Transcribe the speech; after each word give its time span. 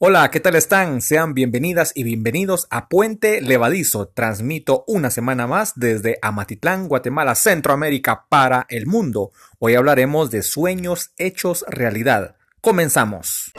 Hola, 0.00 0.30
¿qué 0.30 0.38
tal 0.38 0.54
están? 0.54 1.00
Sean 1.00 1.34
bienvenidas 1.34 1.90
y 1.92 2.04
bienvenidos 2.04 2.68
a 2.70 2.88
Puente 2.88 3.40
Levadizo. 3.40 4.06
Transmito 4.06 4.84
una 4.86 5.10
semana 5.10 5.48
más 5.48 5.72
desde 5.74 6.20
Amatitlán, 6.22 6.86
Guatemala, 6.86 7.34
Centroamérica 7.34 8.26
para 8.28 8.64
el 8.68 8.86
mundo. 8.86 9.32
Hoy 9.58 9.74
hablaremos 9.74 10.30
de 10.30 10.42
sueños 10.42 11.10
hechos 11.18 11.64
realidad. 11.68 12.36
Comenzamos. 12.60 13.52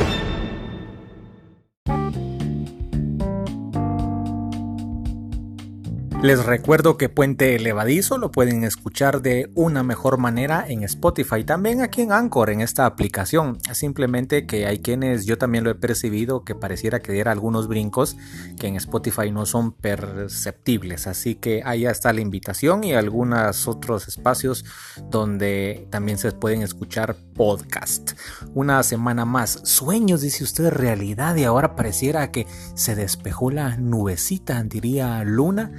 Les 6.21 6.45
recuerdo 6.45 6.97
que 6.97 7.07
Puente 7.07 7.55
Elevadizo 7.55 8.17
lo 8.17 8.29
pueden 8.29 8.65
escuchar 8.65 9.21
de 9.21 9.49
una 9.55 9.83
mejor 9.83 10.18
manera 10.18 10.65
en 10.68 10.83
Spotify, 10.83 11.45
también 11.45 11.79
aquí 11.79 12.01
en 12.01 12.11
Anchor, 12.11 12.49
en 12.49 12.59
esta 12.59 12.86
aplicación. 12.86 13.57
Simplemente 13.71 14.45
que 14.45 14.68
hay 14.68 14.79
quienes, 14.79 15.25
yo 15.25 15.37
también 15.37 15.63
lo 15.63 15.69
he 15.69 15.75
percibido, 15.75 16.43
que 16.43 16.55
pareciera 16.55 17.00
que 17.00 17.13
diera 17.13 17.32
algunos 17.32 17.69
brincos 17.69 18.18
que 18.60 18.68
en 18.68 18.75
Spotify 18.75 19.32
no 19.32 19.46
son 19.46 19.71
perceptibles. 19.71 21.07
Así 21.07 21.36
que 21.36 21.61
ahí 21.63 21.86
está 21.86 22.11
la 22.11 22.19
invitación 22.19 22.83
y 22.83 22.93
algunos 22.93 23.69
otros 23.69 24.10
espacios 24.10 24.65
donde 25.10 25.88
también 25.89 26.18
se 26.18 26.33
pueden 26.33 26.63
escuchar 26.63 27.15
podcast. 27.33 28.11
Una 28.54 28.83
semana 28.83 29.24
más. 29.24 29.61
Sueños, 29.63 30.19
dice 30.19 30.43
usted, 30.43 30.69
realidad 30.69 31.38
y 31.38 31.46
ahora 31.46 31.77
pareciera 31.77 32.30
que 32.30 32.45
se 32.75 32.95
despejó 32.95 33.52
la 33.52 33.77
nubecita, 33.77 34.61
diría 34.63 35.23
Luna. 35.23 35.72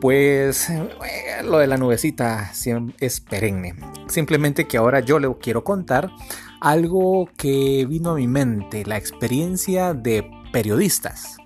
Pues 0.00 0.68
lo 1.44 1.58
de 1.58 1.66
la 1.66 1.76
nubecita 1.76 2.52
es 3.00 3.20
perenne. 3.20 3.74
Simplemente 4.08 4.66
que 4.66 4.78
ahora 4.78 5.00
yo 5.00 5.18
le 5.18 5.28
quiero 5.40 5.62
contar 5.62 6.10
algo 6.60 7.28
que 7.36 7.86
vino 7.86 8.10
a 8.10 8.14
mi 8.14 8.26
mente, 8.26 8.84
la 8.86 8.96
experiencia 8.96 9.92
de 9.92 10.28
periodistas. 10.52 11.36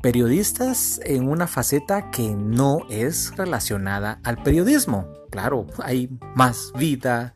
Periodistas 0.00 1.00
en 1.04 1.28
una 1.28 1.46
faceta 1.46 2.10
que 2.10 2.34
no 2.36 2.80
es 2.88 3.36
relacionada 3.36 4.20
al 4.22 4.42
periodismo. 4.42 5.06
Claro, 5.30 5.66
hay 5.82 6.08
más 6.34 6.72
vida, 6.76 7.34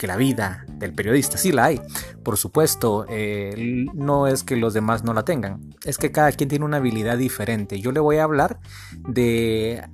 que 0.00 0.06
la 0.06 0.16
vida 0.16 0.64
del 0.66 0.94
periodista. 0.94 1.36
Sí 1.36 1.52
la 1.52 1.66
hay, 1.66 1.82
por 2.22 2.38
supuesto. 2.38 3.04
Eh, 3.10 3.84
no 3.92 4.26
es 4.26 4.42
que 4.44 4.56
los 4.56 4.72
demás 4.72 5.04
no 5.04 5.12
la 5.12 5.26
tengan. 5.26 5.74
Es 5.84 5.98
que 5.98 6.10
cada 6.10 6.32
quien 6.32 6.48
tiene 6.48 6.64
una 6.64 6.78
habilidad 6.78 7.18
diferente. 7.18 7.80
Yo 7.80 7.92
le 7.92 8.00
voy 8.00 8.16
a 8.16 8.24
hablar 8.24 8.60
de 9.06 9.86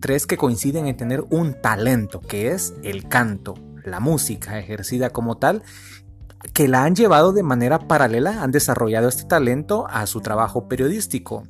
tres 0.00 0.26
que 0.26 0.38
coinciden 0.38 0.86
en 0.86 0.96
tener 0.96 1.24
un 1.28 1.60
talento, 1.60 2.20
que 2.20 2.52
es 2.52 2.72
el 2.82 3.06
canto, 3.06 3.54
la 3.84 4.00
música 4.00 4.58
ejercida 4.58 5.10
como 5.10 5.36
tal 5.36 5.62
que 6.54 6.66
la 6.66 6.84
han 6.84 6.96
llevado 6.96 7.34
de 7.34 7.42
manera 7.42 7.80
paralela, 7.80 8.42
han 8.42 8.52
desarrollado 8.52 9.10
este 9.10 9.24
talento 9.24 9.86
a 9.90 10.06
su 10.06 10.22
trabajo 10.22 10.68
periodístico. 10.68 11.42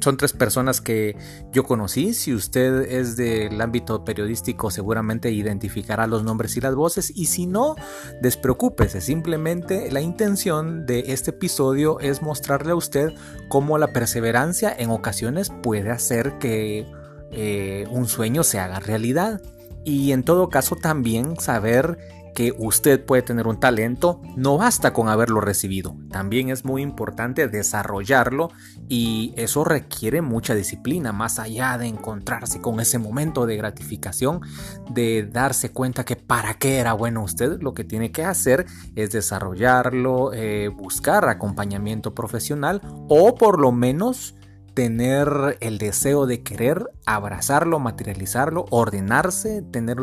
Son 0.00 0.16
tres 0.16 0.32
personas 0.32 0.80
que 0.80 1.16
yo 1.52 1.64
conocí. 1.64 2.14
Si 2.14 2.34
usted 2.34 2.82
es 2.82 3.16
del 3.16 3.60
ámbito 3.60 4.04
periodístico, 4.04 4.70
seguramente 4.70 5.30
identificará 5.30 6.06
los 6.06 6.22
nombres 6.24 6.56
y 6.56 6.60
las 6.60 6.74
voces. 6.74 7.12
Y 7.14 7.26
si 7.26 7.46
no, 7.46 7.76
despreocúpese. 8.20 9.00
Simplemente 9.00 9.90
la 9.90 10.00
intención 10.00 10.86
de 10.86 11.04
este 11.08 11.30
episodio 11.30 11.98
es 12.00 12.22
mostrarle 12.22 12.72
a 12.72 12.76
usted 12.76 13.12
cómo 13.48 13.78
la 13.78 13.92
perseverancia 13.92 14.74
en 14.76 14.90
ocasiones 14.90 15.50
puede 15.62 15.90
hacer 15.90 16.38
que 16.38 16.86
eh, 17.32 17.86
un 17.90 18.06
sueño 18.08 18.44
se 18.44 18.58
haga 18.58 18.80
realidad. 18.80 19.40
Y 19.84 20.12
en 20.12 20.24
todo 20.24 20.48
caso 20.48 20.76
también 20.76 21.38
saber 21.38 21.98
que 22.36 22.54
usted 22.58 23.02
puede 23.02 23.22
tener 23.22 23.46
un 23.46 23.58
talento, 23.58 24.20
no 24.36 24.58
basta 24.58 24.92
con 24.92 25.08
haberlo 25.08 25.40
recibido, 25.40 25.96
también 26.10 26.50
es 26.50 26.66
muy 26.66 26.82
importante 26.82 27.48
desarrollarlo 27.48 28.50
y 28.90 29.32
eso 29.38 29.64
requiere 29.64 30.20
mucha 30.20 30.54
disciplina, 30.54 31.12
más 31.12 31.38
allá 31.38 31.78
de 31.78 31.86
encontrarse 31.86 32.60
con 32.60 32.78
ese 32.78 32.98
momento 32.98 33.46
de 33.46 33.56
gratificación, 33.56 34.42
de 34.90 35.22
darse 35.24 35.70
cuenta 35.70 36.04
que 36.04 36.16
para 36.16 36.58
qué 36.58 36.76
era 36.76 36.92
bueno 36.92 37.22
usted, 37.22 37.58
lo 37.62 37.72
que 37.72 37.84
tiene 37.84 38.12
que 38.12 38.24
hacer 38.24 38.66
es 38.96 39.12
desarrollarlo, 39.12 40.34
eh, 40.34 40.68
buscar 40.68 41.26
acompañamiento 41.30 42.14
profesional 42.14 42.82
o 43.08 43.34
por 43.34 43.58
lo 43.58 43.72
menos 43.72 44.34
tener 44.76 45.56
el 45.60 45.78
deseo 45.78 46.26
de 46.26 46.42
querer 46.42 46.90
abrazarlo, 47.06 47.78
materializarlo, 47.78 48.66
ordenarse, 48.68 49.62
tener 49.62 49.96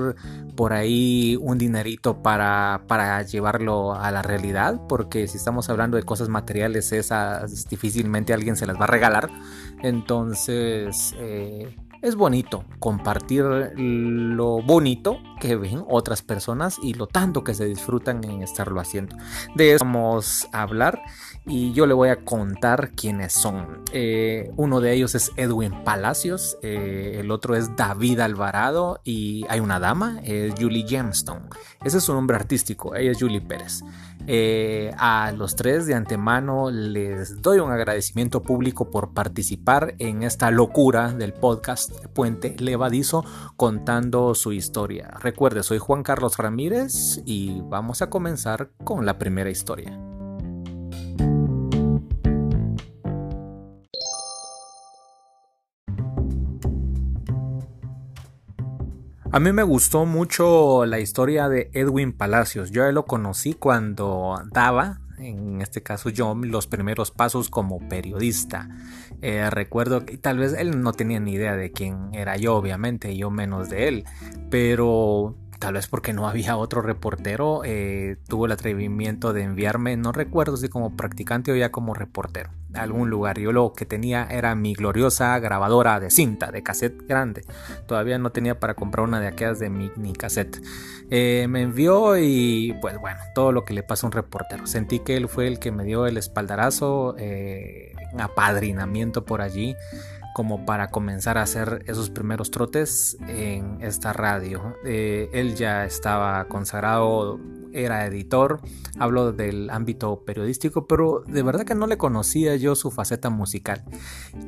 por 0.56 0.74
ahí 0.74 1.38
un 1.40 1.60
dinerito 1.60 2.24
para, 2.24 2.82
para 2.88 3.22
llevarlo 3.22 3.94
a 3.94 4.10
la 4.10 4.24
realidad, 4.24 4.82
porque 4.90 5.28
si 5.28 5.38
estamos 5.38 5.70
hablando 5.70 5.96
de 5.96 6.02
cosas 6.02 6.28
materiales, 6.28 6.92
esas 6.92 7.70
difícilmente 7.70 8.34
alguien 8.34 8.56
se 8.56 8.66
las 8.66 8.76
va 8.76 8.86
a 8.86 8.88
regalar. 8.88 9.30
Entonces, 9.84 11.14
eh, 11.20 11.78
es 12.04 12.16
bonito 12.16 12.66
compartir 12.80 13.46
lo 13.76 14.62
bonito 14.62 15.20
que 15.40 15.56
ven 15.56 15.84
otras 15.90 16.22
personas 16.22 16.78
y 16.84 16.94
lo 16.94 17.08
tanto 17.08 17.44
que 17.46 17.54
se 17.54 17.66
disfrutan 17.66 18.24
en 18.26 18.44
estarlo 18.44 18.82
haciendo. 18.82 19.16
De 19.56 19.74
eso 19.74 19.86
vamos 19.86 20.48
a 20.52 20.64
hablar 20.64 21.02
y 21.46 21.72
yo 21.72 21.86
le 21.86 21.94
voy 21.94 22.10
a 22.10 22.24
contar 22.26 22.92
quiénes 22.92 23.32
son. 23.32 23.84
Eh, 23.94 24.52
uno 24.58 24.82
de 24.82 24.94
ellos 24.94 25.16
es 25.16 25.32
Edwin 25.38 25.84
Palacios, 25.86 26.58
eh, 26.62 27.18
el 27.22 27.32
otro 27.32 27.56
es 27.56 27.76
David 27.78 28.20
Alvarado 28.20 29.00
y 29.06 29.46
hay 29.48 29.62
una 29.62 29.80
dama, 29.80 30.20
es 30.24 30.54
Julie 30.60 30.86
Gemstone. 30.86 31.48
Ese 31.86 32.00
es 32.00 32.04
su 32.04 32.14
nombre 32.14 32.36
artístico, 32.36 32.96
ella 32.96 33.12
es 33.12 33.18
Julie 33.18 33.42
Pérez. 33.42 33.82
Eh, 34.28 34.92
a 34.98 35.34
los 35.34 35.56
tres 35.56 35.86
de 35.86 35.96
antemano 35.96 36.72
les 36.72 37.42
doy 37.42 37.60
un 37.60 37.72
agradecimiento 37.72 38.42
público 38.42 38.90
por 38.90 39.14
participar 39.14 39.96
en 40.00 40.24
esta 40.24 40.50
locura 40.50 41.12
del 41.12 41.34
podcast 41.34 42.06
Puente 42.08 42.56
Levadizo 42.58 43.26
contando 43.58 44.34
su 44.34 44.54
historia. 44.54 45.12
Recuerde, 45.20 45.64
soy 45.64 45.78
Juan 45.78 46.04
Carlos 46.04 46.38
Ramírez 46.38 47.22
y 47.26 47.62
vamos 47.66 48.02
a 48.02 48.10
comenzar 48.10 48.70
con 48.84 49.06
la 49.06 49.18
primera 49.18 49.50
historia. 49.50 50.00
A 59.34 59.40
mí 59.40 59.52
me 59.52 59.64
gustó 59.64 60.06
mucho 60.06 60.86
la 60.86 61.00
historia 61.00 61.50
de 61.50 61.72
Edwin 61.74 62.14
Palacios. 62.14 62.70
Yo 62.70 62.92
lo 62.92 63.08
conocí 63.08 63.56
cuando 63.56 64.40
daba, 64.52 65.02
en 65.18 65.60
este 65.60 65.82
caso 65.82 66.12
yo, 66.12 66.36
los 66.36 66.68
primeros 66.68 67.10
pasos 67.10 67.50
como 67.50 67.80
periodista. 67.90 68.70
Eh, 69.24 69.50
recuerdo 69.50 70.06
que 70.06 70.20
tal 70.20 70.38
vez 70.38 70.54
él 70.54 70.80
no 70.84 70.94
tenía 70.94 71.20
ni 71.20 71.32
idea 71.32 71.56
de 71.56 71.72
quién 71.72 72.14
era 72.14 72.38
yo, 72.38 72.56
obviamente, 72.56 73.18
yo 73.18 73.32
menos 73.32 73.72
de 73.72 73.88
él, 73.88 74.04
pero 74.52 75.36
tal 75.64 75.76
vez 75.76 75.88
porque 75.88 76.12
no 76.12 76.28
había 76.28 76.58
otro 76.58 76.82
reportero, 76.82 77.62
eh, 77.64 78.18
tuvo 78.28 78.48
el 78.48 78.52
atrevimiento 78.52 79.32
de 79.32 79.44
enviarme, 79.44 79.96
no 79.96 80.12
recuerdo 80.12 80.58
si 80.58 80.68
como 80.68 80.98
practicante 80.98 81.54
o 81.54 81.56
ya 81.56 81.72
como 81.72 81.94
reportero, 81.94 82.50
a 82.74 82.82
algún 82.82 83.10
lugar. 83.10 83.40
Yo 83.40 83.54
lo 83.54 83.72
que 83.72 83.86
tenía 83.86 84.28
era 84.30 84.56
mi 84.56 84.74
gloriosa 84.74 85.40
grabadora 85.40 86.02
de 86.02 86.12
cinta, 86.12 86.52
de 86.52 86.64
cassette 86.64 87.08
grande. 87.08 87.46
Todavía 87.88 88.18
no 88.18 88.34
tenía 88.34 88.60
para 88.60 88.74
comprar 88.74 89.08
una 89.08 89.22
de 89.22 89.28
aquellas 89.28 89.60
de 89.60 89.70
mini 89.70 90.12
cassette. 90.12 90.62
Eh, 91.10 91.48
me 91.48 91.62
envió 91.62 92.18
y 92.18 92.78
pues 92.82 92.98
bueno, 93.00 93.22
todo 93.34 93.54
lo 93.54 93.64
que 93.64 93.74
le 93.74 93.84
pasa 93.84 94.06
a 94.06 94.08
un 94.08 94.12
reportero. 94.12 94.68
Sentí 94.68 95.00
que 95.00 95.16
él 95.16 95.30
fue 95.30 95.48
el 95.48 95.60
que 95.60 95.72
me 95.72 95.86
dio 95.86 96.08
el 96.08 96.18
espaldarazo, 96.18 97.16
eh, 97.18 97.94
apadrinamiento 98.18 99.24
por 99.24 99.42
allí 99.42 99.78
como 100.34 100.66
para 100.66 100.90
comenzar 100.90 101.38
a 101.38 101.44
hacer 101.44 101.84
esos 101.88 102.10
primeros 102.10 102.52
trotes 102.52 103.18
en 103.28 103.78
esta 103.82 104.14
radio. 104.14 104.76
Eh, 104.86 105.30
él 105.34 105.56
ya 105.56 105.86
estaba 105.86 106.46
consagrado, 106.48 107.40
era 107.74 108.06
editor, 108.06 108.62
hablo 109.00 109.32
del 109.32 109.70
ámbito 109.70 110.24
periodístico, 110.26 110.88
pero 110.88 111.24
de 111.28 111.44
verdad 111.44 111.66
que 111.66 111.76
no 111.76 111.88
le 111.88 111.98
conocía 111.98 112.56
yo 112.56 112.76
su 112.76 112.92
faceta 112.92 113.30
musical. 113.30 113.84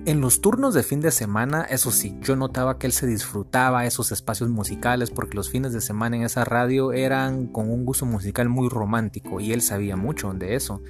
En 0.06 0.22
los 0.22 0.42
turnos 0.42 0.74
de 0.74 0.84
fin 0.84 1.02
de 1.02 1.12
semana, 1.12 1.64
eso 1.64 1.92
sí, 1.92 2.18
yo 2.22 2.36
notaba 2.36 2.78
que 2.78 2.88
él 2.88 2.94
se 2.94 3.08
disfrutaba 3.08 3.86
esos 3.86 4.12
espacios 4.12 4.50
musicales 4.50 5.12
porque 5.12 5.36
los 5.36 5.50
fines 5.50 5.74
de 5.74 5.82
semana 5.82 6.16
en 6.16 6.24
esa 6.24 6.46
radio 6.46 6.94
eran 6.94 7.48
con 7.48 7.70
un 7.70 7.86
gusto 7.86 8.06
musical 8.06 8.50
muy 8.50 8.70
romántico 8.70 9.40
y 9.40 9.52
él 9.52 9.62
sabía 9.62 9.96
mucho 9.96 10.34
de 10.34 10.56
eso. 10.56 10.82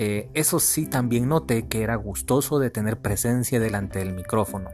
Eh, 0.00 0.30
eso 0.32 0.60
sí, 0.60 0.86
también 0.86 1.28
noté 1.28 1.66
que 1.66 1.82
era 1.82 1.96
gustoso 1.96 2.60
de 2.60 2.70
tener 2.70 3.00
presencia 3.00 3.58
delante 3.58 3.98
del 3.98 4.12
micrófono. 4.12 4.70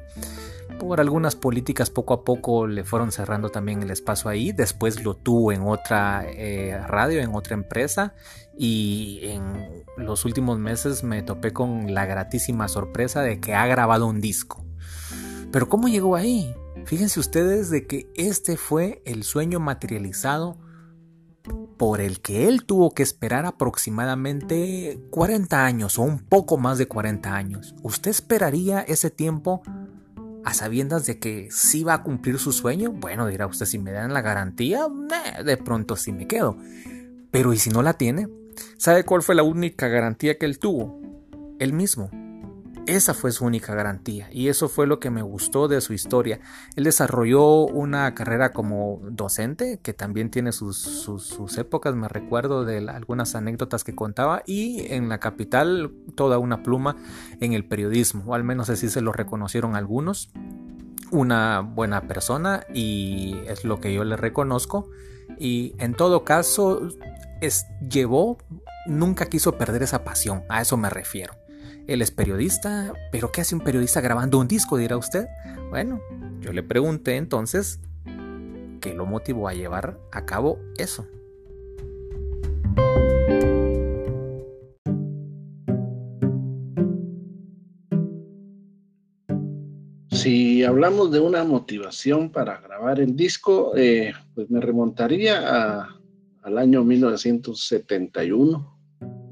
Por 0.79 1.01
algunas 1.01 1.35
políticas 1.35 1.89
poco 1.89 2.13
a 2.13 2.25
poco 2.25 2.67
le 2.67 2.85
fueron 2.85 3.11
cerrando 3.11 3.49
también 3.49 3.83
el 3.83 3.91
espacio 3.91 4.29
ahí. 4.29 4.53
Después 4.53 5.03
lo 5.03 5.15
tuvo 5.15 5.51
en 5.53 5.63
otra 5.63 6.27
eh, 6.29 6.79
radio, 6.87 7.23
en 7.23 7.35
otra 7.35 7.55
empresa. 7.55 8.15
Y 8.55 9.21
en 9.23 9.85
los 9.97 10.27
últimos 10.27 10.59
meses 10.59 11.03
me 11.03 11.23
topé 11.23 11.55
con 11.55 11.95
la 11.95 12.05
gratísima 12.05 12.69
sorpresa 12.69 13.23
de 13.23 13.41
que 13.41 13.55
ha 13.55 13.67
grabado 13.67 14.07
un 14.07 14.21
disco. 14.21 14.63
Pero 15.51 15.71
¿cómo 15.71 15.89
llegó 15.89 16.17
ahí? 16.17 16.55
Fíjense 16.85 17.19
ustedes 17.19 17.71
de 17.71 17.87
que 17.87 18.11
este 18.15 18.59
fue 18.59 19.01
el 19.07 19.25
sueño 19.25 19.59
materializado 19.59 20.59
por 21.77 22.01
el 22.01 22.21
que 22.21 22.49
él 22.49 22.65
tuvo 22.65 22.93
que 22.93 23.03
esperar 23.03 23.47
aproximadamente 23.47 25.01
40 25.11 25.65
años 25.65 25.99
o 25.99 26.03
un 26.03 26.19
poco 26.19 26.57
más 26.57 26.79
de 26.79 26.87
40 26.87 27.35
años. 27.35 27.75
¿Usted 27.83 28.11
esperaría 28.11 28.81
ese 28.81 29.11
tiempo 29.11 29.63
a 30.45 30.55
sabiendas 30.55 31.07
de 31.07 31.19
que 31.19 31.49
sí 31.51 31.85
va 31.85 31.95
a 31.95 32.03
cumplir 32.03 32.39
su 32.39 32.53
sueño? 32.53 32.93
Bueno, 32.93 33.27
dirá 33.27 33.47
usted, 33.47 33.67
si 33.67 33.79
me 33.79 33.93
dan 33.93 34.15
la 34.15 34.23
garantía, 34.23 34.87
de 35.45 35.57
pronto 35.57 35.97
sí 35.97 36.13
me 36.13 36.27
quedo. 36.27 36.57
Pero 37.31 37.53
¿y 37.53 37.59
si 37.59 37.71
no 37.71 37.83
la 37.83 37.95
tiene? 37.95 38.29
¿Sabe 38.77 39.05
cuál 39.05 39.23
fue 39.23 39.35
la 39.35 39.43
única 39.43 39.89
garantía 39.89 40.39
que 40.39 40.47
él 40.47 40.59
tuvo? 40.59 41.01
Él 41.59 41.73
mismo. 41.73 42.11
Esa 42.87 43.15
fue 43.15 43.33
su 43.33 43.47
única 43.47 43.75
garantía 43.75 44.29
y 44.31 44.49
eso 44.49 44.69
fue 44.69 44.87
lo 44.87 45.01
que 45.01 45.09
me 45.09 45.23
gustó 45.23 45.69
de 45.69 45.81
su 45.81 45.95
historia. 45.95 46.41
Él 46.77 46.85
desarrolló 46.85 47.65
una 47.65 48.15
carrera 48.15 48.53
como 48.53 49.01
docente 49.11 49.79
que 49.83 49.95
también 49.95 50.31
tiene 50.31 50.53
sus, 50.53 51.09
épocas, 51.57 51.95
me 51.95 52.09
recuerdo 52.09 52.67
de 52.67 52.87
algunas 52.91 53.35
anécdotas 53.37 53.85
que 53.85 53.95
contaba 53.95 54.43
y 54.47 54.93
en 54.93 55.09
la 55.09 55.19
capital 55.19 55.93
toda 56.15 56.37
una 56.37 56.63
pluma 56.63 56.97
en 57.41 57.55
el 57.55 57.65
periodismo, 57.65 58.25
o 58.27 58.35
al 58.35 58.45
menos 58.45 58.69
así 58.69 58.91
se 58.91 59.01
lo 59.01 59.13
reconocieron 59.13 59.77
algunos. 59.77 60.31
Una 61.11 61.61
buena 61.61 62.03
persona 62.03 62.67
y 62.75 63.35
es 63.47 63.65
lo 63.65 63.81
que 63.81 63.95
yo 63.95 64.05
le 64.05 64.17
reconozco 64.17 64.91
y 65.39 65.75
en 65.79 65.95
todo 65.95 66.25
caso 66.25 66.89
es, 67.41 67.67
llevó, 67.89 68.37
nunca 68.87 69.27
quiso 69.27 69.57
perder 69.57 69.83
esa 69.83 70.05
pasión, 70.05 70.43
a 70.51 70.61
eso 70.61 70.77
me 70.77 70.91
refiero. 70.91 71.44
Él 71.87 72.01
es 72.01 72.11
periodista, 72.11 72.95
pero 73.13 73.31
¿qué 73.31 73.43
hace 73.43 73.55
un 73.55 73.61
periodista 73.61 74.01
grabando 74.01 74.39
un 74.39 74.49
disco? 74.49 74.79
dirá 74.79 74.97
usted. 74.97 75.27
Bueno, 75.69 76.01
yo 76.41 76.55
le 76.55 76.63
pregunté 76.63 77.17
entonces 77.17 77.79
qué 78.81 78.95
lo 78.95 79.05
motivó 79.05 79.49
a 79.49 79.55
llevar 79.55 79.99
a 80.11 80.25
cabo 80.25 80.59
eso. 80.79 81.07
Si 90.11 90.65
hablamos 90.65 91.11
de 91.11 91.21
una 91.21 91.45
motivación 91.45 92.31
para 92.31 92.63
grabar 92.63 92.99
el 92.99 93.15
disco, 93.15 93.77
eh, 93.77 94.15
pues 94.35 94.49
me 94.49 94.59
remontaría 94.61 95.87
al 96.41 96.59
año 96.59 96.83
1971 96.83 98.74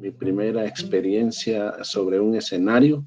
mi 0.02 0.10
primera 0.10 0.66
experiencia 0.66 1.84
sobre 1.84 2.18
un 2.18 2.34
escenario. 2.34 3.06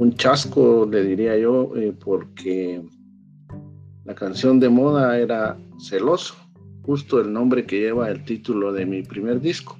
Un 0.00 0.12
chasco, 0.16 0.88
le 0.90 1.04
diría 1.04 1.38
yo, 1.38 1.72
eh, 1.76 1.94
porque 2.04 2.82
la 4.04 4.12
canción 4.12 4.58
de 4.58 4.68
moda 4.68 5.16
era 5.16 5.56
Celoso, 5.78 6.34
justo 6.82 7.20
el 7.20 7.32
nombre 7.32 7.64
que 7.64 7.78
lleva 7.78 8.10
el 8.10 8.24
título 8.24 8.72
de 8.72 8.86
mi 8.86 9.02
primer 9.04 9.40
disco. 9.40 9.78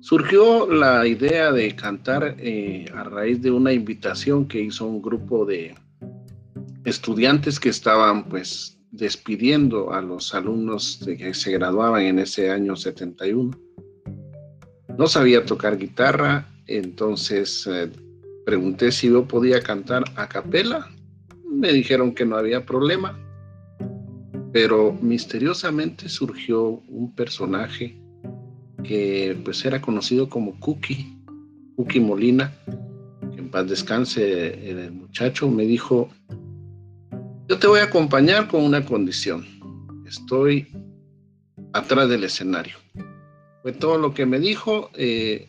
Surgió 0.00 0.70
la 0.70 1.06
idea 1.06 1.50
de 1.50 1.74
cantar 1.74 2.36
eh, 2.38 2.84
a 2.94 3.04
raíz 3.04 3.40
de 3.40 3.50
una 3.50 3.72
invitación 3.72 4.46
que 4.46 4.60
hizo 4.60 4.84
un 4.84 5.00
grupo 5.00 5.46
de 5.46 5.74
estudiantes 6.84 7.58
que 7.58 7.70
estaban 7.70 8.28
pues 8.28 8.78
despidiendo 8.90 9.90
a 9.90 10.02
los 10.02 10.34
alumnos 10.34 11.00
que 11.06 11.32
se 11.32 11.52
graduaban 11.52 12.02
en 12.02 12.18
ese 12.18 12.50
año 12.50 12.76
71. 12.76 13.71
No 15.02 15.08
sabía 15.08 15.44
tocar 15.44 15.78
guitarra, 15.78 16.46
entonces 16.68 17.66
eh, 17.66 17.90
pregunté 18.46 18.92
si 18.92 19.08
yo 19.08 19.26
podía 19.26 19.60
cantar 19.60 20.04
a 20.14 20.28
capela. 20.28 20.88
Me 21.44 21.72
dijeron 21.72 22.14
que 22.14 22.24
no 22.24 22.36
había 22.36 22.64
problema, 22.64 23.18
pero 24.52 24.92
misteriosamente 24.92 26.08
surgió 26.08 26.80
un 26.86 27.12
personaje 27.16 28.00
que 28.84 29.36
pues 29.44 29.64
era 29.64 29.80
conocido 29.80 30.28
como 30.28 30.60
Cookie, 30.60 31.20
Cookie 31.74 31.98
Molina, 31.98 32.52
que 33.34 33.40
en 33.40 33.50
paz 33.50 33.68
descanse 33.68 34.70
el 34.70 34.92
muchacho, 34.92 35.50
me 35.50 35.64
dijo, 35.64 36.10
yo 37.48 37.58
te 37.58 37.66
voy 37.66 37.80
a 37.80 37.84
acompañar 37.90 38.46
con 38.46 38.62
una 38.62 38.84
condición, 38.84 39.44
estoy 40.06 40.68
atrás 41.72 42.08
del 42.08 42.22
escenario 42.22 42.76
fue 43.62 43.72
todo 43.72 43.98
lo 43.98 44.12
que 44.12 44.26
me 44.26 44.38
dijo. 44.40 44.90
Eh, 44.94 45.48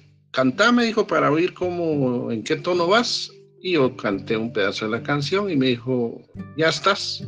me 0.74 0.86
dijo, 0.86 1.06
para 1.06 1.31
oír 1.31 1.54
cómo, 1.54 2.31
en 2.31 2.44
qué 2.44 2.56
tono 2.56 2.88
vas. 2.88 3.31
Y 3.62 3.74
yo 3.74 3.95
canté 3.95 4.36
un 4.36 4.51
pedazo 4.51 4.86
de 4.86 4.92
la 4.92 5.04
canción 5.04 5.50
y 5.50 5.56
me 5.56 5.68
dijo, 5.68 6.21
ya 6.57 6.69
estás. 6.69 7.27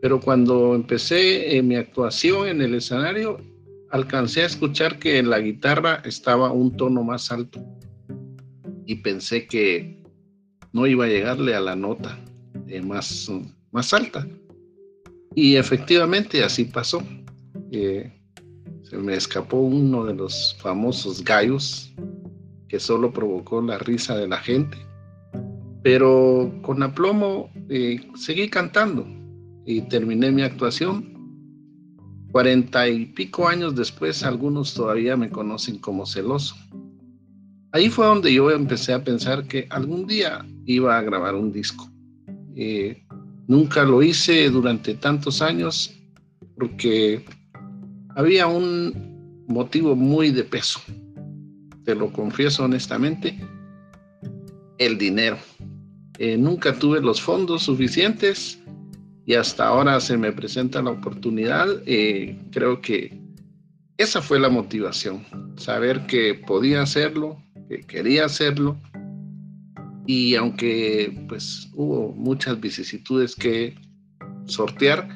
Pero 0.00 0.20
cuando 0.20 0.74
empecé 0.74 1.56
eh, 1.56 1.62
mi 1.62 1.76
actuación 1.76 2.48
en 2.48 2.62
el 2.62 2.74
escenario, 2.74 3.38
alcancé 3.90 4.42
a 4.42 4.46
escuchar 4.46 4.98
que 4.98 5.22
la 5.22 5.40
guitarra 5.40 6.02
estaba 6.04 6.52
un 6.52 6.76
tono 6.76 7.02
más 7.02 7.30
alto. 7.30 7.60
Y 8.86 8.96
pensé 8.96 9.46
que 9.46 10.02
no 10.72 10.86
iba 10.86 11.04
a 11.04 11.08
llegarle 11.08 11.54
a 11.54 11.60
la 11.60 11.76
nota 11.76 12.18
eh, 12.68 12.80
más, 12.80 13.30
más 13.72 13.92
alta. 13.92 14.26
Y 15.34 15.56
efectivamente 15.56 16.42
así 16.42 16.64
pasó. 16.64 17.02
Eh, 17.72 18.19
me 18.98 19.14
escapó 19.14 19.58
uno 19.58 20.04
de 20.04 20.14
los 20.14 20.56
famosos 20.60 21.22
gallos 21.22 21.92
que 22.68 22.80
solo 22.80 23.12
provocó 23.12 23.60
la 23.62 23.78
risa 23.78 24.16
de 24.16 24.28
la 24.28 24.38
gente. 24.38 24.78
Pero 25.82 26.52
con 26.62 26.82
aplomo 26.82 27.50
eh, 27.68 28.00
seguí 28.14 28.48
cantando 28.48 29.06
y 29.64 29.82
terminé 29.82 30.30
mi 30.30 30.42
actuación. 30.42 31.08
Cuarenta 32.32 32.88
y 32.88 33.06
pico 33.06 33.48
años 33.48 33.74
después, 33.74 34.22
algunos 34.22 34.74
todavía 34.74 35.16
me 35.16 35.30
conocen 35.30 35.78
como 35.78 36.06
celoso. 36.06 36.54
Ahí 37.72 37.88
fue 37.88 38.06
donde 38.06 38.32
yo 38.32 38.50
empecé 38.50 38.92
a 38.92 39.02
pensar 39.02 39.46
que 39.46 39.66
algún 39.70 40.06
día 40.06 40.44
iba 40.64 40.96
a 40.96 41.02
grabar 41.02 41.34
un 41.34 41.52
disco. 41.52 41.88
Eh, 42.54 43.04
nunca 43.46 43.84
lo 43.84 44.02
hice 44.02 44.50
durante 44.50 44.94
tantos 44.94 45.40
años 45.40 45.96
porque 46.56 47.24
había 48.20 48.46
un 48.46 49.44
motivo 49.48 49.96
muy 49.96 50.30
de 50.30 50.44
peso, 50.44 50.78
te 51.84 51.94
lo 51.94 52.12
confieso 52.12 52.64
honestamente, 52.64 53.40
el 54.76 54.98
dinero. 54.98 55.38
Eh, 56.18 56.36
nunca 56.36 56.78
tuve 56.78 57.00
los 57.00 57.18
fondos 57.18 57.62
suficientes 57.62 58.60
y 59.24 59.34
hasta 59.34 59.68
ahora 59.68 59.98
se 60.00 60.18
me 60.18 60.32
presenta 60.32 60.82
la 60.82 60.90
oportunidad. 60.90 61.66
Eh, 61.86 62.38
creo 62.52 62.82
que 62.82 63.18
esa 63.96 64.20
fue 64.20 64.38
la 64.38 64.50
motivación, 64.50 65.24
saber 65.56 66.04
que 66.06 66.34
podía 66.34 66.82
hacerlo, 66.82 67.42
que 67.70 67.80
quería 67.80 68.26
hacerlo 68.26 68.76
y 70.06 70.34
aunque 70.34 71.24
pues 71.26 71.70
hubo 71.72 72.12
muchas 72.12 72.60
vicisitudes 72.60 73.34
que 73.34 73.74
sortear, 74.44 75.08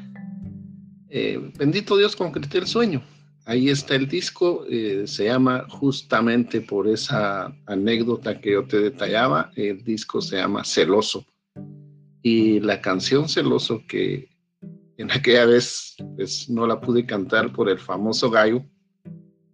eh, 1.16 1.52
bendito 1.56 1.96
Dios, 1.96 2.16
concreté 2.16 2.58
el 2.58 2.66
sueño. 2.66 3.00
Ahí 3.44 3.68
está 3.68 3.94
el 3.94 4.08
disco, 4.08 4.64
eh, 4.68 5.04
se 5.06 5.26
llama 5.26 5.64
justamente 5.68 6.60
por 6.60 6.88
esa 6.88 7.56
anécdota 7.66 8.40
que 8.40 8.54
yo 8.54 8.66
te 8.66 8.80
detallaba, 8.80 9.52
el 9.54 9.84
disco 9.84 10.20
se 10.20 10.38
llama 10.38 10.64
Celoso. 10.64 11.24
Y 12.20 12.58
la 12.58 12.80
canción 12.80 13.28
Celoso 13.28 13.84
que 13.86 14.28
en 14.96 15.12
aquella 15.12 15.46
vez 15.46 15.94
pues, 16.16 16.50
no 16.50 16.66
la 16.66 16.80
pude 16.80 17.06
cantar 17.06 17.52
por 17.52 17.68
el 17.68 17.78
famoso 17.78 18.28
gallo, 18.28 18.64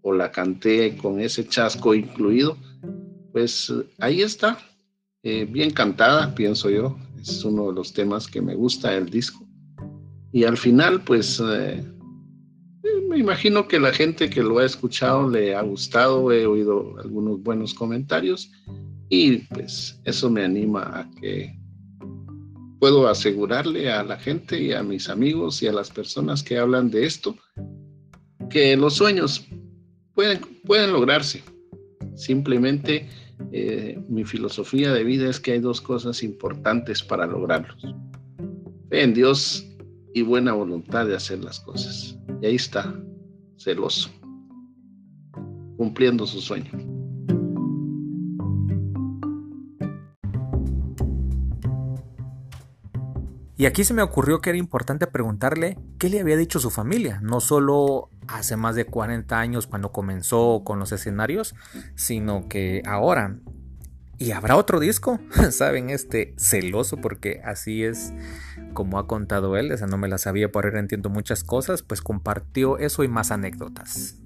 o 0.00 0.14
la 0.14 0.32
canté 0.32 0.96
con 0.96 1.20
ese 1.20 1.46
chasco 1.46 1.94
incluido, 1.94 2.56
pues 3.32 3.70
ahí 3.98 4.22
está, 4.22 4.58
eh, 5.22 5.44
bien 5.44 5.72
cantada, 5.72 6.34
pienso 6.34 6.70
yo, 6.70 6.96
es 7.20 7.44
uno 7.44 7.66
de 7.66 7.74
los 7.74 7.92
temas 7.92 8.26
que 8.26 8.40
me 8.40 8.54
gusta 8.54 8.92
del 8.92 9.10
disco. 9.10 9.49
Y 10.32 10.44
al 10.44 10.56
final, 10.56 11.02
pues, 11.02 11.42
eh, 11.44 11.84
me 13.08 13.18
imagino 13.18 13.66
que 13.66 13.80
la 13.80 13.92
gente 13.92 14.30
que 14.30 14.42
lo 14.42 14.58
ha 14.58 14.64
escuchado 14.64 15.28
le 15.28 15.54
ha 15.54 15.62
gustado, 15.62 16.30
he 16.30 16.46
oído 16.46 16.96
algunos 17.02 17.42
buenos 17.42 17.74
comentarios 17.74 18.50
y 19.08 19.38
pues 19.38 20.00
eso 20.04 20.30
me 20.30 20.44
anima 20.44 20.82
a 20.82 21.10
que 21.20 21.58
puedo 22.78 23.08
asegurarle 23.08 23.90
a 23.90 24.04
la 24.04 24.16
gente 24.16 24.62
y 24.62 24.72
a 24.72 24.84
mis 24.84 25.08
amigos 25.08 25.60
y 25.62 25.66
a 25.66 25.72
las 25.72 25.90
personas 25.90 26.44
que 26.44 26.58
hablan 26.58 26.90
de 26.90 27.04
esto 27.04 27.36
que 28.48 28.76
los 28.76 28.94
sueños 28.94 29.46
pueden, 30.14 30.40
pueden 30.64 30.92
lograrse. 30.92 31.42
Simplemente 32.14 33.08
eh, 33.52 33.98
mi 34.08 34.24
filosofía 34.24 34.92
de 34.92 35.04
vida 35.04 35.28
es 35.28 35.40
que 35.40 35.52
hay 35.52 35.60
dos 35.60 35.80
cosas 35.80 36.22
importantes 36.22 37.02
para 37.02 37.26
lograrlos. 37.26 37.82
En 38.90 39.14
Dios 39.14 39.69
y 40.14 40.22
buena 40.22 40.52
voluntad 40.52 41.06
de 41.06 41.16
hacer 41.16 41.42
las 41.42 41.60
cosas. 41.60 42.18
Y 42.42 42.46
ahí 42.46 42.56
está, 42.56 42.94
celoso, 43.56 44.10
cumpliendo 45.76 46.26
su 46.26 46.40
sueño. 46.40 46.70
Y 53.56 53.66
aquí 53.66 53.84
se 53.84 53.92
me 53.92 54.00
ocurrió 54.00 54.40
que 54.40 54.48
era 54.48 54.58
importante 54.58 55.06
preguntarle 55.06 55.76
qué 55.98 56.08
le 56.08 56.20
había 56.20 56.38
dicho 56.38 56.58
su 56.60 56.70
familia, 56.70 57.20
no 57.22 57.40
solo 57.40 58.08
hace 58.26 58.56
más 58.56 58.74
de 58.74 58.86
40 58.86 59.38
años 59.38 59.66
cuando 59.66 59.92
comenzó 59.92 60.62
con 60.64 60.78
los 60.78 60.92
escenarios, 60.92 61.54
sino 61.94 62.48
que 62.48 62.82
ahora. 62.86 63.36
¿Y 64.22 64.32
habrá 64.32 64.56
otro 64.56 64.80
disco? 64.80 65.18
¿Saben? 65.50 65.88
Este 65.88 66.34
celoso 66.36 66.98
porque 66.98 67.40
así 67.42 67.82
es 67.82 68.12
como 68.74 68.98
ha 68.98 69.06
contado 69.06 69.56
él, 69.56 69.72
esa 69.72 69.86
no 69.86 69.96
me 69.96 70.08
la 70.08 70.18
sabía, 70.18 70.52
por 70.52 70.66
ahora 70.66 70.78
entiendo 70.78 71.08
muchas 71.08 71.42
cosas, 71.42 71.82
pues 71.82 72.02
compartió 72.02 72.76
eso 72.76 73.02
y 73.02 73.08
más 73.08 73.30
anécdotas. 73.30 74.16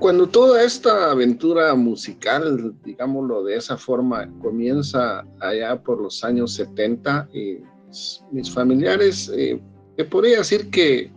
Cuando 0.00 0.28
toda 0.28 0.64
esta 0.64 1.12
aventura 1.12 1.76
musical, 1.76 2.74
digámoslo 2.84 3.44
de 3.44 3.56
esa 3.56 3.76
forma, 3.76 4.28
comienza 4.42 5.24
allá 5.40 5.80
por 5.80 6.00
los 6.00 6.24
años 6.24 6.54
70, 6.54 7.28
y 7.32 7.58
mis 8.32 8.50
familiares, 8.52 9.30
eh, 9.32 9.60
te 9.96 10.04
podría 10.04 10.38
decir 10.38 10.70
que, 10.70 11.15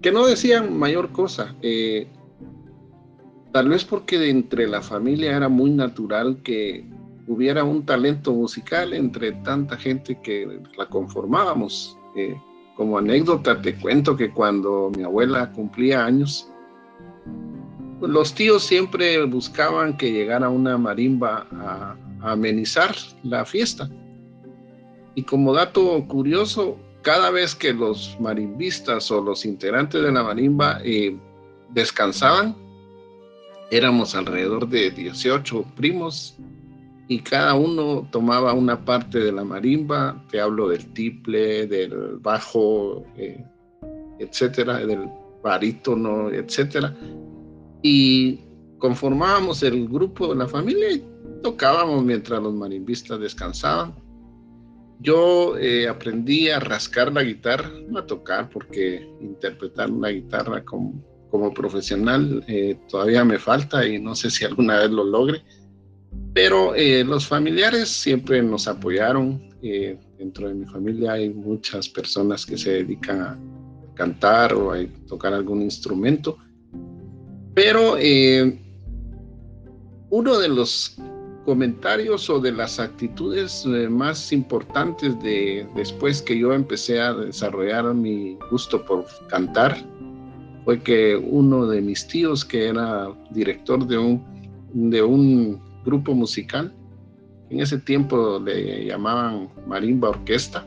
que 0.00 0.12
no 0.12 0.26
decían 0.26 0.76
mayor 0.78 1.10
cosa. 1.12 1.54
Eh, 1.62 2.06
tal 3.52 3.68
vez 3.68 3.84
porque 3.84 4.30
entre 4.30 4.68
la 4.68 4.82
familia 4.82 5.36
era 5.36 5.48
muy 5.48 5.70
natural 5.70 6.42
que 6.42 6.86
hubiera 7.26 7.64
un 7.64 7.84
talento 7.84 8.32
musical 8.32 8.92
entre 8.92 9.32
tanta 9.32 9.76
gente 9.76 10.18
que 10.22 10.60
la 10.76 10.86
conformábamos. 10.86 11.96
Eh, 12.16 12.36
como 12.76 12.96
anécdota 12.96 13.60
te 13.60 13.74
cuento 13.74 14.16
que 14.16 14.30
cuando 14.30 14.90
mi 14.96 15.02
abuela 15.02 15.50
cumplía 15.52 16.04
años, 16.04 16.48
los 18.00 18.32
tíos 18.34 18.62
siempre 18.62 19.24
buscaban 19.24 19.96
que 19.96 20.12
llegara 20.12 20.48
una 20.48 20.78
marimba 20.78 21.46
a, 21.52 21.96
amenizar 22.20 22.94
la 23.22 23.44
fiesta. 23.44 23.88
Y 25.14 25.22
como 25.22 25.52
dato 25.52 26.04
curioso, 26.08 26.78
cada 27.08 27.30
vez 27.30 27.54
que 27.54 27.72
los 27.72 28.18
marimbistas 28.20 29.10
o 29.10 29.22
los 29.22 29.46
integrantes 29.46 30.02
de 30.02 30.12
la 30.12 30.22
marimba 30.22 30.78
eh, 30.84 31.16
descansaban, 31.70 32.54
éramos 33.70 34.14
alrededor 34.14 34.68
de 34.68 34.90
18 34.90 35.64
primos 35.74 36.36
y 37.08 37.20
cada 37.20 37.54
uno 37.54 38.06
tomaba 38.12 38.52
una 38.52 38.84
parte 38.84 39.20
de 39.20 39.32
la 39.32 39.42
marimba, 39.42 40.22
te 40.30 40.38
hablo 40.38 40.68
del 40.68 40.84
tiple, 40.92 41.66
del 41.66 42.18
bajo, 42.18 43.06
eh, 43.16 43.42
etcétera, 44.18 44.76
del 44.76 45.08
barítono, 45.42 46.28
etcétera 46.28 46.94
y 47.82 48.38
conformábamos 48.76 49.62
el 49.62 49.88
grupo 49.88 50.28
de 50.28 50.40
la 50.40 50.46
familia 50.46 50.92
y 50.92 51.02
tocábamos 51.42 52.04
mientras 52.04 52.42
los 52.42 52.52
marimbistas 52.52 53.18
descansaban. 53.18 53.94
Yo 55.00 55.56
eh, 55.58 55.88
aprendí 55.88 56.50
a 56.50 56.58
rascar 56.58 57.12
la 57.12 57.22
guitarra, 57.22 57.70
no 57.88 57.98
a 58.00 58.06
tocar, 58.06 58.50
porque 58.50 59.08
interpretar 59.20 59.90
una 59.90 60.08
guitarra 60.08 60.64
como, 60.64 61.02
como 61.30 61.54
profesional 61.54 62.44
eh, 62.48 62.76
todavía 62.88 63.24
me 63.24 63.38
falta 63.38 63.86
y 63.86 64.00
no 64.00 64.14
sé 64.14 64.30
si 64.30 64.44
alguna 64.44 64.80
vez 64.80 64.90
lo 64.90 65.04
logre. 65.04 65.42
Pero 66.34 66.74
eh, 66.74 67.04
los 67.04 67.26
familiares 67.26 67.88
siempre 67.88 68.42
nos 68.42 68.66
apoyaron. 68.66 69.48
dentro 70.18 70.48
de 70.48 70.54
mi 70.54 70.66
familia 70.66 71.12
hay 71.12 71.30
muchas 71.30 71.88
personas 71.88 72.44
que 72.44 72.56
se 72.56 72.70
dedican 72.70 73.20
a 73.20 73.38
cantar 73.94 74.54
o 74.54 74.72
a 74.72 74.78
tocar 75.06 75.34
algún 75.34 75.62
instrumento. 75.62 76.38
Pero 77.54 77.96
eh, 77.98 78.56
uno 80.10 80.38
de 80.38 80.48
los 80.48 80.96
comentarios 81.48 82.28
o 82.28 82.38
de 82.40 82.52
las 82.52 82.78
actitudes 82.78 83.64
eh, 83.64 83.88
más 83.88 84.32
importantes 84.34 85.18
de 85.22 85.66
después 85.74 86.20
que 86.20 86.38
yo 86.38 86.52
empecé 86.52 87.00
a 87.00 87.14
desarrollar 87.14 87.94
mi 87.94 88.36
gusto 88.50 88.84
por 88.84 89.06
cantar 89.28 89.74
fue 90.66 90.78
que 90.82 91.16
uno 91.16 91.66
de 91.66 91.80
mis 91.80 92.06
tíos 92.06 92.44
que 92.44 92.68
era 92.68 93.08
director 93.30 93.86
de 93.86 93.96
un 93.96 94.22
de 94.74 95.02
un 95.02 95.58
grupo 95.86 96.12
musical 96.12 96.70
en 97.48 97.60
ese 97.60 97.78
tiempo 97.78 98.38
le 98.44 98.84
llamaban 98.84 99.48
marimba 99.66 100.10
orquesta 100.10 100.66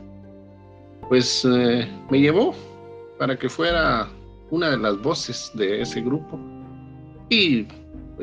pues 1.08 1.46
eh, 1.48 1.88
me 2.10 2.18
llevó 2.18 2.56
para 3.20 3.38
que 3.38 3.48
fuera 3.48 4.08
una 4.50 4.70
de 4.70 4.78
las 4.78 5.00
voces 5.00 5.52
de 5.54 5.82
ese 5.82 6.00
grupo. 6.00 6.40
Y 7.30 7.66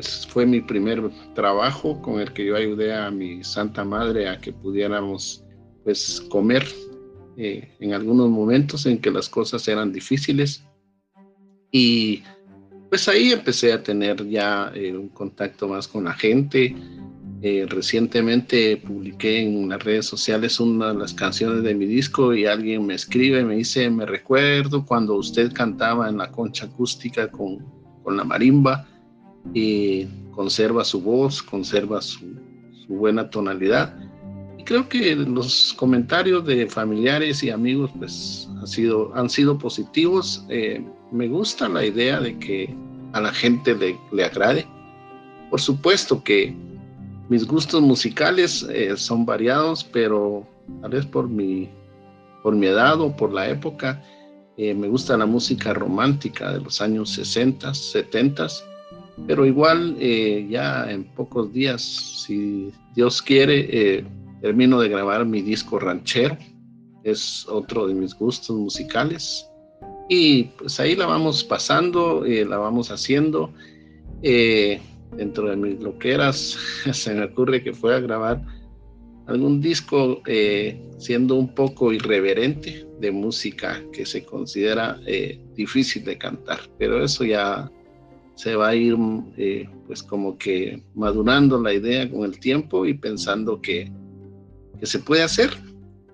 pues 0.00 0.26
fue 0.26 0.46
mi 0.46 0.62
primer 0.62 1.10
trabajo 1.34 2.00
con 2.00 2.20
el 2.20 2.32
que 2.32 2.46
yo 2.46 2.56
ayudé 2.56 2.94
a 2.94 3.10
mi 3.10 3.44
Santa 3.44 3.84
Madre 3.84 4.30
a 4.30 4.38
que 4.38 4.50
pudiéramos 4.50 5.44
pues 5.84 6.22
comer 6.30 6.66
eh, 7.36 7.68
en 7.80 7.92
algunos 7.92 8.30
momentos 8.30 8.86
en 8.86 8.98
que 8.98 9.10
las 9.10 9.28
cosas 9.28 9.68
eran 9.68 9.92
difíciles. 9.92 10.64
Y 11.70 12.22
pues 12.88 13.08
ahí 13.08 13.32
empecé 13.32 13.74
a 13.74 13.82
tener 13.82 14.26
ya 14.26 14.72
eh, 14.74 14.96
un 14.96 15.10
contacto 15.10 15.68
más 15.68 15.86
con 15.86 16.04
la 16.04 16.14
gente. 16.14 16.74
Eh, 17.42 17.66
recientemente 17.68 18.78
publiqué 18.78 19.42
en 19.42 19.68
las 19.68 19.84
redes 19.84 20.06
sociales 20.06 20.58
una 20.60 20.94
de 20.94 20.98
las 20.98 21.12
canciones 21.12 21.62
de 21.62 21.74
mi 21.74 21.84
disco 21.84 22.32
y 22.32 22.46
alguien 22.46 22.86
me 22.86 22.94
escribe, 22.94 23.44
me 23.44 23.56
dice, 23.56 23.90
me 23.90 24.06
recuerdo 24.06 24.86
cuando 24.86 25.16
usted 25.16 25.52
cantaba 25.52 26.08
en 26.08 26.16
la 26.16 26.30
concha 26.30 26.64
acústica 26.64 27.30
con, 27.30 27.58
con 28.02 28.16
la 28.16 28.24
marimba 28.24 28.89
y 29.54 30.06
conserva 30.32 30.84
su 30.84 31.00
voz, 31.00 31.42
conserva 31.42 32.00
su, 32.00 32.26
buena 32.88 33.30
tonalidad. 33.30 33.94
Y 34.58 34.64
creo 34.64 34.88
que 34.88 35.14
los 35.14 35.74
comentarios 35.74 36.44
de 36.44 36.66
familiares 36.68 37.42
y 37.42 37.50
amigos 37.50 37.90
pues 37.96 38.48
han 39.14 39.30
sido, 39.30 39.58
positivos. 39.58 40.44
Eh, 40.48 40.84
me 41.12 41.28
gusta 41.28 41.68
la 41.68 41.84
idea 41.84 42.20
de 42.20 42.38
que 42.38 42.74
a 43.12 43.20
la 43.20 43.32
gente 43.32 43.74
le, 43.74 44.24
agrade. 44.24 44.66
Por 45.50 45.60
supuesto 45.60 46.22
que 46.22 46.54
mis 47.28 47.46
gustos 47.46 47.80
musicales 47.80 48.66
eh, 48.70 48.96
son 48.96 49.24
variados, 49.24 49.84
pero 49.84 50.46
tal 50.82 50.90
vez 50.90 51.06
por 51.06 51.28
mi, 51.28 51.68
por 52.42 52.54
mi 52.54 52.66
edad 52.66 53.00
o 53.00 53.16
por 53.16 53.32
la 53.32 53.48
época, 53.48 54.02
eh, 54.56 54.74
me 54.74 54.88
gusta 54.88 55.16
la 55.16 55.26
música 55.26 55.72
romántica 55.72 56.52
de 56.52 56.60
los 56.60 56.80
años 56.80 57.10
60, 57.10 57.72
70 57.72 58.46
pero 59.26 59.46
igual 59.46 59.96
eh, 59.98 60.46
ya 60.48 60.90
en 60.90 61.04
pocos 61.04 61.52
días, 61.52 61.82
si 62.26 62.72
Dios 62.94 63.22
quiere, 63.22 63.68
eh, 63.70 64.04
termino 64.40 64.80
de 64.80 64.88
grabar 64.88 65.24
mi 65.24 65.42
disco 65.42 65.78
ranchero. 65.78 66.36
Es 67.04 67.46
otro 67.48 67.86
de 67.86 67.94
mis 67.94 68.14
gustos 68.14 68.56
musicales. 68.56 69.46
Y 70.08 70.44
pues 70.58 70.80
ahí 70.80 70.96
la 70.96 71.06
vamos 71.06 71.44
pasando, 71.44 72.24
eh, 72.24 72.44
la 72.44 72.58
vamos 72.58 72.90
haciendo. 72.90 73.52
dentro 74.22 75.48
de 75.50 75.56
mis 75.56 75.80
loqueras 75.80 76.56
se 76.92 77.14
me 77.14 77.24
ocurre 77.24 77.64
que 77.64 77.72
fue 77.72 77.94
a 77.96 78.00
grabar 78.00 78.40
algún 79.26 79.60
disco 79.60 80.22
siendo 80.98 81.36
un 81.36 81.54
poco 81.54 81.92
irreverente 81.92 82.86
de 83.00 83.10
música 83.10 83.82
que 83.92 84.04
se 84.04 84.24
considera 84.24 85.00
difícil 85.54 86.04
de 86.04 86.18
cantar. 86.18 86.60
Pero 86.78 87.02
eso 87.02 87.24
ya 87.24 87.70
se 88.40 88.56
va 88.56 88.68
a 88.68 88.74
ir 88.74 88.96
eh, 89.36 89.68
pues 89.86 90.02
como 90.02 90.38
que 90.38 90.82
madurando 90.94 91.60
la 91.60 91.74
idea 91.74 92.10
con 92.10 92.24
el 92.24 92.40
tiempo 92.40 92.86
y 92.86 92.94
pensando 92.94 93.60
que, 93.60 93.92
se 94.82 94.98
puede 94.98 95.22
hacer. 95.22 95.50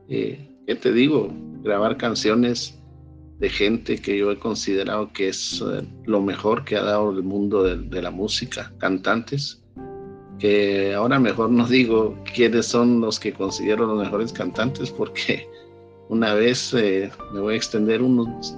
Eh, 0.09 0.51
¿Qué 0.67 0.75
te 0.75 0.93
digo? 0.93 1.33
Grabar 1.63 1.97
canciones 1.97 2.77
de 3.39 3.49
gente 3.49 3.99
que 3.99 4.19
yo 4.19 4.33
he 4.33 4.39
considerado 4.41 5.13
que 5.13 5.29
es 5.29 5.63
eh, 5.63 5.87
lo 6.05 6.21
mejor 6.21 6.65
que 6.65 6.75
ha 6.75 6.83
dado 6.83 7.13
el 7.13 7.23
mundo 7.23 7.63
de, 7.63 7.77
de, 7.77 8.03
la 8.03 8.11
música, 8.11 8.73
cantantes, 8.79 9.63
que 10.41 10.95
ahora 10.95 11.21
mejor 11.21 11.51
no 11.51 11.65
digo 11.69 12.19
quiénes 12.35 12.67
son 12.67 13.01
los 13.01 13.21
que 13.21 13.33
considero 13.33 13.87
los 13.87 14.03
mejores 14.03 14.33
cantantes 14.33 14.91
porque 14.91 15.49
una 16.09 16.35
vez, 16.35 16.73
eh, 16.75 17.11
me 17.33 17.41
voy 17.41 17.55
a 17.55 17.57
extender 17.57 18.01
unos, 18.01 18.57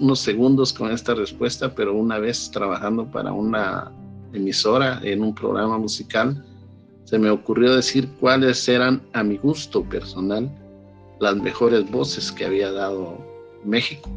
unos 0.00 0.18
segundos 0.18 0.72
con 0.72 0.90
esta 0.90 1.14
respuesta, 1.14 1.72
pero 1.74 1.94
una 1.94 2.18
vez 2.18 2.50
trabajando 2.50 3.08
para 3.10 3.32
una 3.32 3.92
emisora 4.32 5.00
en 5.02 5.22
un 5.22 5.34
programa 5.34 5.78
musical, 5.78 6.44
se 7.04 7.18
me 7.18 7.30
ocurrió 7.30 7.74
decir 7.74 8.08
cuáles 8.20 8.68
eran 8.68 9.00
a 9.12 9.22
mi 9.22 9.38
gusto 9.38 9.82
personal 9.84 10.50
las 11.20 11.36
mejores 11.36 11.88
voces 11.90 12.30
que 12.32 12.44
había 12.44 12.70
dado 12.72 13.16
México. 13.64 14.10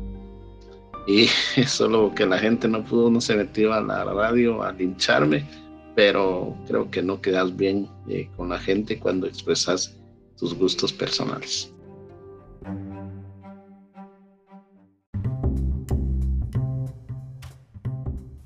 Y 1.08 1.28
solo 1.68 2.14
que 2.16 2.26
la 2.26 2.40
gente 2.40 2.68
no 2.68 2.84
pudo, 2.84 3.10
no 3.10 3.22
se 3.22 3.36
metió 3.36 3.74
a 3.74 3.82
la 3.82 4.04
radio 4.06 4.64
a 4.64 4.72
lincharme, 4.74 5.48
pero 5.96 6.56
creo 6.68 6.90
que 6.90 7.02
no 7.02 7.22
quedas 7.22 7.56
bien 7.56 7.88
eh, 8.08 8.30
con 8.36 8.50
la 8.50 8.60
gente 8.60 9.00
cuando 9.00 9.28
expresas 9.28 9.96
tus 10.38 10.54
gustos 10.56 10.92
personales. 10.92 11.72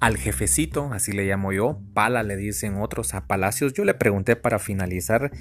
Al 0.05 0.17
jefecito, 0.17 0.93
así 0.93 1.13
le 1.13 1.25
llamo 1.25 1.51
yo, 1.51 1.79
Pala 1.95 2.21
le 2.21 2.37
dicen 2.37 2.75
otros 2.75 3.15
a 3.15 3.25
Palacios, 3.25 3.73
yo 3.73 3.85
le 3.85 3.95
pregunté 3.95 4.35
para 4.35 4.59
finalizar 4.59 5.31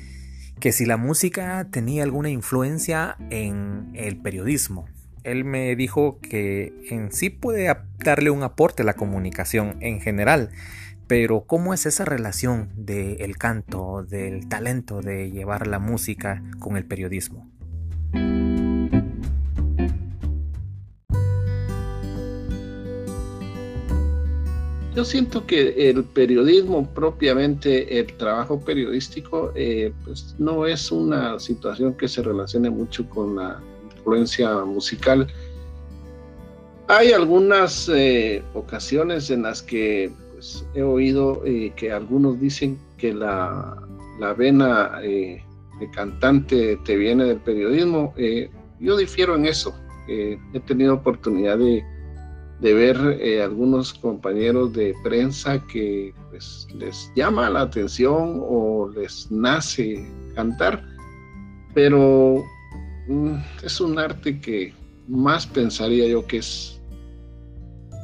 que 0.59 0.73
si 0.73 0.87
la 0.87 0.97
música 0.97 1.69
tenía 1.71 2.03
alguna 2.03 2.31
influencia 2.31 3.19
en 3.29 3.91
el 3.93 4.17
periodismo. 4.17 4.87
Él 5.23 5.45
me 5.45 5.77
dijo 5.77 6.19
que 6.19 6.73
en 6.89 7.13
sí 7.13 7.29
puede 7.29 7.77
darle 7.99 8.31
un 8.31 8.43
aporte 8.43 8.83
a 8.83 8.87
la 8.87 8.95
comunicación 8.95 9.77
en 9.81 10.01
general, 10.01 10.49
pero 11.07 11.45
¿cómo 11.45 11.75
es 11.75 11.85
esa 11.85 12.07
relación 12.07 12.71
del 12.75 13.37
canto, 13.37 14.03
del 14.03 14.49
talento 14.49 15.03
de 15.03 15.31
llevar 15.31 15.67
la 15.67 15.79
música 15.79 16.43
con 16.59 16.79
el 16.79 16.87
periodismo? 16.87 17.54
Yo 24.95 25.05
siento 25.05 25.45
que 25.45 25.91
el 25.91 26.05
periodismo 26.05 26.89
propiamente, 26.95 27.99
el 27.99 28.07
trabajo 28.17 28.61
periodístico, 28.61 29.51
eh, 29.57 29.93
pues 30.05 30.37
no 30.39 30.67
es 30.67 30.93
una 30.93 31.41
situación 31.41 31.95
que 31.95 32.07
se 32.07 32.23
relacione 32.23 32.71
mucho 32.71 33.09
con 33.11 33.35
la 33.35 33.61
influencia 33.97 34.65
musical. 34.65 35.27
Hay 36.87 37.11
algunas 37.11 37.89
eh, 37.89 38.45
ocasiones 38.55 39.31
en 39.31 39.43
las 39.43 39.63
que 39.63 40.13
pues, 40.33 40.65
he 40.75 40.83
oído 40.83 41.43
eh, 41.45 41.73
que 41.75 41.91
algunos 41.91 42.41
dicen 42.41 42.79
que 42.97 43.13
la, 43.13 43.77
la 44.21 44.33
vena 44.33 45.01
de 45.01 45.43
cantante 45.93 46.79
te 46.85 46.97
viene 46.97 47.25
del 47.25 47.39
periodismo. 47.39 48.15
yo 48.79 48.97
difiero 48.97 49.35
en 49.35 49.47
eso. 49.47 49.75
he 50.07 50.39
tenido 50.67 50.95
oportunidad 50.95 51.59
de 51.59 51.83
de 52.61 52.73
ver 52.73 53.19
eh, 53.21 53.43
algunos 53.43 53.93
compañeros 53.95 54.73
de 54.73 54.95
prensa 55.03 55.59
que 55.67 56.15
pues, 56.31 56.67
les 56.79 57.11
llama 57.17 57.51
la 57.51 57.63
atención 57.63 58.41
o 58.43 58.91
les 58.95 59.31
nace 59.31 60.07
cantar, 60.35 60.85
pero 61.75 62.45
mm, 63.09 63.35
es 63.63 63.81
un 63.81 63.99
arte 63.99 64.41
que 64.41 64.73
más 65.09 65.47
pensaría 65.47 66.07
yo 66.07 66.27
que 66.27 66.39
es, 66.39 66.81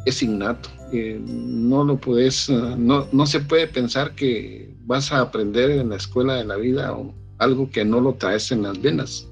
es 0.05 0.23
innato. 0.23 0.69
no 0.93 1.85
lo 1.85 1.97
puedes, 1.97 2.51
no, 2.51 3.07
no 3.13 3.27
se 3.27 3.41
puede 3.41 3.69
pensar 3.69 4.15
que 4.15 4.75
vas 4.85 5.13
a 5.13 5.21
aprender 5.21 5.71
en 5.71 5.91
la 5.91 5.97
escuela 5.97 6.35
de 6.35 6.45
la 6.45 6.57
vida 6.57 6.95
algo 7.39 7.71
que 7.71 7.85
no 7.85 8.01
lo 8.01 8.15
traes 8.15 8.51
en 8.51 8.63
las 8.63 8.81
venas, 8.83 9.29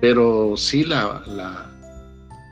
pero 0.00 0.56
sí 0.56 0.84
la 0.84 1.73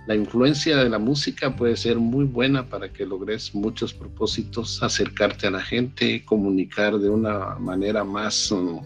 la 0.06 0.16
influencia 0.16 0.78
de 0.78 0.88
la 0.88 0.98
música 0.98 1.54
puede 1.54 1.76
ser 1.76 1.96
muy 1.98 2.24
buena 2.24 2.68
para 2.68 2.92
que 2.92 3.06
logres 3.06 3.54
muchos 3.54 3.94
propósitos, 3.94 4.82
acercarte 4.82 5.46
a 5.46 5.52
la 5.52 5.60
gente, 5.60 6.24
comunicar 6.24 6.98
de 6.98 7.08
una 7.08 7.56
manera 7.60 8.02
más 8.02 8.50
um, 8.50 8.80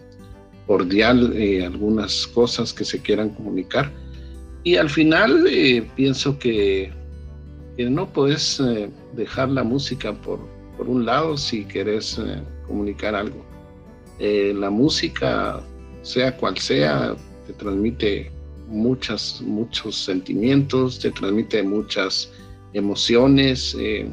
cordial 0.67 1.33
eh, 1.35 1.65
algunas 1.65 2.27
cosas 2.27 2.71
que 2.71 2.85
se 2.85 3.01
quieran 3.01 3.29
comunicar. 3.29 3.91
Y 4.63 4.75
al 4.75 4.89
final 4.89 5.47
eh, 5.49 5.87
pienso 5.95 6.37
que, 6.37 6.91
no 7.77 8.11
puedes 8.11 8.59
eh, 8.59 8.89
dejar 9.13 9.49
la 9.49 9.63
música 9.63 10.13
por, 10.13 10.39
por, 10.77 10.87
un 10.87 11.05
lado 11.05 11.37
si 11.37 11.63
quieres 11.63 12.19
comunicar 12.67 13.15
algo. 13.15 13.45
la 14.19 14.69
música, 14.69 15.61
sea 16.01 16.35
cual 16.37 16.57
sea, 16.57 17.15
te 17.45 17.53
transmite 17.53 18.31
muchas, 18.67 19.41
muchos 19.41 19.95
sentimientos, 19.95 20.99
te 20.99 21.11
transmite 21.11 21.63
muchas 21.63 22.31
emociones. 22.73 23.75
Eh. 23.79 24.09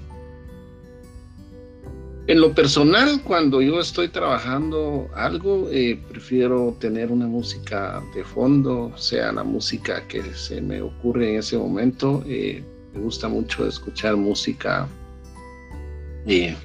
En 2.27 2.41
lo 2.41 2.55
personal, 2.55 3.21
cuando 3.23 3.61
yo 3.61 3.81
estoy 3.81 4.09
trabajando 4.09 5.09
algo, 5.15 5.69
eh, 5.71 6.01
prefiero 6.09 6.75
tener 6.81 7.13
una 7.13 7.27
música 7.27 8.03
de 8.15 8.25
fondo, 8.25 8.93
sea 8.97 9.31
la 9.33 9.45
música 9.45 10.07
que 10.09 10.23
se 10.35 10.61
me 10.61 10.81
ocurre 10.81 11.33
en 11.33 11.39
ese 11.41 11.59
momento. 11.59 12.25
Eh, 12.27 12.63
me 12.95 13.01
gusta 13.01 13.29
mucho 13.29 13.67
escuchar 13.67 14.17
música 14.17 14.89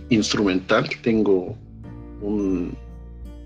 instrumental. 0.10 0.90
Tengo 1.02 1.58
un, 2.22 2.78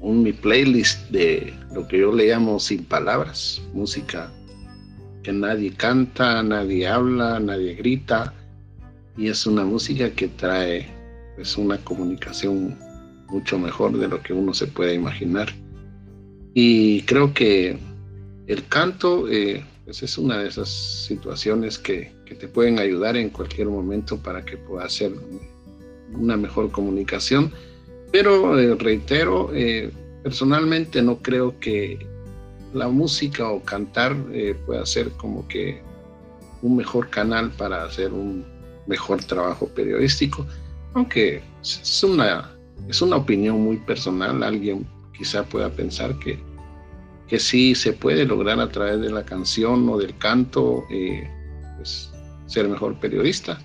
un 0.04 0.22
mi 0.22 0.34
playlist 0.34 1.10
de 1.12 1.54
lo 1.74 1.88
que 1.88 2.00
yo 2.00 2.12
le 2.12 2.28
llamo 2.28 2.60
sin 2.60 2.84
palabras, 2.84 3.62
música 3.74 4.30
que 5.24 5.32
nadie 5.32 5.72
canta, 5.72 6.44
nadie 6.44 6.86
habla, 6.86 7.40
nadie 7.40 7.76
grita, 7.76 8.34
y 9.16 9.30
es 9.30 9.48
una 9.48 9.64
música 9.64 10.12
que 10.12 10.28
trae 10.28 10.90
pues 11.36 11.58
una 11.58 11.78
comunicación 11.78 12.78
mucho 13.30 13.58
mejor 13.58 13.98
de 13.98 14.10
lo 14.10 14.22
que 14.22 14.34
uno 14.34 14.54
se 14.54 14.68
puede 14.68 14.94
imaginar. 14.94 15.48
Y 16.54 17.04
creo 17.04 17.34
que 17.34 17.78
el 18.48 18.68
canto 18.68 19.30
eh, 19.30 19.64
pues 19.86 20.04
es 20.04 20.18
una 20.18 20.40
de 20.40 20.50
esas 20.50 20.68
situaciones 21.08 21.80
que, 21.80 22.12
que, 22.26 22.36
te 22.36 22.50
pueden 22.50 22.78
ayudar 22.78 23.16
en 23.16 23.30
cualquier 23.30 23.70
momento 23.70 24.18
para 24.18 24.44
que 24.44 24.58
pueda 24.58 24.86
hacer 24.86 25.14
una 26.12 26.36
mejor 26.36 26.72
comunicación 26.72 27.54
pero 28.14 28.60
eh, 28.60 28.76
reitero, 28.76 29.50
eh, 29.56 29.92
personalmente 30.22 31.02
no 31.02 31.18
creo 31.18 31.60
que 31.60 31.98
la 32.72 32.88
música 32.88 33.50
o 33.50 33.64
cantar 33.64 34.16
eh, 34.32 34.56
pueda 34.68 34.86
ser 34.86 35.10
como 35.14 35.48
que 35.48 35.82
un 36.62 36.76
mejor 36.76 37.10
canal 37.10 37.50
para 37.50 37.84
hacer 37.84 38.14
un 38.14 38.46
mejor 38.86 39.24
trabajo 39.24 39.68
periodístico, 39.68 40.46
aunque 40.94 41.42
es 41.64 42.04
una, 42.04 42.56
es 42.88 43.02
una 43.02 43.16
opinión 43.16 43.60
muy 43.60 43.78
personal, 43.78 44.44
alguien 44.44 44.86
quizá 45.18 45.44
pueda 45.44 45.72
pensar 45.72 46.16
que, 46.20 46.38
que 47.28 47.40
sí 47.40 47.74
se 47.74 47.94
puede 47.94 48.26
lograr 48.26 48.60
a 48.60 48.70
través 48.70 49.02
de 49.02 49.10
la 49.10 49.26
canción 49.26 49.90
o 49.90 49.98
del 49.98 50.16
canto 50.20 50.84
pues, 51.78 52.12
ser 52.46 52.70
mejor 52.70 53.00
periodista. 53.00 53.60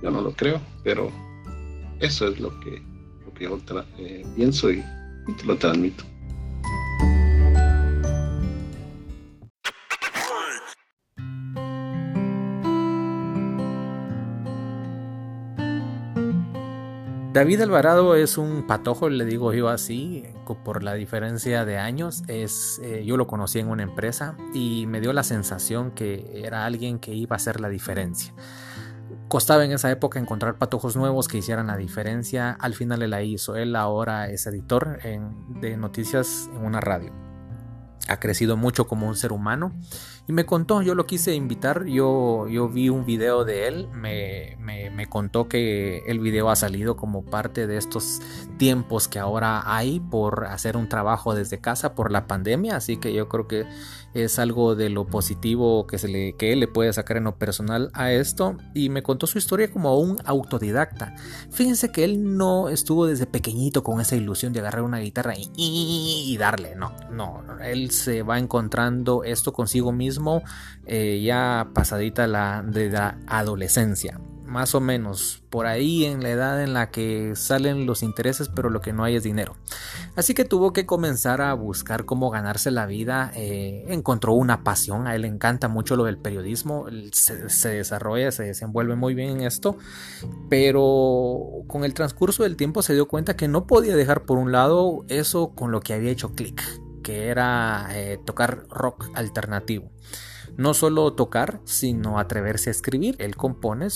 yo 0.00 0.10
no 0.12 0.20
lo 0.20 0.30
creo, 0.30 0.60
pero 0.84 1.10
eso 2.00 2.28
es 2.28 2.40
lo 2.40 2.58
que, 2.60 2.82
lo 3.24 3.34
que 3.34 3.44
yo 3.44 3.58
eh, 3.98 4.26
pienso 4.36 4.70
y, 4.70 4.82
te 5.38 5.44
lo 5.44 5.56
transmito. 5.56 6.04
David 17.32 17.62
Alvarado 17.62 18.14
es 18.14 18.38
un 18.38 18.64
patojo, 18.64 19.08
le 19.08 19.24
digo 19.24 19.52
yo 19.52 19.68
así, 19.68 20.22
por 20.64 20.84
la 20.84 20.94
diferencia 20.94 21.64
de 21.64 21.78
años. 21.78 22.22
Es, 22.28 22.80
eh, 22.84 23.04
yo 23.04 23.16
lo 23.16 23.26
conocí 23.26 23.58
en 23.58 23.68
una 23.68 23.82
empresa 23.82 24.36
y 24.52 24.86
me 24.86 25.00
dio 25.00 25.12
la 25.12 25.24
sensación 25.24 25.90
que 25.90 26.42
era 26.44 26.64
alguien 26.64 26.98
que 26.98 27.12
iba 27.14 27.34
a 27.34 27.38
hacer 27.38 27.60
la 27.60 27.68
diferencia. 27.68 28.34
Costaba 29.28 29.64
en 29.64 29.72
esa 29.72 29.90
época 29.90 30.18
encontrar 30.18 30.58
patojos 30.58 30.96
nuevos 30.96 31.28
que 31.28 31.38
hicieran 31.38 31.66
la 31.66 31.76
diferencia. 31.76 32.52
Al 32.52 32.74
final 32.74 33.02
él 33.02 33.10
la 33.10 33.22
hizo. 33.22 33.56
Él 33.56 33.74
ahora 33.74 34.28
es 34.28 34.46
editor 34.46 34.98
de 35.60 35.76
noticias 35.76 36.48
en 36.54 36.64
una 36.64 36.80
radio. 36.80 37.12
Ha 38.06 38.20
crecido 38.20 38.56
mucho 38.56 38.86
como 38.86 39.08
un 39.08 39.16
ser 39.16 39.32
humano 39.32 39.72
y 40.26 40.32
me 40.32 40.44
contó, 40.44 40.82
yo 40.82 40.94
lo 40.94 41.06
quise 41.06 41.34
invitar, 41.34 41.86
yo, 41.86 42.48
yo 42.48 42.68
vi 42.68 42.90
un 42.90 43.06
video 43.06 43.44
de 43.44 43.66
él, 43.66 43.88
me, 43.92 44.56
me, 44.58 45.06
contó 45.06 45.48
que 45.48 46.02
el 46.06 46.18
video 46.18 46.50
ha 46.50 46.56
salido 46.56 46.96
como 46.96 47.24
parte 47.24 47.66
de 47.66 47.76
estos 47.76 48.20
tiempos 48.58 49.06
que 49.06 49.18
ahora 49.18 49.62
hay 49.64 50.00
por 50.00 50.46
hacer 50.46 50.76
un 50.76 50.88
trabajo 50.88 51.34
desde 51.34 51.60
casa 51.60 51.94
por 51.94 52.10
la 52.10 52.26
pandemia, 52.26 52.76
así 52.76 52.96
que 52.96 53.12
yo 53.12 53.28
creo 53.28 53.48
que 53.48 53.66
es 54.14 54.38
algo 54.38 54.74
de 54.74 54.88
lo 54.88 55.06
positivo 55.06 55.86
que, 55.86 55.98
se 55.98 56.08
le, 56.08 56.34
que 56.34 56.52
él 56.52 56.60
le 56.60 56.68
puede 56.68 56.92
sacar 56.92 57.16
en 57.16 57.24
lo 57.24 57.36
personal 57.36 57.90
a 57.92 58.12
esto 58.12 58.56
y 58.72 58.88
me 58.88 59.02
contó 59.02 59.26
su 59.26 59.38
historia 59.38 59.70
como 59.70 59.98
un 59.98 60.18
autodidacta. 60.24 61.14
Fíjense 61.50 61.90
que 61.90 62.04
él 62.04 62.36
no 62.36 62.68
estuvo 62.68 63.06
desde 63.06 63.26
pequeñito 63.26 63.82
con 63.82 64.00
esa 64.00 64.16
ilusión 64.16 64.52
de 64.52 64.60
agarrar 64.60 64.82
una 64.82 64.98
guitarra 64.98 65.34
y, 65.56 66.36
darle, 66.38 66.74
no, 66.76 66.92
no, 67.10 67.42
él 67.62 67.90
se 67.90 68.22
va 68.22 68.38
encontrando 68.38 69.24
esto 69.24 69.52
consigo 69.52 69.92
mismo 69.92 70.42
eh, 70.86 71.22
ya 71.24 71.68
pasadita 71.74 72.26
la 72.26 72.62
de 72.62 72.90
la 72.90 73.18
adolescencia. 73.26 74.20
Más 74.54 74.76
o 74.76 74.80
menos 74.80 75.42
por 75.50 75.66
ahí 75.66 76.04
en 76.04 76.22
la 76.22 76.30
edad 76.30 76.62
en 76.62 76.74
la 76.74 76.92
que 76.92 77.34
salen 77.34 77.86
los 77.86 78.04
intereses, 78.04 78.48
pero 78.48 78.70
lo 78.70 78.80
que 78.80 78.92
no 78.92 79.02
hay 79.02 79.16
es 79.16 79.24
dinero. 79.24 79.56
Así 80.14 80.32
que 80.32 80.44
tuvo 80.44 80.72
que 80.72 80.86
comenzar 80.86 81.40
a 81.40 81.52
buscar 81.54 82.04
cómo 82.04 82.30
ganarse 82.30 82.70
la 82.70 82.86
vida. 82.86 83.32
Eh, 83.34 83.84
encontró 83.88 84.32
una 84.32 84.62
pasión, 84.62 85.08
a 85.08 85.16
él 85.16 85.22
le 85.22 85.28
encanta 85.28 85.66
mucho 85.66 85.96
lo 85.96 86.04
del 86.04 86.18
periodismo, 86.18 86.86
se, 87.10 87.68
desarrolla, 87.68 88.30
se 88.30 88.44
desenvuelve 88.44 88.94
muy 88.94 89.14
bien 89.14 89.30
en 89.30 89.40
esto, 89.40 89.76
pero 90.48 91.64
con 91.66 91.82
el 91.82 91.92
transcurso 91.92 92.44
del 92.44 92.54
tiempo 92.54 92.82
se 92.82 92.94
dio 92.94 93.08
cuenta 93.08 93.34
que 93.34 93.48
no 93.48 93.66
podía 93.66 93.96
dejar 93.96 94.22
por 94.22 94.38
un 94.38 94.52
lado 94.52 95.04
eso 95.08 95.50
con 95.56 95.72
lo 95.72 95.80
que 95.80 95.94
había 95.94 96.12
hecho 96.12 96.32
clic 96.36 96.62
que 97.02 97.26
era 97.26 97.88
eh, 97.90 98.20
tocar 98.24 98.68
rock 98.68 99.10
alternativo. 99.14 99.90
No 100.56 100.74
solo 100.74 101.12
tocar, 101.14 101.60
sino 101.64 102.18
atreverse 102.18 102.70
a 102.70 102.72
escribir. 102.72 103.16
Él 103.18 103.36
compone 103.36 103.88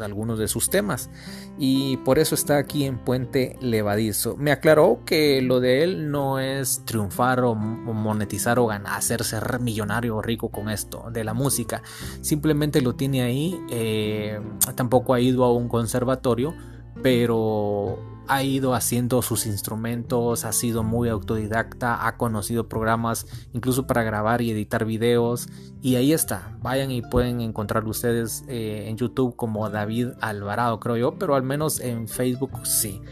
algunos 0.00 0.38
de 0.38 0.48
sus 0.48 0.70
temas 0.70 1.10
y 1.58 1.96
por 1.98 2.18
eso 2.18 2.34
está 2.34 2.58
aquí 2.58 2.84
en 2.84 2.98
Puente 2.98 3.56
Levadizo. 3.60 4.36
Me 4.36 4.52
aclaró 4.52 5.02
que 5.04 5.42
lo 5.42 5.60
de 5.60 5.82
él 5.82 6.10
no 6.10 6.38
es 6.38 6.84
triunfar 6.84 7.40
o 7.40 7.54
monetizar 7.54 8.58
o 8.58 8.66
ganar, 8.66 8.96
hacerse 8.96 9.38
millonario 9.60 10.16
o 10.16 10.22
rico 10.22 10.50
con 10.50 10.70
esto 10.70 11.10
de 11.12 11.24
la 11.24 11.34
música. 11.34 11.82
Simplemente 12.20 12.80
lo 12.80 12.94
tiene 12.94 13.22
ahí. 13.22 13.60
Eh, 13.70 14.40
tampoco 14.74 15.14
ha 15.14 15.20
ido 15.20 15.44
a 15.44 15.52
un 15.52 15.68
conservatorio, 15.68 16.54
pero 17.02 17.98
ha 18.30 18.44
ido 18.44 18.74
haciendo 18.74 19.22
sus 19.22 19.44
instrumentos, 19.44 20.44
ha 20.44 20.52
sido 20.52 20.84
muy 20.84 21.08
autodidacta, 21.08 22.06
ha 22.06 22.16
conocido 22.16 22.68
programas 22.68 23.26
incluso 23.52 23.88
para 23.88 24.04
grabar 24.04 24.40
y 24.40 24.52
editar 24.52 24.84
videos 24.84 25.48
y 25.82 25.96
ahí 25.96 26.12
está, 26.12 26.56
vayan 26.62 26.92
y 26.92 27.02
pueden 27.02 27.40
encontrar 27.40 27.84
ustedes 27.86 28.44
eh, 28.46 28.84
en 28.86 28.96
YouTube 28.96 29.34
como 29.34 29.68
David 29.68 30.10
Alvarado 30.20 30.78
creo 30.78 30.96
yo, 30.96 31.18
pero 31.18 31.34
al 31.34 31.42
menos 31.42 31.80
en 31.80 32.06
Facebook 32.06 32.52
sí. 32.64 33.02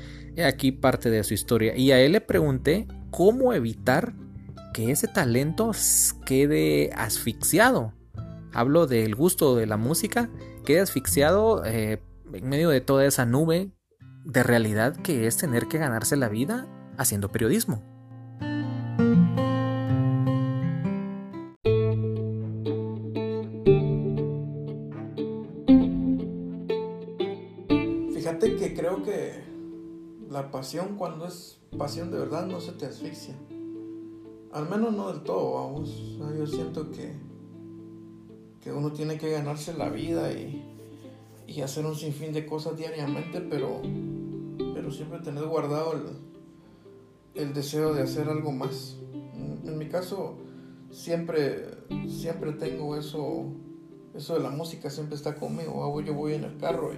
Aquí 0.46 0.70
parte 0.70 1.11
de 1.11 1.24
su 1.24 1.35
historia 1.35 1.76
y 1.76 1.90
a 1.90 1.98
él 1.98 2.12
le 2.12 2.20
pregunté 2.20 2.87
cómo 3.11 3.52
evitar 3.52 4.14
que 4.72 4.92
ese 4.92 5.09
talento 5.09 5.72
quede 6.26 6.92
asfixiado. 6.94 7.92
Hablo 8.52 8.87
del 8.87 9.16
gusto 9.16 9.57
de 9.57 9.66
la 9.66 9.76
música, 9.76 10.31
quede 10.64 10.78
asfixiado 10.78 11.64
eh, 11.64 12.00
en 12.33 12.48
medio 12.48 12.68
de 12.68 12.81
toda 12.81 13.04
esa 13.04 13.26
nube 13.26 13.72
de 14.28 14.42
realidad 14.42 14.94
que 14.96 15.26
es 15.26 15.38
tener 15.38 15.68
que 15.68 15.78
ganarse 15.78 16.14
la 16.14 16.28
vida 16.28 16.66
haciendo 16.98 17.32
periodismo. 17.32 17.82
Fíjate 28.12 28.56
que 28.56 28.74
creo 28.76 29.02
que 29.02 29.42
la 30.28 30.50
pasión 30.50 30.96
cuando 30.98 31.26
es 31.26 31.62
pasión 31.78 32.10
de 32.10 32.18
verdad 32.18 32.46
no 32.46 32.60
se 32.60 32.72
te 32.72 32.84
asfixia. 32.84 33.34
Al 34.52 34.68
menos 34.68 34.92
no 34.92 35.10
del 35.10 35.22
todo, 35.22 35.54
vamos. 35.54 36.18
Yo 36.36 36.46
siento 36.46 36.90
que, 36.90 37.14
que 38.60 38.72
uno 38.72 38.92
tiene 38.92 39.16
que 39.16 39.30
ganarse 39.30 39.72
la 39.72 39.88
vida 39.88 40.30
y, 40.32 40.67
y 41.48 41.62
hacer 41.62 41.84
un 41.84 41.96
sinfín 41.96 42.32
de 42.32 42.46
cosas 42.46 42.76
diariamente, 42.76 43.40
pero 43.40 43.82
siempre 44.90 45.18
tener 45.20 45.44
guardado 45.44 45.94
el, 47.34 47.54
deseo 47.54 47.94
de 47.94 48.02
hacer 48.02 48.28
algo 48.28 48.52
más. 48.52 48.96
En, 49.64 49.78
mi 49.78 49.88
caso, 49.88 50.37
siempre, 50.90 51.66
siempre 52.08 52.52
tengo 52.52 52.96
eso, 52.96 53.46
eso 54.14 54.34
de 54.34 54.40
la 54.40 54.50
música, 54.50 54.90
siempre 54.90 55.16
está 55.16 55.37
conmigo. 55.37 56.00
Yo 56.00 56.14
voy 56.14 56.34
en 56.34 56.44
el 56.44 56.56
carro 56.58 56.92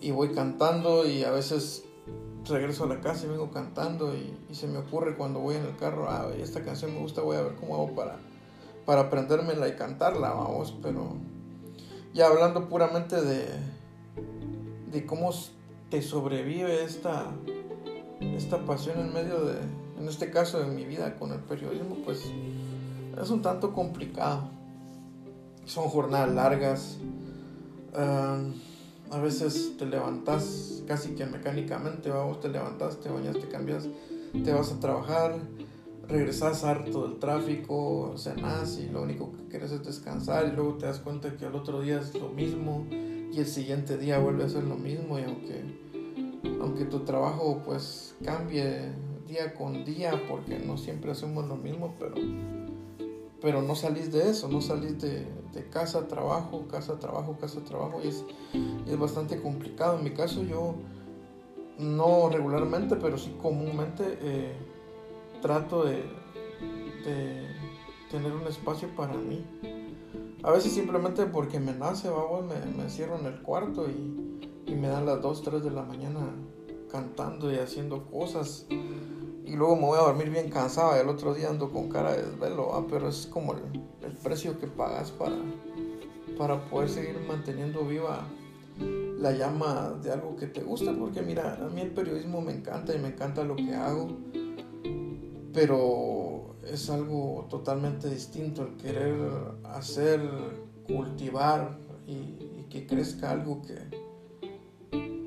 y, 0.00 0.10
voy 0.10 0.30
cantando 0.30 1.06
y 1.06 1.24
a 1.24 1.30
veces 1.30 1.84
regreso 2.44 2.84
a 2.84 2.88
la 2.88 3.00
casa 3.00 3.26
y 3.26 3.30
vengo 3.30 3.50
cantando 3.50 4.14
y, 4.14 4.54
se 4.54 4.66
me 4.66 4.78
ocurre 4.78 5.16
cuando 5.16 5.40
voy 5.40 5.56
en 5.56 5.64
el 5.64 5.76
carro, 5.76 6.08
ah, 6.08 6.30
esta 6.38 6.62
canción 6.62 6.94
me 6.94 7.00
gusta, 7.00 7.22
voy 7.22 7.36
a 7.36 7.42
ver 7.42 7.54
cómo 7.56 7.74
hago 7.74 7.94
para, 7.94 8.18
para 8.86 9.02
aprendérmela 9.02 9.68
y 9.68 9.76
cantarla, 9.76 10.30
vamos, 10.30 10.76
pero 10.82 11.16
ya 12.14 12.26
hablando 12.26 12.68
puramente 12.68 13.20
de, 13.20 13.46
de 14.90 15.06
cómo 15.06 15.30
te 15.90 16.02
sobrevive 16.02 16.84
esta, 16.84 17.26
esta 18.20 18.64
pasión 18.64 19.00
en 19.00 19.12
medio 19.12 19.44
de, 19.44 19.58
en 19.98 20.08
este 20.08 20.30
caso 20.30 20.60
de 20.60 20.66
mi 20.66 20.84
vida 20.84 21.16
con 21.16 21.32
el 21.32 21.40
periodismo, 21.40 21.96
pues 22.04 22.24
es 23.20 23.30
un 23.30 23.42
tanto 23.42 23.72
complicado. 23.72 24.48
Son 25.64 25.88
jornadas 25.88 26.34
largas. 26.34 26.98
a 29.10 29.18
veces 29.18 29.76
te 29.78 29.86
levantas 29.86 30.82
casi 30.86 31.10
que 31.10 31.26
mecánicamente, 31.26 32.10
vamos, 32.10 32.40
te 32.40 32.48
levantas, 32.48 33.00
te 33.00 33.10
bañas, 33.10 33.38
te 33.38 33.48
cambias, 33.48 33.88
te 34.32 34.52
vas 34.52 34.72
a 34.72 34.80
trabajar, 34.80 35.36
regresas 36.08 36.64
harto 36.64 37.06
del 37.06 37.18
tráfico, 37.18 38.14
cenas 38.16 38.78
y 38.78 38.88
lo 38.88 39.02
único 39.02 39.32
que 39.32 39.44
quieres 39.48 39.72
es 39.72 39.84
descansar 39.84 40.48
y 40.48 40.56
luego 40.56 40.74
te 40.74 40.86
das 40.86 41.00
cuenta 41.00 41.36
que 41.36 41.44
al 41.44 41.54
otro 41.54 41.82
día 41.82 42.00
es 42.00 42.14
lo 42.14 42.30
mismo 42.30 42.86
y 42.90 43.38
el 43.38 43.46
siguiente 43.46 43.98
día 43.98 44.18
vuelve 44.18 44.44
a 44.44 44.48
ser 44.48 44.64
lo 44.64 44.76
mismo 44.76 45.18
y 45.18 45.24
aunque, 45.24 45.62
aunque 46.60 46.86
tu 46.86 47.00
trabajo 47.00 47.62
pues 47.64 48.16
cambie 48.24 48.92
día 49.26 49.54
con 49.54 49.84
día 49.84 50.22
porque 50.28 50.58
no 50.58 50.78
siempre 50.78 51.10
hacemos 51.10 51.46
lo 51.46 51.56
mismo, 51.56 51.94
pero, 51.98 52.14
pero 53.42 53.60
no 53.60 53.74
salís 53.74 54.10
de 54.10 54.30
eso, 54.30 54.48
no 54.48 54.62
salís 54.62 54.98
de, 55.00 55.26
casa, 55.70 56.06
trabajo, 56.06 56.66
casa, 56.68 56.98
trabajo, 57.00 57.36
casa, 57.38 57.62
trabajo 57.64 58.00
y 58.02 58.08
es, 58.08 58.24
es 58.86 58.96
bastante 58.96 59.42
complicado. 59.42 59.98
En 59.98 60.04
mi 60.04 60.10
caso 60.10 60.44
yo 60.44 60.76
no 61.78 62.30
regularmente, 62.30 62.94
pero 62.94 63.18
sí 63.18 63.34
comúnmente 63.42 64.18
eh, 64.22 64.52
trato 65.40 65.84
de, 65.84 66.04
tener 68.10 68.32
un 68.32 68.46
espacio 68.46 68.88
para 68.94 69.14
mí 69.14 69.44
a 70.42 70.52
veces 70.52 70.72
simplemente 70.72 71.26
porque 71.26 71.58
me 71.58 71.72
nace, 71.72 72.08
vamos, 72.08 72.44
me, 72.44 72.82
me 72.82 72.88
cierro 72.88 73.18
en 73.18 73.26
el 73.26 73.42
cuarto 73.42 73.88
y, 73.88 74.36
me 74.74 74.86
dan 74.86 75.06
las 75.06 75.20
2, 75.20 75.42
3 75.42 75.64
de 75.64 75.70
la 75.70 75.82
mañana 75.82 76.20
cantando 76.90 77.50
y 77.50 77.56
haciendo 77.56 78.06
cosas. 78.06 78.66
Y 78.68 79.56
luego 79.56 79.74
me 79.74 79.82
voy 79.82 79.98
a 79.98 80.02
dormir 80.02 80.30
bien 80.30 80.50
cansado 80.50 80.94
y 80.96 81.00
el 81.00 81.08
otro 81.08 81.34
día 81.34 81.48
ando 81.48 81.70
con 81.70 81.88
cara 81.88 82.12
de 82.12 82.22
desvelo, 82.22 82.86
pero 82.88 83.08
es 83.08 83.26
como 83.26 83.54
el, 83.54 83.60
el, 84.02 84.12
precio 84.12 84.58
que 84.60 84.68
pagas 84.68 85.10
para, 85.10 85.36
para 86.36 86.64
poder 86.66 86.90
seguir 86.90 87.18
manteniendo 87.26 87.84
viva 87.84 88.28
la 89.18 89.32
llama 89.32 89.98
de 90.02 90.12
algo 90.12 90.36
que 90.36 90.46
te 90.46 90.62
gusta. 90.62 90.94
Porque 90.96 91.22
mira, 91.22 91.58
a 91.60 91.68
mí 91.68 91.80
el 91.80 91.90
periodismo 91.90 92.40
me 92.40 92.52
encanta 92.52 92.94
y 92.94 92.98
me 92.98 93.08
encanta 93.08 93.42
lo 93.42 93.56
que 93.56 93.74
hago, 93.74 94.08
pero 95.58 96.54
es 96.72 96.88
algo 96.88 97.48
totalmente 97.50 98.08
distinto 98.08 98.62
el 98.62 98.76
querer 98.76 99.16
hacer, 99.64 100.20
cultivar 100.86 101.76
y, 102.06 102.62
que 102.70 102.86
crezca 102.86 103.32
algo 103.32 103.60
que, 103.62 103.74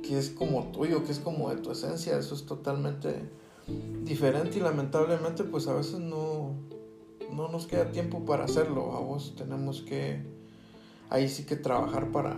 que 0.02 0.18
es 0.18 0.30
como 0.30 0.72
tuyo, 0.72 1.04
que 1.04 1.12
es 1.12 1.20
como 1.20 1.50
de 1.50 1.58
tu 1.58 1.72
esencia, 1.72 2.18
eso 2.18 2.34
es 2.34 2.46
totalmente 2.46 3.30
diferente 4.06 4.60
y 4.60 4.62
lamentablemente 4.62 5.44
pues 5.44 5.68
a 5.68 5.74
veces 5.74 6.00
no, 6.00 6.54
no 7.34 7.50
nos 7.50 7.68
queda 7.68 7.92
tiempo 7.92 8.24
para 8.24 8.46
hacerlo, 8.46 8.94
a 8.94 9.02
vos 9.02 9.36
tenemos 9.36 9.82
que 9.82 10.22
ahí 11.10 11.28
sí 11.28 11.44
que 11.44 11.58
trabajar 11.58 12.10
para, 12.14 12.38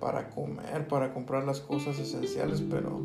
para 0.00 0.28
comer, 0.28 0.86
para 0.86 1.14
comprar 1.14 1.44
las 1.44 1.60
cosas 1.60 1.98
esenciales, 1.98 2.62
pero 2.68 3.00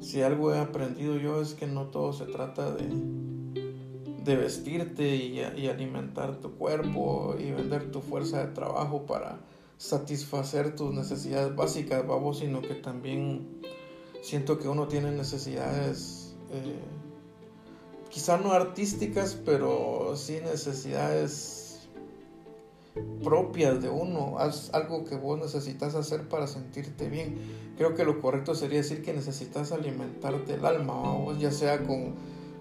si 0.00 0.22
algo 0.22 0.54
he 0.54 0.58
aprendido 0.58 1.16
yo 1.16 1.40
es 1.40 1.54
que 1.54 1.66
no 1.66 1.86
todo 1.86 2.12
se 2.12 2.26
trata 2.26 2.70
de 2.72 2.88
de 4.28 4.36
vestirte 4.36 5.16
y, 5.16 5.68
alimentar 5.68 6.38
tu 6.38 6.52
cuerpo 6.52 7.34
y 7.38 7.50
vender 7.50 7.90
tu 7.90 8.02
fuerza 8.02 8.46
de 8.46 8.52
trabajo 8.52 9.06
para 9.06 9.40
satisfacer 9.78 10.76
tus 10.76 10.92
necesidades 10.92 11.56
básicas, 11.56 12.06
babo, 12.06 12.34
sino 12.34 12.60
que 12.60 12.74
también 12.74 13.62
siento 14.20 14.58
que 14.58 14.68
uno 14.68 14.86
tiene 14.86 15.12
necesidades, 15.12 16.36
eh, 16.50 16.78
quizá 18.10 18.36
no 18.36 18.52
artísticas, 18.52 19.34
pero 19.46 20.14
sí 20.14 20.40
necesidades 20.44 21.57
propias 23.22 23.82
de 23.82 23.88
uno, 23.88 24.36
algo 24.72 25.04
que 25.04 25.16
vos 25.16 25.38
necesitas 25.38 25.94
hacer 25.94 26.28
para 26.28 26.46
sentirte 26.46 27.08
bien. 27.08 27.36
Creo 27.76 27.94
que 27.94 28.04
lo 28.04 28.20
correcto 28.20 28.54
sería 28.54 28.78
decir 28.78 29.02
que 29.02 29.12
necesitas 29.12 29.72
alimentarte 29.72 30.54
el 30.54 30.64
alma, 30.64 31.16
ya 31.38 31.50
sea 31.50 31.78
con 31.86 32.14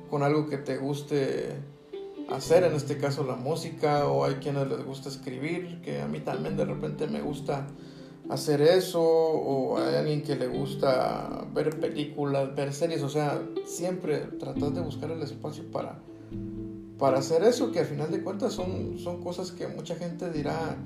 con 0.09 0.23
algo 0.23 0.47
que 0.47 0.57
te 0.57 0.77
guste 0.77 1.55
hacer, 2.29 2.63
en 2.63 2.73
este 2.73 2.97
caso 2.97 3.23
la 3.23 3.35
música, 3.35 4.07
o 4.07 4.25
hay 4.25 4.35
quienes 4.35 4.67
les 4.67 4.83
gusta 4.83 5.09
escribir, 5.09 5.81
que 5.81 6.01
a 6.01 6.07
mí 6.07 6.19
también 6.19 6.57
de 6.57 6.65
repente 6.65 7.07
me 7.07 7.21
gusta 7.21 7.67
hacer 8.29 8.61
eso, 8.61 9.01
o 9.01 9.77
hay 9.77 9.95
alguien 9.95 10.23
que 10.23 10.35
le 10.35 10.47
gusta 10.47 11.45
ver 11.53 11.79
películas, 11.79 12.53
ver 12.55 12.73
series, 12.73 13.01
o 13.03 13.09
sea, 13.09 13.41
siempre 13.65 14.17
tratar 14.39 14.71
de 14.71 14.81
buscar 14.81 15.11
el 15.11 15.21
espacio 15.21 15.69
para, 15.71 15.99
para 16.97 17.19
hacer 17.19 17.43
eso, 17.43 17.71
que 17.71 17.79
al 17.79 17.85
final 17.85 18.11
de 18.11 18.23
cuentas 18.23 18.53
son, 18.53 18.97
son 18.97 19.21
cosas 19.21 19.51
que 19.51 19.67
mucha 19.67 19.95
gente 19.95 20.31
dirá, 20.31 20.77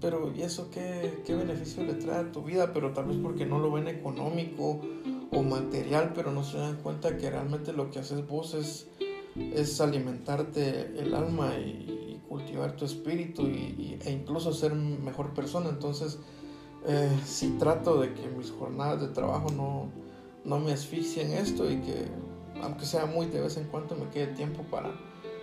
pero 0.00 0.32
¿y 0.34 0.42
eso 0.42 0.70
qué, 0.70 1.22
qué 1.24 1.34
beneficio 1.34 1.82
le 1.84 1.94
trae 1.94 2.20
a 2.20 2.32
tu 2.32 2.42
vida? 2.42 2.72
Pero 2.72 2.92
tal 2.92 3.06
vez 3.06 3.16
porque 3.22 3.46
no 3.46 3.58
lo 3.58 3.72
ven 3.72 3.88
económico 3.88 4.80
o 5.32 5.42
material, 5.42 6.12
pero 6.14 6.30
no 6.30 6.44
se 6.44 6.58
dan 6.58 6.76
cuenta 6.76 7.16
que 7.16 7.30
realmente 7.30 7.72
lo 7.72 7.90
que 7.90 7.98
haces 7.98 8.26
vos 8.26 8.54
es, 8.54 8.88
es 9.36 9.80
alimentarte 9.80 11.00
el 11.00 11.14
alma 11.14 11.56
y, 11.58 12.00
cultivar 12.28 12.74
tu 12.74 12.84
espíritu 12.84 13.42
y, 13.42 13.96
e 14.04 14.10
incluso 14.10 14.52
ser 14.52 14.74
mejor 14.74 15.34
persona. 15.34 15.68
Entonces, 15.68 16.18
eh, 16.84 17.08
sí 17.24 17.54
trato 17.60 18.00
de 18.00 18.12
que 18.12 18.26
mis 18.28 18.50
jornadas 18.50 19.02
de 19.02 19.08
trabajo 19.08 19.50
no, 19.50 19.92
no 20.44 20.58
me 20.58 20.72
asfixien 20.72 21.32
esto 21.32 21.70
y 21.70 21.76
que, 21.76 22.08
aunque 22.60 22.86
sea 22.86 23.06
muy 23.06 23.26
de 23.26 23.40
vez 23.40 23.56
en 23.56 23.68
cuando, 23.68 23.94
me 23.94 24.08
quede 24.10 24.28
tiempo 24.28 24.64
para, 24.64 24.90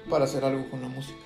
para 0.09 0.25
hacer 0.25 0.43
algo 0.43 0.69
con 0.69 0.81
la 0.81 0.87
música. 0.87 1.17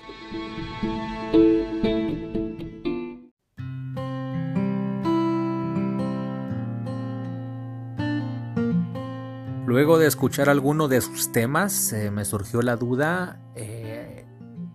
Luego 9.66 9.98
de 9.98 10.06
escuchar 10.06 10.48
alguno 10.48 10.88
de 10.88 11.00
sus 11.00 11.32
temas, 11.32 11.92
eh, 11.92 12.10
me 12.10 12.24
surgió 12.24 12.62
la 12.62 12.76
duda 12.76 13.40
eh, 13.56 14.24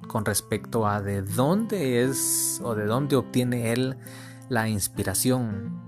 con 0.08 0.26
respecto 0.26 0.86
a 0.86 1.02
de 1.02 1.22
dónde 1.22 2.04
es 2.04 2.62
o 2.64 2.76
de 2.76 2.86
dónde 2.86 3.16
obtiene 3.16 3.72
él 3.72 3.98
la 4.50 4.68
inspiración. 4.68 5.81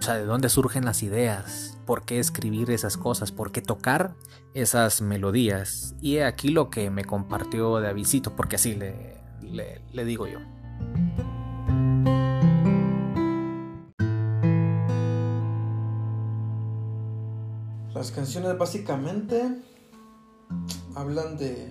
O 0.00 0.02
sea, 0.02 0.14
de 0.14 0.24
dónde 0.24 0.48
surgen 0.48 0.86
las 0.86 1.02
ideas, 1.02 1.76
por 1.84 2.06
qué 2.06 2.18
escribir 2.18 2.70
esas 2.70 2.96
cosas, 2.96 3.32
por 3.32 3.52
qué 3.52 3.60
tocar 3.60 4.16
esas 4.54 5.02
melodías. 5.02 5.94
Y 6.00 6.18
aquí 6.18 6.48
lo 6.48 6.70
que 6.70 6.88
me 6.88 7.04
compartió 7.04 7.78
de 7.80 7.88
avisito, 7.88 8.34
porque 8.34 8.56
así 8.56 8.74
le, 8.74 9.20
le 9.92 10.04
digo 10.06 10.26
yo. 10.26 10.38
Las 17.94 18.10
canciones 18.10 18.56
básicamente 18.56 19.54
hablan 20.94 21.36
de 21.36 21.70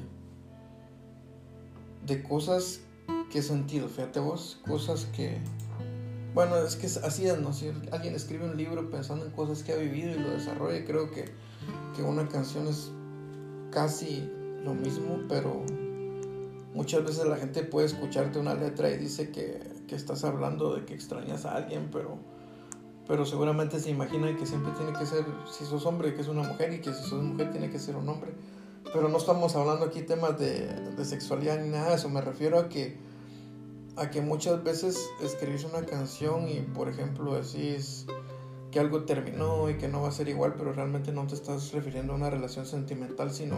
de 2.05 2.23
cosas 2.23 2.81
que 3.31 3.39
he 3.39 3.41
sentido, 3.41 3.87
fíjate 3.87 4.19
vos, 4.19 4.59
cosas 4.67 5.05
que 5.15 5.37
bueno, 6.33 6.57
es 6.57 6.75
que 6.75 6.87
así 6.87 7.27
es, 7.27 7.39
¿no? 7.39 7.53
Si 7.53 7.71
alguien 7.91 8.15
escribe 8.15 8.45
un 8.45 8.57
libro 8.57 8.89
pensando 8.89 9.25
en 9.25 9.31
cosas 9.31 9.63
que 9.63 9.73
ha 9.73 9.77
vivido 9.77 10.11
y 10.11 10.19
lo 10.19 10.31
desarrolla, 10.31 10.85
creo 10.85 11.11
que, 11.11 11.25
que 11.95 12.03
una 12.03 12.27
canción 12.27 12.67
es 12.67 12.91
casi 13.71 14.29
lo 14.63 14.73
mismo, 14.73 15.19
pero 15.27 15.63
muchas 16.73 17.03
veces 17.03 17.25
la 17.25 17.37
gente 17.37 17.63
puede 17.63 17.87
escucharte 17.87 18.39
una 18.39 18.53
letra 18.53 18.89
y 18.89 18.97
dice 18.97 19.31
que, 19.31 19.59
que 19.87 19.95
estás 19.95 20.23
hablando 20.23 20.75
de 20.75 20.85
que 20.85 20.93
extrañas 20.93 21.45
a 21.45 21.55
alguien, 21.55 21.89
pero 21.91 22.17
pero 23.09 23.25
seguramente 23.25 23.79
se 23.79 23.89
imagina 23.89 24.35
que 24.37 24.45
siempre 24.45 24.71
tiene 24.73 24.93
que 24.93 25.03
ser, 25.03 25.25
si 25.51 25.65
sos 25.65 25.83
hombre, 25.87 26.13
que 26.13 26.21
es 26.21 26.27
una 26.27 26.43
mujer, 26.43 26.71
y 26.73 26.79
que 26.79 26.93
si 26.93 27.01
sos 27.09 27.23
mujer 27.23 27.49
tiene 27.49 27.71
que 27.71 27.79
ser 27.79 27.95
un 27.95 28.07
hombre. 28.07 28.31
Pero 28.93 29.09
no 29.09 29.17
estamos 29.17 29.55
hablando 29.55 29.85
aquí 29.85 30.03
temas 30.03 30.37
de, 30.37 30.67
de 30.67 31.05
sexualidad 31.05 31.59
ni 31.59 31.69
nada 31.69 31.89
de 31.89 31.95
eso, 31.95 32.07
me 32.07 32.21
refiero 32.21 32.59
a 32.59 32.69
que, 32.69 32.99
a 33.99 34.09
que 34.09 34.21
muchas 34.21 34.63
veces 34.63 35.09
escribís 35.21 35.65
una 35.65 35.85
canción 35.85 36.47
y, 36.47 36.62
por 36.62 36.89
ejemplo, 36.89 37.33
decís 37.35 38.05
que 38.71 38.79
algo 38.79 39.03
terminó 39.03 39.69
y 39.69 39.77
que 39.77 39.88
no 39.88 40.03
va 40.03 40.09
a 40.09 40.12
ser 40.12 40.29
igual, 40.29 40.53
pero 40.57 40.73
realmente 40.73 41.12
no 41.12 41.27
te 41.27 41.35
estás 41.35 41.71
refiriendo 41.73 42.13
a 42.13 42.15
una 42.15 42.29
relación 42.29 42.65
sentimental, 42.65 43.31
sino 43.31 43.57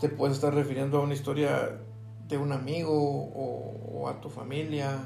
te 0.00 0.08
puedes 0.08 0.36
estar 0.36 0.54
refiriendo 0.54 0.98
a 0.98 1.00
una 1.02 1.14
historia 1.14 1.80
de 2.28 2.38
un 2.38 2.52
amigo 2.52 2.92
o, 2.92 4.08
a 4.08 4.20
tu 4.20 4.30
familia 4.30 5.00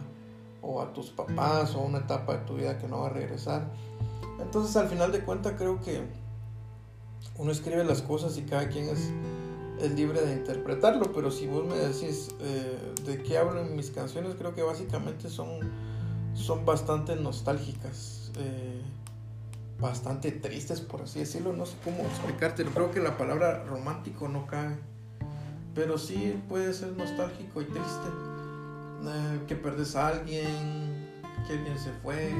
o 0.60 0.80
a 0.80 0.92
tus 0.92 1.10
papás 1.10 1.74
o 1.74 1.80
a 1.80 1.82
una 1.82 1.98
etapa 1.98 2.34
de 2.34 2.44
tu 2.44 2.54
vida 2.54 2.78
que 2.78 2.86
no 2.86 3.00
va 3.00 3.06
a 3.06 3.10
regresar. 3.10 3.70
Entonces 4.40 4.76
al 4.76 4.88
final 4.88 5.10
de 5.12 5.24
cuentas 5.24 5.54
creo 5.56 5.80
que 5.80 6.02
uno 7.36 7.50
escribe 7.50 7.84
las 7.84 8.02
cosas 8.02 8.36
y 8.36 8.42
cada 8.42 8.68
quien 8.68 8.88
es, 8.88 9.10
es 9.80 9.92
libre 9.92 10.20
de 10.20 10.32
interpretarlo, 10.34 11.12
pero 11.12 11.30
si 11.30 11.46
vos 11.46 11.64
me 11.64 11.76
decís 11.76 12.28
eh, 12.40 12.94
de 13.04 13.22
qué 13.22 13.38
hablo 13.38 13.60
en 13.60 13.74
mis 13.76 13.90
canciones, 13.90 14.34
creo 14.36 14.54
que 14.54 14.62
básicamente 14.62 15.28
son, 15.28 15.70
son 16.34 16.64
bastante 16.64 17.16
nostálgicas, 17.16 18.32
eh, 18.36 18.82
bastante 19.80 20.30
tristes 20.30 20.80
por 20.80 21.02
así 21.02 21.20
decirlo, 21.20 21.52
no 21.52 21.66
sé 21.66 21.76
cómo 21.84 22.04
explicarte, 22.04 22.64
creo 22.64 22.90
que 22.90 23.00
la 23.00 23.16
palabra 23.16 23.64
romántico 23.64 24.28
no 24.28 24.46
cae, 24.46 24.76
pero 25.74 25.98
sí 25.98 26.40
puede 26.48 26.72
ser 26.74 26.92
nostálgico 26.96 27.62
y 27.62 27.64
triste 27.64 28.08
eh, 29.04 29.40
que 29.48 29.56
perdes 29.56 29.96
a 29.96 30.08
alguien, 30.08 31.10
que 31.46 31.54
alguien 31.54 31.78
se 31.78 31.90
fue, 32.02 32.32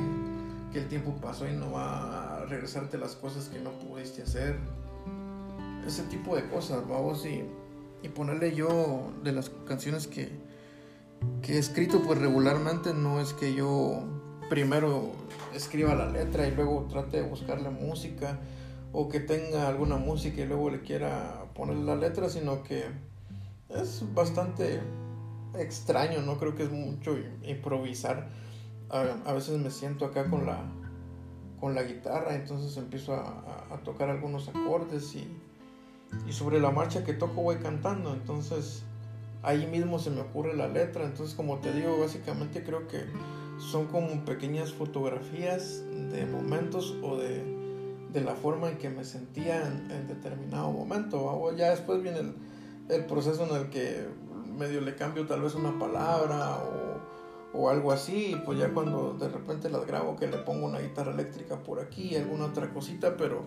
que 0.73 0.79
el 0.79 0.89
tiempo 0.89 1.15
pasó 1.21 1.49
y 1.49 1.53
no 1.53 1.73
va 1.73 2.37
a 2.37 2.45
regresarte 2.47 2.99
las 2.99 3.17
cosas 3.17 3.49
que 3.49 3.59
no 3.59 3.71
pudiste 3.73 4.23
hacer. 4.23 4.57
Ese 5.87 6.03
tipo 6.05 6.37
de 6.37 6.49
cosas, 6.49 6.87
vamos, 6.89 7.27
y, 7.27 7.45
y 8.03 8.09
ponerle 8.09 8.55
yo 8.55 9.13
de 9.23 9.33
las 9.33 9.51
canciones 9.67 10.07
que, 10.07 10.31
que 11.43 11.55
he 11.55 11.59
escrito, 11.59 12.03
pues 12.03 12.19
regularmente 12.19 12.95
no 12.95 13.21
es 13.21 13.33
que 13.33 13.55
yo 13.55 14.05
primero 14.49 15.13
escriba 15.55 15.95
la 15.95 16.11
letra 16.11 16.47
y 16.47 16.51
luego 16.53 16.87
trate 16.91 17.23
de 17.23 17.29
buscar 17.29 17.61
la 17.63 17.71
música 17.71 18.39
o 18.93 19.09
que 19.09 19.21
tenga 19.21 19.69
alguna 19.69 19.97
música 19.97 20.43
y 20.43 20.47
luego 20.47 20.71
le 20.71 20.83
quiera 20.83 21.47
poner 21.55 21.77
la 21.77 21.97
letra, 21.97 22.29
sino 22.29 22.63
que 22.63 22.85
es 23.71 24.05
bastante 24.15 24.81
extraño, 25.59 26.21
no 26.23 26.39
creo 26.39 26.55
que 26.55 26.65
es 26.65 26.71
mucho 26.71 27.17
improvisar. 27.43 28.29
A, 28.91 29.33
veces 29.33 29.59
me 29.59 29.71
siento 29.71 30.05
acá 30.05 30.29
con 30.29 30.45
la, 30.45 30.63
con 31.59 31.75
la 31.75 31.83
guitarra, 31.83 32.35
entonces 32.35 32.77
empiezo 32.77 33.15
a, 33.15 33.81
tocar 33.85 34.11
algunos 34.11 34.49
acordes 34.49 35.15
y, 35.15 35.27
y, 36.27 36.33
sobre 36.33 36.61
la 36.61 36.71
marcha 36.71 37.05
que 37.05 37.13
toco 37.13 37.43
voy 37.43 37.57
cantando, 37.57 38.13
entonces 38.13 38.83
ahí 39.43 39.67
mismo 39.67 39.99
se 39.99 40.11
me 40.11 40.21
ocurre 40.21 40.55
la 40.55 40.69
letra, 40.69 41.05
entonces 41.05 41.35
como 41.35 41.59
te 41.59 41.73
digo, 41.73 41.99
básicamente 41.99 42.63
creo 42.63 42.87
que 42.87 43.05
son 43.59 43.87
como 43.87 44.25
pequeñas 44.25 44.73
fotografías 44.73 45.83
de 46.11 46.27
momentos 46.27 46.97
o 47.03 47.17
de, 47.17 47.43
de 48.13 48.21
la 48.21 48.35
forma 48.35 48.69
en 48.71 48.79
que 48.79 48.91
me 48.91 49.05
sentía 49.05 49.67
en, 49.67 50.07
determinado 50.09 50.71
momento. 50.71 51.55
Ya 51.57 51.71
después 51.71 52.03
viene 52.03 52.21
el, 52.21 52.35
el 52.89 53.05
proceso 53.07 53.47
en 53.49 53.63
el 53.63 53.71
que 53.71 54.07
medio 54.57 54.81
le 54.81 54.95
cambio 54.95 55.27
tal 55.27 55.43
vez 55.43 55.55
una 55.55 55.79
palabra 55.79 56.59
o, 56.59 57.59
o, 57.59 57.71
algo 57.71 57.93
así, 57.93 58.37
pues 58.45 58.59
ya 58.59 58.73
cuando 58.73 59.15
de 59.15 59.29
repente 59.29 59.71
las 59.71 59.87
grabo 59.87 60.17
que 60.17 60.27
le 60.27 60.39
pongo 60.39 60.67
una 60.67 60.81
guitarra 60.81 61.13
eléctrica 61.13 61.63
por 61.63 61.81
aquí, 61.81 62.17
alguna 62.17 62.47
otra 62.47 62.71
cosita, 62.71 63.17
pero, 63.17 63.45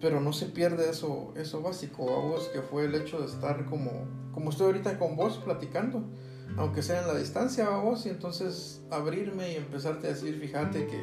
pero 0.00 0.20
no 0.20 0.32
se 0.32 0.46
pierde 0.46 0.90
eso, 0.90 1.32
eso 1.36 1.62
básico, 1.62 2.10
a 2.14 2.20
vos 2.20 2.48
que 2.52 2.62
fue 2.62 2.84
el 2.84 2.94
hecho 2.94 3.20
de 3.20 3.26
estar 3.26 3.66
como, 3.66 3.90
como 4.32 4.50
estoy 4.50 4.66
ahorita 4.66 4.98
con 4.98 5.16
vos 5.16 5.38
platicando, 5.44 6.04
aunque 6.56 6.82
sea 6.82 7.02
en 7.02 7.08
la 7.08 7.14
distancia 7.14 7.66
a 7.66 7.78
vos, 7.78 8.06
y 8.06 8.10
entonces 8.10 8.82
abrirme 8.90 9.52
y 9.52 9.56
empezarte 9.56 10.06
a 10.06 10.10
decir, 10.10 10.38
fíjate 10.40 10.86
que, 10.86 11.02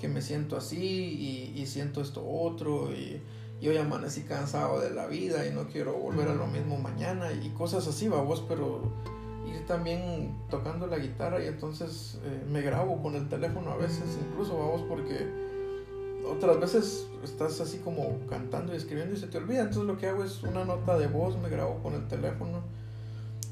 que 0.00 0.08
me 0.08 0.22
siento 0.22 0.56
así 0.56 1.52
y, 1.54 1.66
siento 1.66 2.00
esto 2.00 2.26
otro 2.26 2.90
y 2.92 3.22
y 3.62 3.68
hoy 3.68 3.76
amanecí 3.76 4.22
cansado 4.22 4.80
de 4.80 4.90
la 4.90 5.06
vida 5.06 5.46
y 5.46 5.52
no 5.52 5.68
quiero 5.68 5.92
volver 5.92 6.26
a 6.26 6.34
lo 6.34 6.48
mismo 6.48 6.76
mañana 6.78 7.30
y 7.32 7.48
cosas 7.50 7.86
así, 7.86 8.08
vos, 8.08 8.44
pero 8.48 8.92
ir 9.46 9.64
también 9.66 10.36
tocando 10.50 10.88
la 10.88 10.98
guitarra 10.98 11.40
y 11.42 11.46
entonces 11.46 12.18
eh, 12.24 12.44
me 12.50 12.60
grabo 12.60 13.00
con 13.00 13.14
el 13.14 13.28
teléfono 13.28 13.70
a 13.70 13.76
veces, 13.76 14.18
incluso 14.20 14.58
vamos 14.58 14.82
porque 14.88 15.41
otras 16.26 16.60
veces 16.60 17.06
estás 17.22 17.60
así 17.60 17.78
como 17.78 18.18
cantando 18.28 18.72
y 18.72 18.76
escribiendo 18.76 19.14
y 19.14 19.18
se 19.18 19.26
te 19.26 19.38
olvida, 19.38 19.60
entonces 19.60 19.84
lo 19.84 19.98
que 19.98 20.08
hago 20.08 20.24
es 20.24 20.42
una 20.42 20.64
nota 20.64 20.98
de 20.98 21.06
voz, 21.06 21.36
me 21.38 21.48
grabo 21.48 21.82
con 21.82 21.94
el 21.94 22.06
teléfono 22.08 22.62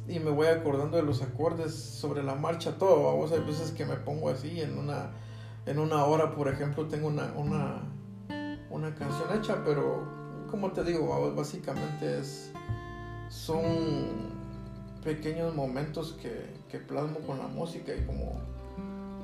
y 0.09 0.19
me 0.19 0.31
voy 0.31 0.49
acordando 0.49 0.97
de 0.97 1.03
los 1.03 1.23
acordes 1.23 1.75
sobre 1.75 2.23
la 2.23 2.35
marcha, 2.35 2.79
todo, 2.79 3.05
vamos, 3.05 3.33
hay 3.33 3.41
veces 3.41 3.71
que 3.73 3.85
me 3.85 3.97
pongo 3.97 4.29
así 4.29 4.61
en 4.61 4.79
una, 4.79 5.11
en 5.67 5.79
una 5.79 6.05
hora, 6.05 6.35
por 6.35 6.49
ejemplo, 6.49 6.87
tengo 6.87 7.09
una, 7.09 7.33
una 7.37 7.83
una 8.71 8.95
canción 8.95 9.37
hecha, 9.37 9.63
pero 9.65 10.05
como 10.49 10.71
te 10.73 10.85
digo, 10.85 11.33
básicamente 11.35 12.21
es, 12.21 12.53
son 13.29 14.31
pequeños 15.05 15.55
momentos 15.55 16.17
que, 16.21 16.55
que 16.69 16.79
plasmo 16.79 17.19
con 17.21 17.39
la 17.39 17.49
música 17.49 17.93
y 17.95 18.05
como, 18.05 18.41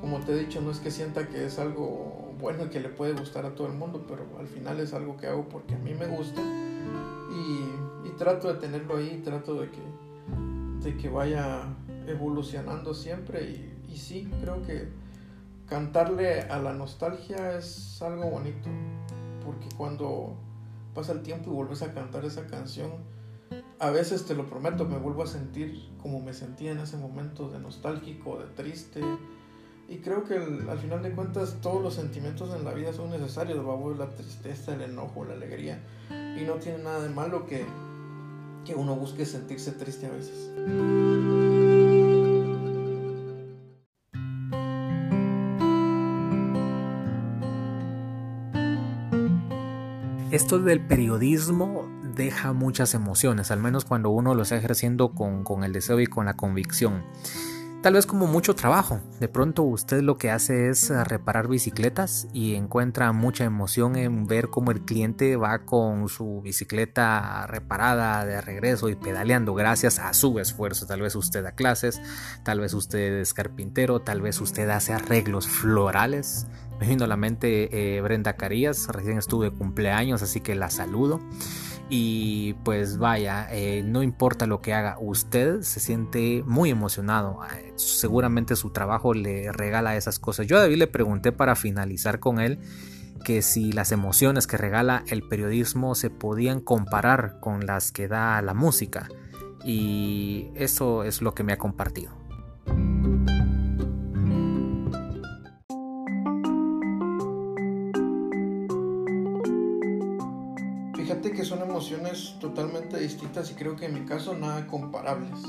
como 0.01 0.21
te 0.21 0.33
he 0.33 0.39
dicho, 0.39 0.61
no 0.61 0.71
es 0.71 0.81
que 0.81 0.91
sienta 0.91 1.29
que 1.29 1.47
es 1.47 1.59
algo 1.59 2.26
bueno 2.41 2.71
que 2.71 2.81
le 2.81 2.89
puede 2.89 3.13
gustar 3.13 3.47
a 3.47 3.55
todo 3.55 3.67
el 3.67 3.75
mundo, 3.75 4.05
pero 4.09 4.27
al 4.39 4.47
final 4.47 4.81
es 4.81 4.95
algo 4.95 5.17
que 5.17 5.27
hago 5.27 5.49
porque 5.49 5.75
a 5.75 5.79
mí 5.79 5.95
me 5.95 6.07
gusta 6.07 6.41
y, 7.31 8.09
y 8.09 8.11
trato 8.17 8.53
de 8.53 8.55
tenerlo 8.55 8.97
ahí, 8.97 9.21
trato 9.25 9.55
de 9.61 9.71
que, 9.71 9.83
de 10.83 10.97
que 10.97 11.09
vaya 11.09 11.63
evolucionando 12.07 12.95
siempre 12.95 13.43
y, 13.45 13.93
y 13.93 13.97
sí, 13.97 14.31
creo 14.41 14.63
que 14.63 14.89
cantarle 15.67 16.43
a 16.43 16.59
la 16.59 16.73
nostalgia 16.73 17.57
es 17.57 18.01
algo 18.03 18.31
bonito 18.31 18.69
porque 19.45 19.69
cuando 19.77 20.37
pasa 20.95 21.13
el 21.13 21.23
tiempo 21.23 21.51
y 21.51 21.55
vuelves 21.55 21.83
a 21.83 21.93
cantar 21.93 22.25
esa 22.25 22.47
canción, 22.47 22.91
a 23.79 23.91
veces 23.91 24.27
te 24.27 24.35
lo 24.35 24.47
prometo, 24.47 24.85
me 24.87 24.99
vuelvo 24.99 25.23
a 25.23 25.27
sentir 25.27 25.89
como 26.03 26.21
me 26.21 26.33
sentía 26.33 26.73
en 26.73 26.79
ese 26.79 26.97
momento 26.97 27.49
de 27.49 27.59
nostálgico, 27.59 28.39
de 28.39 28.47
triste. 28.47 29.01
Y 29.89 29.99
creo 29.99 30.25
que 30.25 30.35
al 30.35 30.79
final 30.79 31.03
de 31.03 31.13
cuentas 31.13 31.59
todos 31.63 31.81
los 31.81 31.95
sentimientos 31.95 32.53
en 32.55 32.65
la 32.65 32.75
vida 32.75 32.93
son 32.93 33.11
necesarios, 33.11 33.65
la 33.97 34.09
tristeza, 34.09 34.75
el 34.75 34.83
enojo, 34.83 35.25
la 35.25 35.35
alegría. 35.35 35.79
Y 36.11 36.45
no 36.45 36.55
tiene 36.55 36.79
nada 36.79 37.01
de 37.01 37.09
malo 37.09 37.47
que, 37.47 37.65
que 38.65 38.75
uno 38.75 38.97
busque 38.97 39.25
sentirse 39.25 39.73
triste 39.73 40.07
a 40.07 40.11
veces. 40.11 40.51
Esto 50.33 50.59
del 50.59 50.85
periodismo 50.85 51.89
deja 52.17 52.53
muchas 52.53 52.95
emociones, 52.95 53.53
al 53.53 53.61
menos 53.61 53.85
cuando 53.85 54.11
uno 54.11 54.35
lo 54.35 54.43
está 54.43 54.57
ejerciendo 54.57 55.15
con, 55.15 55.45
con 55.45 55.63
el 55.63 55.73
deseo 55.73 56.01
y 56.01 56.07
con 56.07 56.27
la 56.27 56.35
convicción. 56.35 57.05
Tal 57.87 57.95
vez 57.95 58.05
como 58.05 58.27
mucho 58.27 58.57
trabajo. 58.57 59.01
De 59.21 59.29
pronto 59.29 59.63
usted 59.63 60.03
lo 60.03 60.19
que 60.19 60.33
hace 60.33 60.71
es 60.71 60.91
eh, 60.91 61.05
reparar 61.05 61.47
bicicletas 61.47 62.27
y 62.33 62.57
encuentra 62.57 63.13
mucha 63.13 63.45
emoción 63.45 63.95
en 63.95 64.27
ver 64.27 64.49
cómo 64.49 64.73
el 64.73 64.81
cliente 64.81 65.37
va 65.37 65.61
con 65.61 66.09
su 66.09 66.41
bicicleta 66.43 67.47
reparada 67.47 68.27
de 68.27 68.41
regreso 68.41 68.89
y 68.89 68.97
pedaleando 68.97 69.55
gracias 69.55 70.01
a 70.01 70.13
su 70.15 70.41
esfuerzo. 70.41 70.89
Tal 70.89 71.01
vez 71.01 71.15
usted 71.15 71.45
da 71.45 71.53
clases, 71.53 72.03
tal 72.43 72.59
vez 72.59 72.75
usted 72.75 73.21
es 73.21 73.33
carpintero, 73.33 74.01
tal 74.01 74.21
vez 74.21 74.41
usted 74.41 74.69
hace 74.69 74.93
arreglos 74.93 75.47
florales. 75.47 76.49
Me 76.81 76.89
vino 76.89 77.05
a 77.05 77.07
la 77.07 77.17
mente 77.17 77.69
eh, 77.71 78.01
Brenda 78.01 78.33
Carías, 78.33 78.89
recién 78.89 79.17
estuve 79.17 79.53
cumpleaños, 79.53 80.23
así 80.23 80.41
que 80.41 80.57
la 80.57 80.71
saludo. 80.71 81.21
Y 81.89 82.55
pues 82.65 82.99
vaya, 82.99 83.47
eh, 83.53 83.83
no 83.85 84.03
importa 84.03 84.47
lo 84.47 84.61
que 84.61 84.75
haga, 84.75 84.97
usted 85.01 85.63
se 85.63 85.79
siente 85.79 86.43
muy 86.45 86.71
emocionado. 86.71 87.39
Eh, 87.45 87.73
seguramente 87.77 88.57
su 88.57 88.71
trabajo 88.71 89.15
le 89.15 89.53
regala 89.53 89.97
esas 89.97 90.19
cosas. 90.19 90.47
Yo 90.47 90.57
a 90.57 90.61
David 90.61 90.79
le 90.79 90.87
pregunté 90.89 91.31
para 91.31 91.55
finalizar 91.55 92.19
con 92.19 92.41
él 92.41 92.59
que 93.25 93.41
si 93.43 93.73
las 93.73 93.93
emociones 93.93 94.47
que 94.47 94.57
regala 94.57 95.05
el 95.09 95.23
periodismo 95.23 95.95
se 95.95 96.11
podían 96.11 96.61
comparar 96.61 97.39
con 97.41 97.67
las 97.67 97.93
que 97.93 98.09
da 98.09 98.43
la 98.43 98.55
música. 98.55 99.09
Y 99.65 100.49
eso 100.55 101.05
es 101.05 101.23
lo 101.23 101.35
que 101.35 101.45
me 101.45 101.53
ha 101.53 101.59
compartido. 101.59 102.26
Que 111.33 111.45
son 111.45 111.63
emociones 111.63 112.37
totalmente 112.41 112.99
distintas 112.99 113.51
y 113.51 113.55
creo 113.55 113.77
que 113.77 113.87
en 113.87 113.95
mi 113.95 114.05
caso 114.07 114.35
nada 114.35 114.67
comparables. 114.67 115.41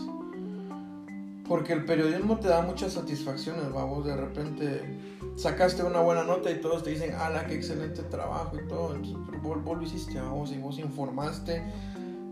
Porque 1.47 1.73
el 1.73 1.85
periodismo 1.85 2.39
te 2.39 2.49
da 2.49 2.61
muchas 2.61 2.93
satisfacciones, 2.93 3.71
vamos, 3.71 4.05
de 4.05 4.17
repente 4.17 4.99
sacaste 5.35 5.83
una 5.83 6.01
buena 6.01 6.23
nota 6.23 6.51
y 6.51 6.59
todos 6.59 6.83
te 6.83 6.89
dicen, 6.89 7.15
ala, 7.15 7.47
qué 7.47 7.55
excelente 7.55 8.03
trabajo 8.03 8.57
y 8.57 8.67
todo, 8.67 8.95
pero 9.25 9.61
vos, 9.61 9.77
lo 9.77 9.83
hiciste, 9.83 10.19
vamos, 10.19 10.51
y 10.51 10.57
vos 10.57 10.77
informaste 10.77 11.63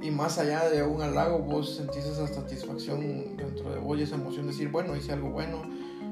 y 0.01 0.12
más 0.12 0.38
allá 0.38 0.69
de 0.69 0.84
un 0.84 1.01
halago, 1.01 1.39
vos 1.39 1.77
sentís 1.77 2.05
esa 2.05 2.27
satisfacción 2.27 3.36
dentro 3.38 3.71
de 3.71 3.79
vos 3.79 3.97
y 3.97 4.03
esa 4.03 4.15
emoción 4.15 4.45
de 4.45 4.51
decir, 4.51 4.69
bueno, 4.69 4.95
hice 4.95 5.13
algo 5.13 5.29
bueno, 5.29 5.63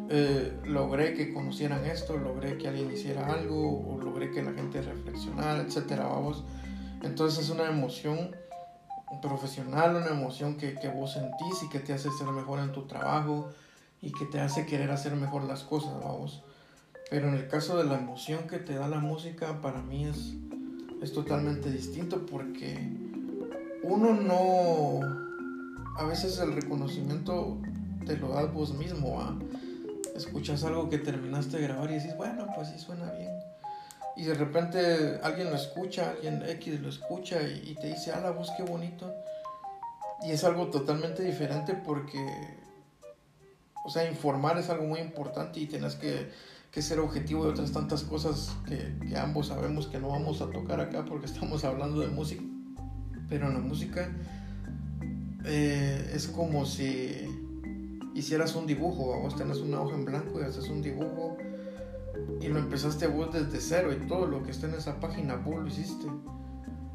eh, 0.10 0.52
logré 0.66 1.14
que 1.14 1.34
conocieran 1.34 1.86
esto, 1.86 2.18
logré 2.18 2.58
que 2.58 2.68
alguien 2.68 2.92
hiciera 2.92 3.28
algo, 3.28 3.88
o 3.88 4.00
logré 4.00 4.32
que 4.32 4.42
la 4.42 4.54
gente 4.54 4.82
reflexionara, 4.82 5.62
etcétera, 5.62 6.06
vamos. 6.06 6.44
Entonces 7.04 7.44
es 7.44 7.50
una 7.50 7.68
emoción 7.70 8.36
profesional, 9.22 9.96
una 9.96 10.08
emoción 10.08 10.56
que, 10.56 10.76
que, 10.76 10.88
vos 10.88 11.14
sentís 11.14 11.64
y 11.64 11.70
que 11.70 11.80
te 11.80 11.94
hace 11.94 12.10
ser 12.12 12.28
mejor 12.28 12.60
en 12.60 12.72
tu 12.72 12.84
trabajo 12.84 13.50
y 14.02 14.12
que 14.12 14.26
te 14.26 14.40
hace 14.40 14.66
querer 14.66 14.90
hacer 14.90 15.16
mejor 15.16 15.44
las 15.44 15.64
cosas, 15.64 15.94
vamos. 16.04 16.44
Pero 17.10 17.28
en 17.28 17.36
el 17.36 17.48
caso 17.48 17.78
de 17.78 17.84
la 17.84 18.00
emoción 18.00 18.48
que 18.48 18.58
te 18.58 18.74
da 18.74 18.88
la 18.88 19.00
música, 19.00 19.62
para 19.62 19.82
mí 19.82 20.06
es, 20.06 20.34
es 21.02 21.14
totalmente 21.14 21.70
distinto 21.72 22.26
porque 22.26 22.90
uno 23.84 24.14
no... 24.14 25.00
A 25.96 26.06
veces 26.06 26.40
el 26.40 26.54
reconocimiento 26.54 27.60
te 28.06 28.18
lo 28.18 28.30
das 28.30 28.52
vos 28.52 28.74
mismo, 28.74 29.18
¿va? 29.18 29.38
Escuchas 30.16 30.64
algo 30.64 30.90
que 30.90 30.98
terminaste 30.98 31.58
de 31.58 31.64
grabar 31.64 31.92
y 31.92 31.96
dices, 31.96 32.18
bueno, 32.18 32.48
pues 32.56 32.70
sí 32.70 32.80
suena 32.80 33.12
bien 33.12 33.23
y 34.16 34.26
de 34.26 34.34
repente 34.36 35.20
alguien 35.24 35.50
lo 35.50 35.56
escucha, 35.56 36.12
alguien 36.12 36.44
X 36.48 36.80
lo 36.80 36.90
escucha 36.90 37.42
y, 37.42 37.76
te 37.76 37.88
dice, 37.88 38.12
ah, 38.12 38.20
la 38.20 38.32
voz 38.32 38.52
qué 38.56 38.64
bonito. 38.64 39.12
Y 40.24 40.32
es 40.32 40.44
algo 40.44 40.68
totalmente 40.68 41.24
diferente 41.24 41.74
porque, 41.74 42.20
o 43.84 43.90
sea, 43.90 44.10
informar 44.10 44.58
es 44.58 44.70
algo 44.70 44.86
muy 44.86 45.00
importante 45.00 45.60
y 45.60 45.66
tienes 45.66 45.96
que, 45.96 46.30
que 46.72 46.82
ser 46.82 47.00
objetivo 47.00 47.46
de 47.46 47.52
otras 47.52 47.72
tantas 47.72 48.04
cosas 48.04 48.56
que, 48.68 49.18
ambos 49.18 49.48
sabemos 49.48 49.88
que 49.88 50.00
no 50.00 50.10
vamos 50.10 50.42
a 50.42 50.50
tocar 50.50 50.80
acá 50.80 51.04
porque 51.06 51.26
estamos 51.32 51.64
hablando 51.64 52.00
de 52.02 52.08
música. 52.08 52.44
Pero 53.30 53.48
en 53.48 53.54
la 53.56 53.60
música 53.60 54.12
eh, 55.46 56.12
es 56.14 56.28
como 56.28 56.66
si 56.66 57.28
hicieras 58.14 58.54
un 58.54 58.68
dibujo, 58.68 59.20
vos 59.20 59.36
tenés 59.36 59.58
una 59.58 59.82
hoja 59.82 59.96
en 59.96 60.06
blanco 60.06 60.40
y 60.40 60.44
haces 60.44 60.70
un 60.70 60.84
dibujo 60.84 61.36
y 62.42 62.48
lo 62.50 62.60
empezaste 62.60 63.08
vos 63.08 63.32
desde 63.32 63.60
cero 63.62 63.92
y 63.94 64.08
todo 64.08 64.28
lo 64.28 64.44
que 64.44 64.52
está 64.52 64.68
en 64.68 64.74
esa 64.74 65.00
página 65.00 65.36
vos 65.36 65.62
lo 65.62 65.68
hiciste. 65.68 66.08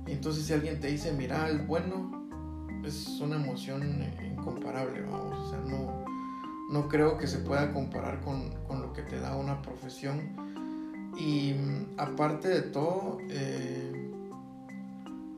Entonces 0.06 0.44
si 0.44 0.52
alguien 0.52 0.80
te 0.80 0.88
dice, 0.88 1.12
mira, 1.12 1.48
es 1.48 1.66
bueno, 1.66 2.28
es 2.84 3.20
una 3.20 3.36
emoción 3.36 3.82
incomparable, 4.24 5.02
vamos. 5.02 5.38
O 5.38 5.50
sea, 5.50 5.58
no, 5.60 6.04
no 6.70 6.88
creo 6.88 7.18
que 7.18 7.26
se 7.26 7.38
pueda 7.38 7.72
comparar 7.72 8.20
con, 8.20 8.50
con 8.66 8.82
lo 8.82 8.92
que 8.92 9.02
te 9.02 9.18
da 9.20 9.36
una 9.36 9.62
profesión. 9.62 10.20
Y 11.16 11.54
mm, 11.54 11.98
aparte 11.98 12.48
de 12.48 12.62
todo, 12.62 13.18
eh, 13.28 14.10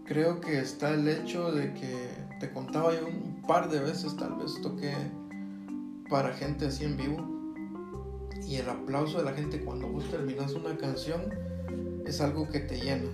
creo 0.04 0.40
que 0.40 0.58
está 0.58 0.90
el 0.90 1.08
hecho 1.08 1.52
de 1.52 1.72
que 1.74 2.08
te 2.40 2.50
contaba 2.50 2.92
yo 2.92 3.06
un 3.06 3.42
par 3.46 3.70
de 3.70 3.80
veces, 3.80 4.16
tal 4.16 4.34
vez 4.34 4.60
toqué 4.60 4.92
para 6.08 6.32
gente 6.32 6.66
así 6.66 6.84
en 6.84 6.96
vivo 6.96 7.39
y 8.46 8.56
el 8.56 8.68
aplauso 8.68 9.18
de 9.18 9.24
la 9.24 9.32
gente 9.32 9.60
cuando 9.60 9.88
vos 9.88 10.10
terminas 10.10 10.52
una 10.54 10.76
canción 10.76 11.32
es 12.06 12.20
algo 12.20 12.48
que 12.48 12.60
te 12.60 12.80
llena. 12.80 13.08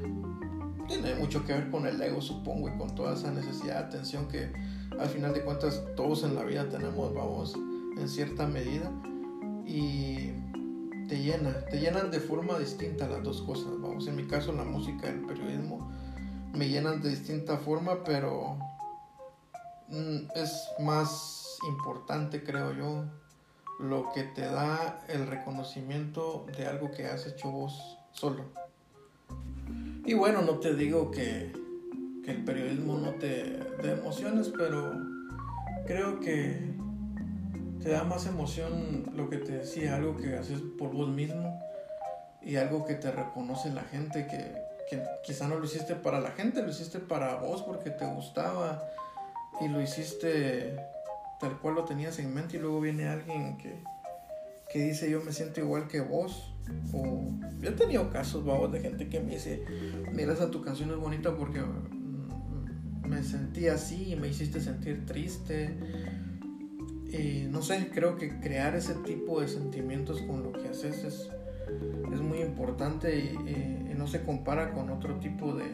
Tiene 0.89 1.15
mucho 1.17 1.45
que 1.45 1.53
ver 1.53 1.71
con 1.71 1.87
el 1.87 2.01
ego, 2.01 2.21
supongo, 2.21 2.69
y 2.69 2.79
con 2.79 2.95
toda 2.95 3.15
esa 3.15 3.33
necesidad 3.33 3.81
de 3.81 3.85
atención 3.87 4.29
que 4.29 4.53
al 4.99 5.09
final 5.09 5.35
de 5.35 5.43
cuentas 5.43 5.83
todos 5.97 6.23
en 6.23 6.35
la 6.35 6.45
vida 6.45 6.69
tenemos, 6.69 7.13
vamos, 7.13 7.55
en 7.99 8.09
cierta 8.09 8.47
medida. 8.47 8.91
Y 9.67 10.31
te 11.09 11.21
llena, 11.21 11.65
te 11.71 11.81
llenan 11.81 12.11
de 12.11 12.21
forma 12.21 12.59
distinta 12.59 13.09
las 13.09 13.23
dos 13.23 13.43
cosas, 13.43 13.67
vamos, 13.81 14.07
en 14.07 14.17
mi 14.17 14.27
caso 14.27 14.53
la 14.53 14.65
música 14.65 15.09
y 15.09 15.11
el 15.11 15.27
periodismo 15.27 15.91
me 16.57 16.69
llenan 16.69 17.03
de 17.03 17.11
distinta 17.11 17.59
forma, 17.59 18.03
pero 18.03 18.57
mm, 19.89 20.31
es 20.35 20.69
más 20.81 21.59
importante, 21.69 22.43
creo 22.43 22.73
yo, 22.73 23.05
lo 23.79 24.11
que 24.13 24.23
te 24.23 24.43
da 24.43 25.05
el 25.09 25.27
reconocimiento 25.27 26.47
de 26.57 26.67
algo 26.67 26.91
que 26.91 27.07
has 27.07 27.27
hecho 27.27 27.51
vos 27.51 27.99
solo. 28.13 28.45
Y 30.05 30.15
bueno, 30.15 30.43
no 30.43 30.59
te 30.59 30.75
digo 30.75 31.11
que, 31.11 31.53
que 32.25 32.31
el 32.31 32.45
periodismo 32.45 32.97
no 32.99 33.11
te 33.15 33.59
dé 33.83 33.93
emociones, 33.93 34.51
pero 34.57 34.93
creo 35.87 36.21
que 36.21 36.75
te 37.83 37.91
da 37.91 38.05
más 38.05 38.27
emoción 38.27 39.11
lo 39.15 39.29
que 39.29 39.39
te 39.39 39.53
decía, 39.53 39.97
algo 39.97 40.17
que 40.17 40.37
haces 40.37 40.61
por 40.79 40.93
vos 40.93 41.09
mismo 41.09 41.61
y 42.41 42.57
algo 42.57 42.85
que 42.85 42.95
te 42.95 43.11
reconoce 43.11 43.71
la 43.71 43.83
gente, 43.83 44.27
que, 44.27 44.55
que 44.89 45.03
quizá 45.25 45.49
no 45.49 45.59
lo 45.59 45.65
hiciste 45.65 45.95
para 45.97 46.21
la 46.21 46.31
gente, 46.31 46.63
lo 46.63 46.71
hiciste 46.71 47.01
para 47.01 47.37
vos 47.37 47.63
porque 47.63 47.91
te 47.91 48.07
gustaba 48.07 48.83
y 49.61 49.69
lo 49.69 49.81
hiciste 49.81 50.77
tal 51.41 51.59
cual 51.61 51.75
lo 51.77 51.85
tenías 51.85 52.19
en 52.19 52.35
mente 52.35 52.57
y 52.57 52.61
luego 52.61 52.81
viene 52.81 53.09
alguien 53.09 53.57
que, 53.59 53.83
que 54.73 54.81
dice 54.81 55.11
yo 55.11 55.23
me 55.23 55.33
siento 55.33 55.61
igual 55.61 55.89
que 55.89 56.01
vos. 56.01 56.53
O 56.93 57.31
yo 57.61 57.71
he 57.71 57.73
tenido 57.73 58.11
casos, 58.11 58.45
vamos, 58.45 58.73
de 58.73 58.81
gente 58.81 59.09
que 59.09 59.21
me 59.21 59.35
dice, 59.35 59.65
mira 60.13 60.33
esa 60.33 60.51
tu 60.51 60.63
canción 60.63 60.91
es 60.91 60.97
bonita 60.97 61.37
porque 61.37 61.61
mm, 61.61 63.09
me 63.09 63.23
sentí 63.23 63.69
así 63.69 64.13
y 64.13 64.17
me 64.17 64.29
hiciste 64.29 64.61
sentir 64.61 65.07
triste. 65.07 65.77
Y 67.07 67.47
no 67.49 67.63
sé, 67.63 67.89
creo 67.95 68.17
que 68.17 68.41
crear 68.41 68.75
ese 68.75 68.95
tipo 68.95 69.41
de 69.41 69.49
sentimientos 69.49 70.21
con 70.23 70.43
lo 70.43 70.53
que 70.53 70.69
haces 70.69 71.05
es, 71.05 71.31
es 72.13 72.21
muy 72.21 72.41
importante 72.41 73.17
y, 73.17 73.77
no 73.97 74.07
se 74.07 74.21
compara 74.21 74.75
con 74.75 74.91
otro 74.91 75.19
tipo 75.21 75.55
de, 75.55 75.65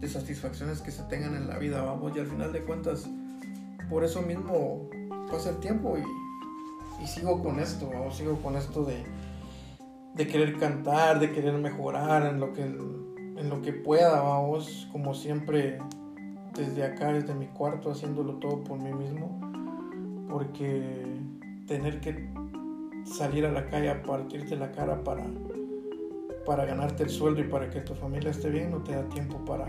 de 0.00 0.08
satisfacciones 0.08 0.80
que 0.80 0.90
se 0.90 1.04
tengan 1.04 1.36
en 1.36 1.46
la 1.46 1.60
vida, 1.60 1.80
vamos, 1.80 2.16
y 2.16 2.18
al 2.18 2.26
final 2.26 2.52
de 2.52 2.62
cuentas 2.62 3.08
por 3.88 4.04
eso 4.04 4.22
mismo 4.22 4.88
pasa 5.30 5.50
el 5.50 5.58
tiempo 5.58 5.96
y, 5.98 7.06
sigo 7.06 7.42
con 7.42 7.60
esto, 7.60 7.90
sigo 8.10 8.36
con 8.42 8.56
esto 8.56 8.84
de, 8.84 9.04
de, 10.14 10.26
querer 10.26 10.58
cantar, 10.58 11.20
de 11.20 11.30
querer 11.30 11.54
mejorar 11.54 12.26
en 12.26 12.40
lo 12.40 12.52
que, 12.52 12.62
en 12.62 13.48
lo 13.48 13.62
que 13.62 13.72
pueda, 13.72 14.20
vamos, 14.22 14.88
como 14.90 15.14
siempre 15.14 15.78
desde 16.54 16.84
acá, 16.84 17.12
desde 17.12 17.34
mi 17.34 17.46
cuarto, 17.46 17.90
haciéndolo 17.90 18.34
todo 18.34 18.64
por 18.64 18.78
mí 18.78 18.92
mismo, 18.92 19.38
porque 20.28 21.20
tener 21.66 22.00
que 22.00 22.28
salir 23.04 23.46
a 23.46 23.52
la 23.52 23.66
calle 23.66 23.90
a 23.90 24.02
partirte 24.02 24.56
la 24.56 24.72
cara 24.72 25.04
para, 25.04 25.24
para 26.44 26.64
ganarte 26.64 27.04
el 27.04 27.10
sueldo 27.10 27.40
y 27.40 27.44
para 27.44 27.70
que 27.70 27.80
tu 27.80 27.94
familia 27.94 28.30
esté 28.30 28.50
bien, 28.50 28.70
no 28.70 28.82
te 28.82 28.92
da 28.92 29.08
tiempo 29.08 29.44
para, 29.44 29.66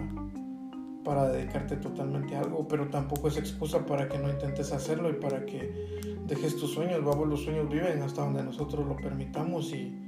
para 1.08 1.30
dedicarte 1.30 1.78
totalmente 1.78 2.36
a 2.36 2.42
algo, 2.42 2.68
pero 2.68 2.90
tampoco 2.90 3.30
es 3.30 3.38
excusa 3.38 3.86
para 3.86 4.10
que 4.10 4.18
no 4.18 4.30
intentes 4.30 4.74
hacerlo 4.74 5.10
y 5.10 5.14
para 5.14 5.46
que 5.46 6.12
dejes 6.26 6.58
tus 6.58 6.74
sueños. 6.74 7.02
Vamos, 7.02 7.30
los 7.30 7.44
sueños 7.44 7.70
viven 7.70 8.02
hasta 8.02 8.24
donde 8.24 8.44
nosotros 8.44 8.86
lo 8.86 8.98
permitamos 8.98 9.72
y, 9.72 10.06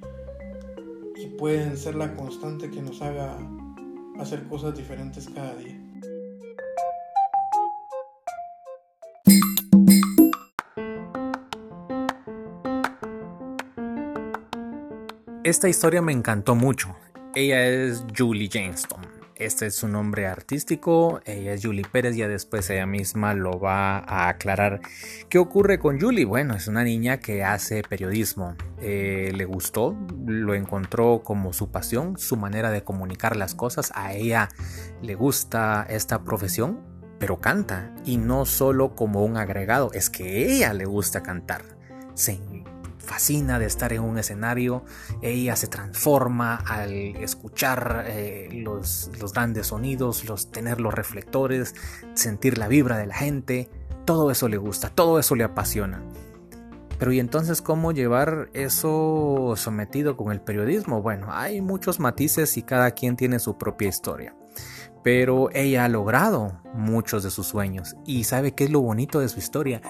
y 1.16 1.26
pueden 1.38 1.78
ser 1.78 1.96
la 1.96 2.14
constante 2.18 2.70
que 2.70 2.82
nos 2.82 3.02
haga 3.02 3.38
hacer 4.20 4.46
cosas 4.50 4.76
diferentes 4.76 5.30
cada 5.30 5.56
día. 5.56 5.80
Esta 15.46 15.70
historia 15.70 16.02
me 16.02 16.12
encantó 16.12 16.56
mucho. 16.56 16.94
Ella 17.36 17.66
es 17.66 18.04
Julie 18.18 18.50
Jameson 18.50 19.09
este 19.40 19.68
es 19.68 19.76
su 19.76 19.88
nombre 19.88 20.28
artístico. 20.28 21.22
Ella 21.24 21.54
es 21.54 21.66
Julie 21.66 21.86
Pérez. 21.90 22.18
Ya 22.18 22.28
después 22.28 22.70
ella 22.70 22.86
misma 22.86 23.34
lo 23.34 23.58
va 23.58 24.00
a 24.00 24.28
aclarar. 24.28 24.82
¿Qué 25.30 25.38
ocurre 25.38 25.80
con 25.80 25.98
Julie? 26.00 26.26
Bueno, 26.26 26.56
es 26.56 26.68
una 26.68 26.84
niña 26.84 27.22
que 27.22 27.46
hace 27.46 27.82
periodismo. 27.82 28.56
Eh, 28.82 29.32
le 29.34 29.46
gustó, 29.46 29.98
lo 30.26 30.56
encontró 30.56 31.22
como 31.24 31.54
su 31.54 31.72
pasión, 31.72 32.18
su 32.18 32.36
manera 32.36 32.70
de 32.70 32.84
comunicar 32.84 33.38
las 33.38 33.56
cosas. 33.56 33.94
A 33.96 34.14
ella 34.14 34.50
le 35.02 35.16
gusta 35.16 35.88
esta 35.90 36.22
profesión, 36.26 36.82
pero 37.18 37.40
canta. 37.40 37.96
Y 38.04 38.18
no 38.18 38.46
solo 38.46 38.94
como 38.94 39.24
un 39.24 39.38
agregado, 39.38 39.92
es 39.94 40.10
que 40.10 40.52
ella 40.52 40.74
le 40.74 40.84
gusta 40.84 41.24
cantar. 41.24 41.64
Fascina 43.10 43.58
de 43.58 43.66
estar 43.66 43.92
en 43.92 44.04
un 44.04 44.20
escenario, 44.20 44.84
ella 45.24 45.56
se 45.56 45.68
transforma 45.68 46.56
al 46.56 46.94
escuchar 46.94 48.06
eh, 48.08 48.50
los, 48.52 49.10
los 49.20 49.34
grandes 49.34 49.68
sonidos, 49.68 50.26
los, 50.26 50.52
tener 50.52 50.80
los 50.80 50.94
reflectores, 50.94 51.74
sentir 52.14 52.60
la 52.60 52.68
vibra 52.68 52.98
de 52.98 53.08
la 53.08 53.16
gente, 53.16 53.68
todo 54.06 54.30
eso 54.30 54.48
le 54.48 54.58
gusta, 54.58 54.90
todo 54.90 55.18
eso 55.18 55.36
le 55.36 55.44
apasiona. 55.44 56.04
Pero 57.00 57.12
¿y 57.12 57.20
entonces 57.20 57.64
cómo 57.64 57.94
llevar 57.94 58.50
eso 58.54 59.54
sometido 59.56 60.16
con 60.16 60.32
el 60.32 60.42
periodismo? 60.42 61.02
Bueno, 61.02 61.30
hay 61.32 61.62
muchos 61.62 62.00
matices 62.00 62.58
y 62.58 62.62
cada 62.62 62.92
quien 62.92 63.16
tiene 63.16 63.40
su 63.40 63.58
propia 63.58 63.88
historia. 63.88 64.36
Pero 65.02 65.50
ella 65.54 65.86
ha 65.86 65.90
logrado 65.90 66.62
muchos 66.74 67.24
de 67.24 67.32
sus 67.32 67.48
sueños. 67.48 67.96
¿Y 68.06 68.26
sabe 68.26 68.52
qué 68.52 68.66
es 68.66 68.70
lo 68.70 68.82
bonito 68.82 69.20
de 69.22 69.30
su 69.30 69.40
historia? 69.40 69.82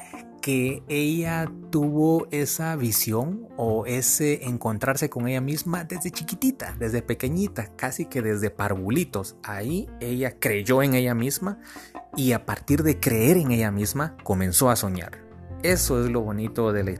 Que 0.41 0.83
ella 0.87 1.51
tuvo 1.69 2.27
esa 2.31 2.75
visión 2.75 3.47
o 3.57 3.85
ese 3.85 4.45
encontrarse 4.45 5.09
con 5.09 5.27
ella 5.27 5.41
misma 5.41 5.83
desde 5.83 6.11
chiquitita, 6.11 6.75
desde 6.79 7.01
pequeñita, 7.01 7.75
casi 7.75 8.05
que 8.05 8.21
desde 8.21 8.49
parvulitos. 8.49 9.35
Ahí 9.43 9.87
ella 9.99 10.39
creyó 10.39 10.81
en 10.83 10.93
ella 10.93 11.13
misma 11.15 11.59
y 12.15 12.31
a 12.31 12.45
partir 12.45 12.83
de 12.83 12.99
creer 12.99 13.37
en 13.37 13.51
ella 13.51 13.71
misma 13.71 14.17
comenzó 14.23 14.69
a 14.69 14.75
soñar. 14.75 15.19
Eso 15.63 16.03
es 16.03 16.09
lo 16.09 16.21
bonito 16.21 16.71
de 16.71 16.83
la 16.83 16.91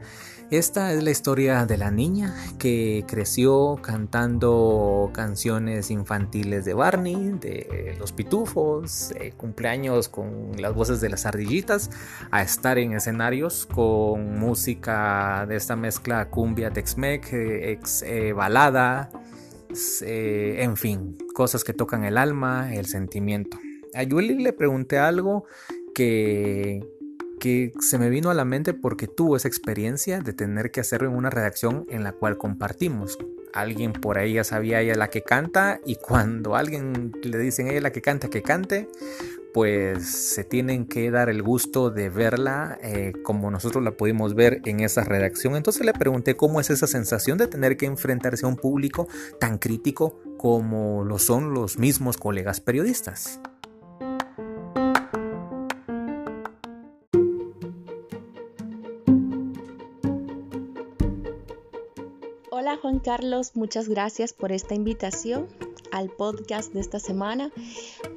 esta 0.50 0.92
es 0.92 1.02
la 1.02 1.10
historia 1.10 1.64
de 1.64 1.76
la 1.76 1.90
niña 1.90 2.34
que 2.58 3.04
creció 3.06 3.78
cantando 3.80 5.10
canciones 5.14 5.90
infantiles 5.90 6.64
de 6.64 6.74
Barney, 6.74 7.32
de 7.40 7.94
los 7.98 8.10
pitufos, 8.12 9.12
cumpleaños 9.36 10.08
con 10.08 10.52
las 10.58 10.74
voces 10.74 11.00
de 11.00 11.08
las 11.08 11.24
ardillitas, 11.24 11.90
a 12.32 12.42
estar 12.42 12.78
en 12.78 12.94
escenarios 12.94 13.64
con 13.66 14.38
música 14.38 15.46
de 15.48 15.56
esta 15.56 15.76
mezcla 15.76 16.28
cumbia 16.30 16.70
Tex-Mex, 16.70 17.32
ex 17.32 18.02
eh, 18.02 18.32
balada, 18.32 19.10
eh, 20.02 20.56
en 20.60 20.76
fin, 20.76 21.16
cosas 21.32 21.62
que 21.62 21.72
tocan 21.72 22.04
el 22.04 22.18
alma, 22.18 22.74
el 22.74 22.86
sentimiento. 22.86 23.56
A 23.94 24.02
Julie 24.08 24.34
le 24.34 24.52
pregunté 24.52 24.98
algo 24.98 25.44
que 25.94 26.80
que 27.40 27.72
se 27.80 27.98
me 27.98 28.10
vino 28.10 28.30
a 28.30 28.34
la 28.34 28.44
mente 28.44 28.74
porque 28.74 29.08
tuvo 29.08 29.36
esa 29.36 29.48
experiencia 29.48 30.20
de 30.20 30.32
tener 30.32 30.70
que 30.70 30.80
hacerlo 30.80 31.08
en 31.08 31.16
una 31.16 31.30
redacción 31.30 31.86
en 31.88 32.04
la 32.04 32.12
cual 32.12 32.38
compartimos. 32.38 33.18
Alguien 33.52 33.92
por 33.92 34.18
ahí 34.18 34.34
ya 34.34 34.44
sabía 34.44 34.80
ella 34.80 34.94
la 34.94 35.08
que 35.08 35.22
canta 35.22 35.80
y 35.84 35.96
cuando 35.96 36.54
alguien 36.54 37.12
le 37.24 37.38
dicen 37.38 37.66
ella 37.66 37.80
la 37.80 37.90
que 37.90 38.00
canta 38.00 38.28
que 38.28 38.42
cante, 38.42 38.88
pues 39.52 40.06
se 40.06 40.44
tienen 40.44 40.86
que 40.86 41.10
dar 41.10 41.28
el 41.28 41.42
gusto 41.42 41.90
de 41.90 42.08
verla 42.10 42.78
eh, 42.82 43.12
como 43.24 43.50
nosotros 43.50 43.82
la 43.82 43.90
pudimos 43.90 44.34
ver 44.34 44.60
en 44.66 44.80
esa 44.80 45.02
redacción. 45.02 45.56
Entonces 45.56 45.84
le 45.84 45.92
pregunté 45.92 46.36
cómo 46.36 46.60
es 46.60 46.70
esa 46.70 46.86
sensación 46.86 47.38
de 47.38 47.48
tener 47.48 47.76
que 47.76 47.86
enfrentarse 47.86 48.46
a 48.46 48.48
un 48.48 48.56
público 48.56 49.08
tan 49.40 49.58
crítico 49.58 50.20
como 50.36 51.04
lo 51.04 51.18
son 51.18 51.52
los 51.52 51.78
mismos 51.78 52.16
colegas 52.16 52.60
periodistas. 52.60 53.40
Carlos, 63.02 63.52
muchas 63.56 63.88
gracias 63.88 64.34
por 64.34 64.52
esta 64.52 64.74
invitación 64.74 65.48
al 65.90 66.10
podcast 66.10 66.72
de 66.74 66.80
esta 66.80 67.00
semana. 67.00 67.50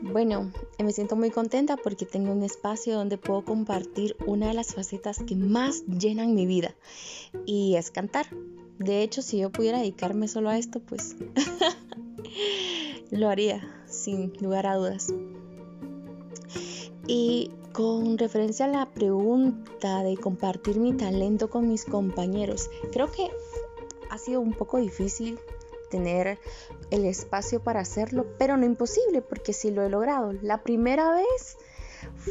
Bueno, 0.01 0.51
me 0.77 0.91
siento 0.91 1.15
muy 1.15 1.31
contenta 1.31 1.77
porque 1.77 2.05
tengo 2.05 2.34
un 2.34 2.43
espacio 2.43 2.95
donde 2.95 3.17
puedo 3.17 3.45
compartir 3.45 4.17
una 4.27 4.49
de 4.49 4.53
las 4.53 4.73
facetas 4.75 5.19
que 5.25 5.36
más 5.38 5.86
llenan 5.86 6.36
mi 6.36 6.45
vida 6.45 6.75
y 7.45 7.75
es 7.75 7.91
cantar. 7.91 8.27
De 8.77 9.03
hecho, 9.03 9.21
si 9.21 9.38
yo 9.38 9.51
pudiera 9.51 9.79
dedicarme 9.79 10.27
solo 10.27 10.49
a 10.49 10.57
esto, 10.57 10.81
pues 10.81 11.15
lo 13.11 13.29
haría, 13.29 13.65
sin 13.88 14.34
lugar 14.41 14.67
a 14.67 14.75
dudas. 14.75 15.13
Y 17.07 17.51
con 17.71 18.17
referencia 18.17 18.65
a 18.65 18.69
la 18.69 18.89
pregunta 18.91 20.03
de 20.03 20.17
compartir 20.17 20.79
mi 20.79 20.93
talento 20.93 21.49
con 21.49 21.69
mis 21.69 21.86
compañeros, 21.86 22.69
creo 22.91 23.11
que 23.11 23.31
ha 24.14 24.18
sido 24.20 24.41
un 24.41 24.53
poco 24.53 24.78
difícil 24.78 25.39
tener 25.89 26.38
el 26.91 27.05
espacio 27.05 27.64
para 27.64 27.80
hacerlo, 27.80 28.28
pero 28.38 28.57
no 28.57 28.66
imposible 28.66 29.24
porque 29.24 29.53
sí 29.53 29.72
lo 29.72 29.82
he 29.82 29.89
logrado. 29.89 30.34
La 30.43 30.61
primera 30.61 31.11
vez 31.11 31.57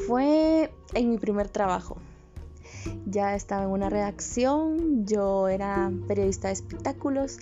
fue 0.06 0.72
en 0.94 1.10
mi 1.10 1.18
primer 1.18 1.48
trabajo. 1.48 1.96
Ya 3.06 3.34
estaba 3.34 3.64
en 3.64 3.70
una 3.70 3.90
redacción, 3.90 5.06
yo 5.06 5.48
era 5.48 5.90
periodista 6.06 6.48
de 6.48 6.54
espectáculos 6.54 7.38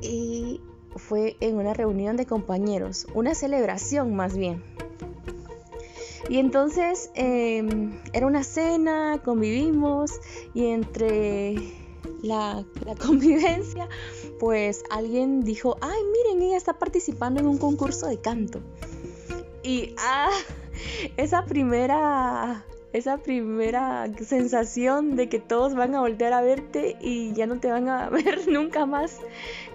y 0.00 0.60
fue 0.94 1.36
en 1.40 1.56
una 1.56 1.74
reunión 1.74 2.16
de 2.16 2.26
compañeros, 2.26 3.08
una 3.12 3.34
celebración 3.34 4.14
más 4.14 4.36
bien. 4.36 4.62
Y 6.28 6.38
entonces 6.38 7.10
em, 7.14 7.98
era 8.12 8.26
una 8.26 8.44
cena, 8.44 9.20
convivimos 9.24 10.12
y 10.54 10.66
entre 10.66 11.87
la, 12.22 12.64
convivencia, 13.04 13.88
pues 14.38 14.84
alguien 14.90 15.42
dijo, 15.42 15.76
ay, 15.80 16.00
miren, 16.12 16.42
ella 16.42 16.56
está 16.56 16.78
participando 16.78 17.40
en 17.40 17.46
un 17.46 17.58
concurso 17.58 18.06
de 18.06 18.18
canto. 18.20 18.60
Y 19.62 19.94
ah, 19.98 20.30
esa 21.16 21.44
primera, 21.44 22.64
esa 22.92 23.18
primera 23.18 24.10
sensación 24.24 25.16
de 25.16 25.28
que 25.28 25.38
todos 25.38 25.74
van 25.74 25.94
a 25.94 26.00
voltear 26.00 26.32
a 26.32 26.40
verte 26.40 26.96
y 27.00 27.32
ya 27.32 27.46
no 27.46 27.60
te 27.60 27.70
van 27.70 27.88
a 27.88 28.08
ver 28.10 28.48
nunca 28.48 28.86
más 28.86 29.18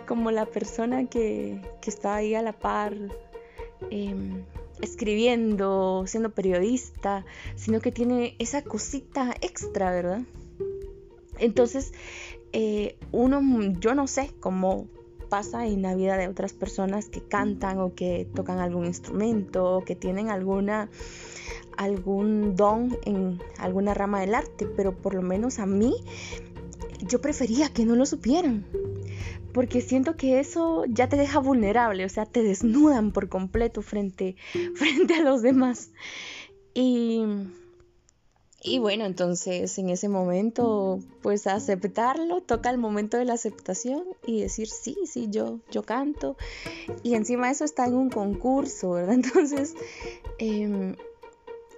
como 0.08 0.32
la 0.32 0.46
persona 0.46 1.08
que, 1.08 1.62
está 1.86 2.16
ahí 2.16 2.36
a 2.36 2.41
la 2.41 2.54
par. 2.54 2.96
Em, 3.89 4.46
escribiendo, 4.82 6.04
siendo 6.08 6.32
periodista, 6.32 7.26
sino 7.56 7.80
que 7.80 7.91
tiene 7.91 8.36
esa 8.39 8.64
cosita 8.64 9.34
extra, 9.41 9.91
¿verdad? 9.91 10.22
Entonces, 11.39 11.94
eh, 12.54 12.97
uno, 13.12 13.41
yo 13.80 13.95
no 13.95 14.08
sé 14.08 14.32
cómo 14.39 14.88
pasa 15.30 15.66
en 15.66 15.82
la 15.82 15.95
vida 15.95 16.16
de 16.16 16.28
otras 16.28 16.54
personas 16.54 17.10
que 17.10 17.22
cantan 17.22 17.80
o 17.80 17.95
que 17.95 18.28
tocan 18.36 18.60
algún 18.60 18.86
instrumento 18.86 19.78
o 19.78 19.84
que 19.84 19.95
tienen 19.95 20.30
alguna 20.30 20.89
algún 21.76 22.56
don 22.56 22.95
en 23.04 23.39
alguna 23.58 23.95
rama 23.95 24.22
del 24.22 24.36
arte, 24.36 24.68
pero 24.68 24.95
por 24.95 25.16
lo 25.16 25.24
menos 25.24 25.58
a 25.58 25.66
mí 25.66 25.95
yo 27.08 27.20
prefería 27.20 27.70
que 27.70 27.84
no 27.84 27.95
lo 27.95 28.06
supieran, 28.06 28.66
porque 29.54 29.82
siento 29.82 30.16
que 30.16 30.39
eso 30.39 30.86
ya 30.88 31.10
te 31.10 31.18
deja 31.18 31.39
vulnerable, 31.39 32.06
o 32.06 32.10
sea, 32.10 32.26
te 32.26 32.43
desnudan 32.43 33.12
por 33.12 33.28
completo 33.30 33.82
frente, 33.82 34.36
frente 34.76 35.16
a 35.16 35.24
los 35.24 35.41
demás. 35.41 35.91
Y 36.76 37.24
y 38.64 38.80
bueno, 38.80 39.05
entonces 39.05 39.78
en 39.78 39.89
ese 39.89 40.07
momento, 40.07 40.99
pues 41.22 41.47
aceptarlo, 41.47 42.41
toca 42.41 42.70
el 42.70 42.78
momento 42.78 43.18
de 43.18 43.26
la 43.26 43.34
aceptación 43.34 44.03
y 44.26 44.39
decir, 44.39 44.70
sí, 44.70 44.95
sí, 45.05 45.28
yo, 45.30 45.59
yo 45.70 45.84
canto. 45.84 46.38
Y 47.03 47.16
encima 47.16 47.51
eso 47.51 47.66
está 47.66 47.86
en 47.86 47.95
un 47.95 48.09
concurso, 48.09 48.91
¿verdad? 48.91 49.16
Entonces 49.16 49.76
em, 50.38 50.95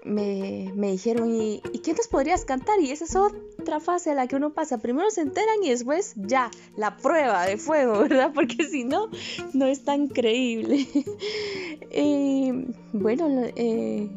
me, 0.03 0.91
dijeron, 0.91 1.33
¿y, 1.33 1.61
¿y 1.73 1.79
qué 1.79 1.93
nos 1.93 2.07
podrías 2.07 2.45
cantar? 2.45 2.79
Y 2.79 2.91
esa 2.91 3.05
es 3.05 3.15
otra 3.15 3.79
fase 3.79 4.11
a 4.11 4.13
la 4.13 4.27
que 4.27 4.35
uno 4.35 4.53
pasa. 4.53 4.77
Primero 4.77 5.09
se 5.09 5.21
enteran 5.21 5.63
y 5.63 5.71
después 5.71 6.13
ya, 6.15 6.51
la 6.77 6.97
prueba 6.97 7.47
de 7.47 7.57
fuego, 7.57 7.99
¿verdad? 8.07 8.31
Porque 8.33 8.63
si 8.65 8.83
no, 8.83 9.09
no 9.53 9.65
es 9.65 9.83
tan 9.83 10.07
creíble. 10.07 10.87
y 11.91 12.51
bueno, 12.93 13.27
eh, 13.55 14.07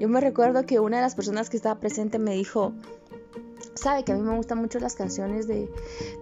yo 0.00 0.08
me 0.08 0.20
recuerdo 0.20 0.64
que 0.64 0.80
una 0.80 0.96
de 0.96 1.02
las 1.02 1.14
personas 1.14 1.50
que 1.50 1.58
estaba 1.58 1.78
presente 1.78 2.18
me 2.18 2.32
dijo, 2.32 2.72
sabe 3.74 4.02
que 4.02 4.12
a 4.12 4.14
mí 4.14 4.22
me 4.22 4.34
gustan 4.34 4.56
mucho 4.56 4.80
las 4.80 4.94
canciones 4.94 5.46
de, 5.46 5.68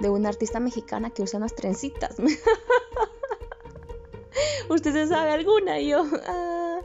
una 0.00 0.30
artista 0.30 0.58
mexicana 0.58 1.10
que 1.10 1.22
usa 1.22 1.38
unas 1.38 1.54
trencitas. 1.54 2.16
¿Usted 4.68 4.92
se 4.92 5.06
sabe 5.06 5.30
alguna? 5.30 5.80
Y 5.80 5.90
yo, 5.90 6.04
ah". 6.26 6.80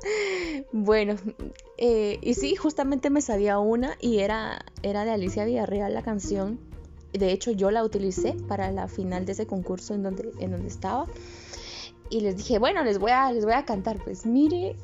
bueno, 0.72 1.16
eh, 1.80 2.20
y 2.22 2.36
sí, 2.36 2.56
justamente 2.56 3.10
me 3.10 3.22
sabía 3.22 3.58
una 3.58 3.98
y 4.00 4.20
era, 4.20 4.64
era 4.84 5.04
de 5.04 5.12
Alicia 5.12 5.46
Villarreal 5.46 5.96
la 5.96 6.04
canción. 6.04 6.60
De 7.12 7.32
hecho, 7.32 7.50
yo 7.50 7.72
la 7.72 7.84
utilicé 7.84 8.36
para 8.48 8.72
la 8.72 8.88
final 8.88 9.26
de 9.26 9.32
ese 9.32 9.48
concurso 9.48 9.96
en 9.96 10.04
donde, 10.04 10.32
en 10.40 10.52
donde 10.52 10.68
estaba. 10.68 11.08
Y 12.12 12.22
les 12.22 12.38
dije, 12.38 12.60
bueno, 12.60 12.84
les 12.84 13.00
voy, 13.00 13.12
a, 13.12 13.32
les 13.32 13.46
voy 13.46 13.54
a 13.54 13.66
cantar. 13.66 13.98
Pues 14.04 14.26
mire, 14.26 14.76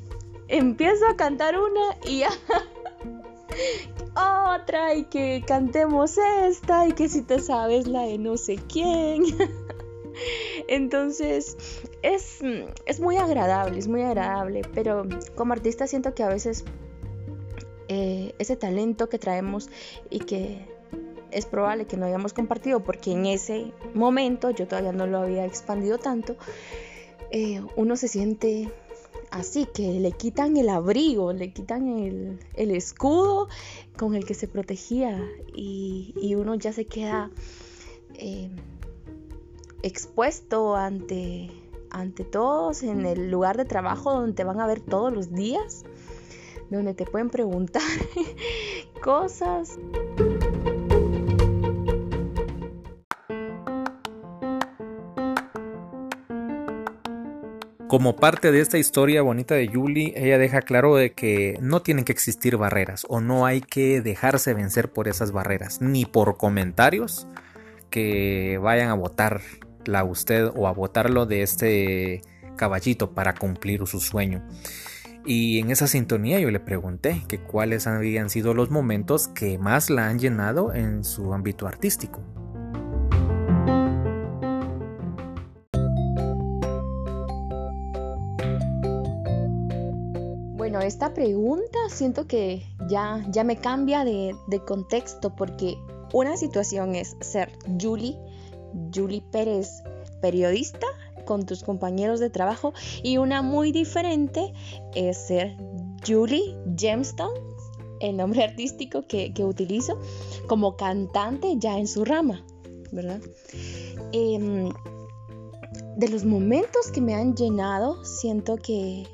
empiezo 0.50 1.08
a 1.08 1.16
cantar 1.16 1.58
una 1.58 1.98
y 2.06 2.20
ya 2.20 2.30
otra 4.56 4.96
y 4.96 5.06
que 5.06 5.44
cantemos 5.46 6.18
esta 6.18 6.88
y 6.88 6.94
que 6.94 7.08
si 7.08 7.22
te 7.22 7.40
sabes 7.40 7.88
la 7.88 8.02
de 8.02 8.18
no 8.18 8.36
sé 8.36 8.58
quién. 8.72 9.24
Entonces 10.68 11.56
es, 12.02 12.40
es, 12.86 13.00
muy 13.00 13.18
agradable, 13.18 13.80
es 13.80 13.88
muy 13.88 14.02
agradable, 14.02 14.64
pero 14.74 15.04
como 15.36 15.54
artista 15.54 15.88
siento 15.88 16.14
que 16.14 16.24
a 16.24 16.30
veces 16.30 16.66
eh, 17.88 18.34
ese 18.38 18.58
talento 18.58 19.08
que 19.08 19.18
traemos 19.18 19.70
y 20.10 20.20
que 20.20 20.68
es 21.32 21.46
probable 21.46 21.86
que 21.86 21.96
no 21.96 22.06
hayamos 22.06 22.34
compartido 22.34 22.82
porque 22.82 23.12
en 23.12 23.28
ese 23.28 23.72
momento 23.94 24.50
yo 24.50 24.68
todavía 24.68 24.92
no 24.92 25.08
lo 25.08 25.20
había 25.20 25.46
expandido 25.46 26.00
tanto, 26.00 26.36
eh, 27.32 27.62
uno 27.76 27.96
se 27.96 28.08
siente 28.08 28.72
así, 29.32 29.66
que 29.66 30.00
le 30.00 30.12
quitan 30.12 30.58
el 30.58 30.70
abrigo, 30.70 31.34
le 31.34 31.54
quitan 31.54 31.88
el, 31.88 32.72
escudo 32.72 33.48
con 33.98 34.16
el 34.16 34.26
que 34.26 34.34
se 34.34 34.48
protegía 34.48 35.22
y, 35.56 36.36
uno 36.36 36.56
ya 36.56 36.74
se 36.74 36.86
queda 36.86 37.32
eh, 38.16 38.50
expuesto 39.84 40.76
ante, 40.76 41.50
ante 41.90 42.24
todos 42.24 42.84
en 42.84 43.06
el 43.06 43.32
lugar 43.32 43.58
de 43.58 43.66
trabajo 43.66 44.12
donde 44.12 44.34
te 44.34 44.44
van 44.44 44.60
a 44.60 44.68
ver 44.68 44.82
todos 44.82 45.14
los 45.14 45.32
días, 45.32 45.84
donde 46.70 46.94
te 46.94 47.06
pueden 47.06 47.30
preguntar 47.30 47.82
cosas. 49.04 49.78
Como 57.90 58.16
parte 58.16 58.52
de 58.52 58.62
esta 58.62 58.78
historia 58.78 59.24
bonita 59.24 59.56
de 59.56 59.68
Julie, 59.68 60.14
ella 60.16 60.38
deja 60.38 60.62
claro 60.62 60.96
de 60.96 61.14
que 61.14 61.58
no 61.60 61.82
tienen 61.82 62.06
que 62.06 62.12
existir 62.12 62.56
barreras 62.56 63.04
o 63.10 63.20
no 63.20 63.48
hay 63.48 63.62
que 63.62 64.00
dejarse 64.02 64.54
vencer 64.54 64.92
por 64.92 65.08
esas 65.08 65.32
barreras, 65.32 65.82
ni 65.82 66.06
por 66.06 66.38
comentarios 66.38 67.28
que 67.90 68.60
vayan 68.62 68.90
a 68.90 68.94
votarla 68.94 70.02
a 70.02 70.04
usted 70.04 70.52
o 70.56 70.68
a 70.68 70.72
votarlo 70.72 71.26
de 71.26 71.42
este 71.42 72.22
caballito 72.58 73.16
para 73.16 73.34
cumplir 73.34 73.88
su 73.88 74.00
sueño. 74.00 74.48
Y 75.26 75.58
en 75.58 75.72
esa 75.72 75.88
sintonía 75.88 76.40
yo 76.40 76.52
le 76.52 76.60
pregunté 76.60 77.24
que 77.28 77.40
cuáles 77.40 77.88
habían 77.88 78.30
sido 78.30 78.54
los 78.54 78.70
momentos 78.70 79.30
que 79.30 79.58
más 79.58 79.90
la 79.90 80.10
han 80.10 80.20
llenado 80.20 80.76
en 80.76 81.04
su 81.04 81.34
ámbito 81.34 81.66
artístico. 81.68 82.22
Esta 90.90 91.14
pregunta 91.14 91.78
siento 91.90 92.26
que 92.26 92.64
ya, 92.90 93.24
ya 93.30 93.44
me 93.44 93.58
cambia 93.58 94.04
de, 94.04 94.36
contexto 94.68 95.36
porque 95.36 95.78
una 96.14 96.36
situación 96.36 96.96
es 96.96 97.16
ser 97.22 97.52
Julie, 97.80 98.18
Julie 98.94 99.22
Pérez, 99.32 99.84
periodista 100.20 100.88
con 101.26 101.46
tus 101.46 101.64
compañeros 101.64 102.20
de 102.20 102.32
trabajo 102.32 102.74
y 103.04 103.18
una 103.18 103.44
muy 103.44 103.72
diferente 103.72 104.52
es 104.96 105.18
ser 105.18 105.56
Julie 106.06 106.58
Gemstone, 106.76 107.40
el 108.00 108.18
nombre 108.18 108.44
artístico 108.50 109.04
que, 109.04 109.32
utilizo 109.46 110.00
como 110.48 110.76
cantante 110.76 111.54
ya 111.58 111.78
en 111.78 111.88
su 111.88 112.04
rama, 112.04 112.44
¿verdad? 112.92 113.22
Em, 114.12 114.72
de 115.98 116.10
los 116.10 116.26
momentos 116.26 116.90
que 116.92 117.00
me 117.00 117.14
han 117.14 117.36
llenado, 117.36 118.04
siento 118.04 118.56
que 118.56 119.06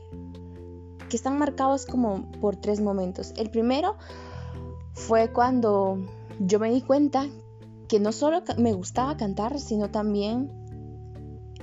que 1.10 1.18
están 1.18 1.38
marcados 1.38 1.86
como 1.86 2.32
por 2.42 2.56
tres 2.56 2.82
momentos. 2.82 3.34
El 3.38 3.50
primero 3.50 3.96
fue 4.94 5.32
cuando 5.32 5.98
yo 6.40 6.60
me 6.60 6.72
di 6.72 6.82
cuenta 6.82 7.28
que 7.88 8.00
no 8.00 8.12
solo 8.12 8.42
me 8.58 8.74
gustaba 8.74 9.18
cantar, 9.18 9.60
sino 9.60 9.90
también 9.90 10.52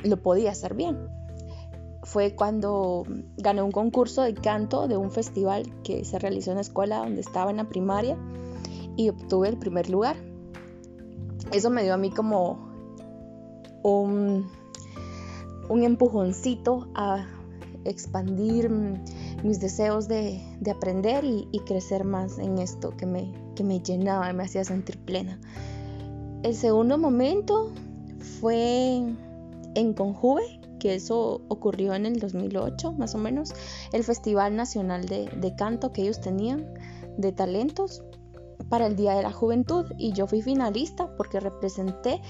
lo 0.05 0.17
podía 0.23 0.51
hacer 0.51 0.75
bien. 0.75 1.09
Fue 2.05 2.35
cuando 2.35 3.05
gané 3.37 3.63
un 3.63 3.71
concurso 3.71 4.23
de 4.23 4.35
canto 4.35 4.89
de 4.89 4.97
un 4.97 5.11
festival 5.11 5.73
que 5.83 6.05
se 6.05 6.19
realizó 6.19 6.51
en 6.51 6.57
la 6.57 6.63
escuela 6.63 6.99
donde 6.99 7.21
estaba 7.21 7.51
en 7.51 7.59
la 7.59 7.69
primaria 7.69 8.17
y 8.97 9.09
obtuve 9.09 9.49
el 9.49 9.59
primer 9.59 9.89
lugar. 9.89 10.17
Eso 11.53 11.71
me 11.71 11.83
dio 11.83 11.95
a 11.95 11.97
mí 11.97 12.11
como 12.11 12.71
un, 13.83 14.51
un 15.69 15.83
empujoncito 15.83 16.89
a 16.95 17.27
expandir 17.85 18.71
mis 19.43 19.61
deseos 19.61 20.09
de, 20.09 20.41
aprender 20.71 21.25
y, 21.25 21.59
crecer 21.67 22.05
más 22.05 22.39
en 22.39 22.59
esto 22.59 22.97
que 22.97 23.07
me, 23.07 23.33
que 23.55 23.65
me 23.65 23.81
llenaba 23.81 24.31
y 24.31 24.35
me 24.35 24.45
hacía 24.45 24.65
sentir 24.65 24.99
plena. 24.99 25.39
El 26.43 26.55
segundo 26.55 26.99
momento 26.99 27.71
fue 28.41 29.03
en 29.75 29.95
Conjuve, 29.95 30.61
que 30.79 30.95
eso 30.95 31.43
ocurrió 31.49 31.95
en 31.95 32.07
el 32.07 32.19
2008 32.19 32.93
más 32.93 33.15
o 33.15 33.19
menos, 33.19 33.53
el 33.93 34.03
Festival 34.03 34.57
Nacional 34.57 35.07
de, 35.07 35.27
de 35.27 35.55
Canto 35.55 35.93
que 35.93 36.03
ellos 36.03 36.21
tenían 36.21 36.75
de 37.17 37.33
talentos 37.33 38.03
para 38.69 38.87
el 38.87 38.97
Día 38.97 39.15
de 39.15 39.23
la 39.23 39.33
Juventud 39.33 39.87
y 39.99 40.13
yo 40.13 40.27
fui 40.27 40.43
finalista 40.43 41.15
porque 41.17 41.41
representé 41.41 42.21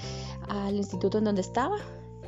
al 0.49 0.75
instituto 0.75 1.17
en 1.17 1.23
donde 1.23 1.41
estaba, 1.41 1.77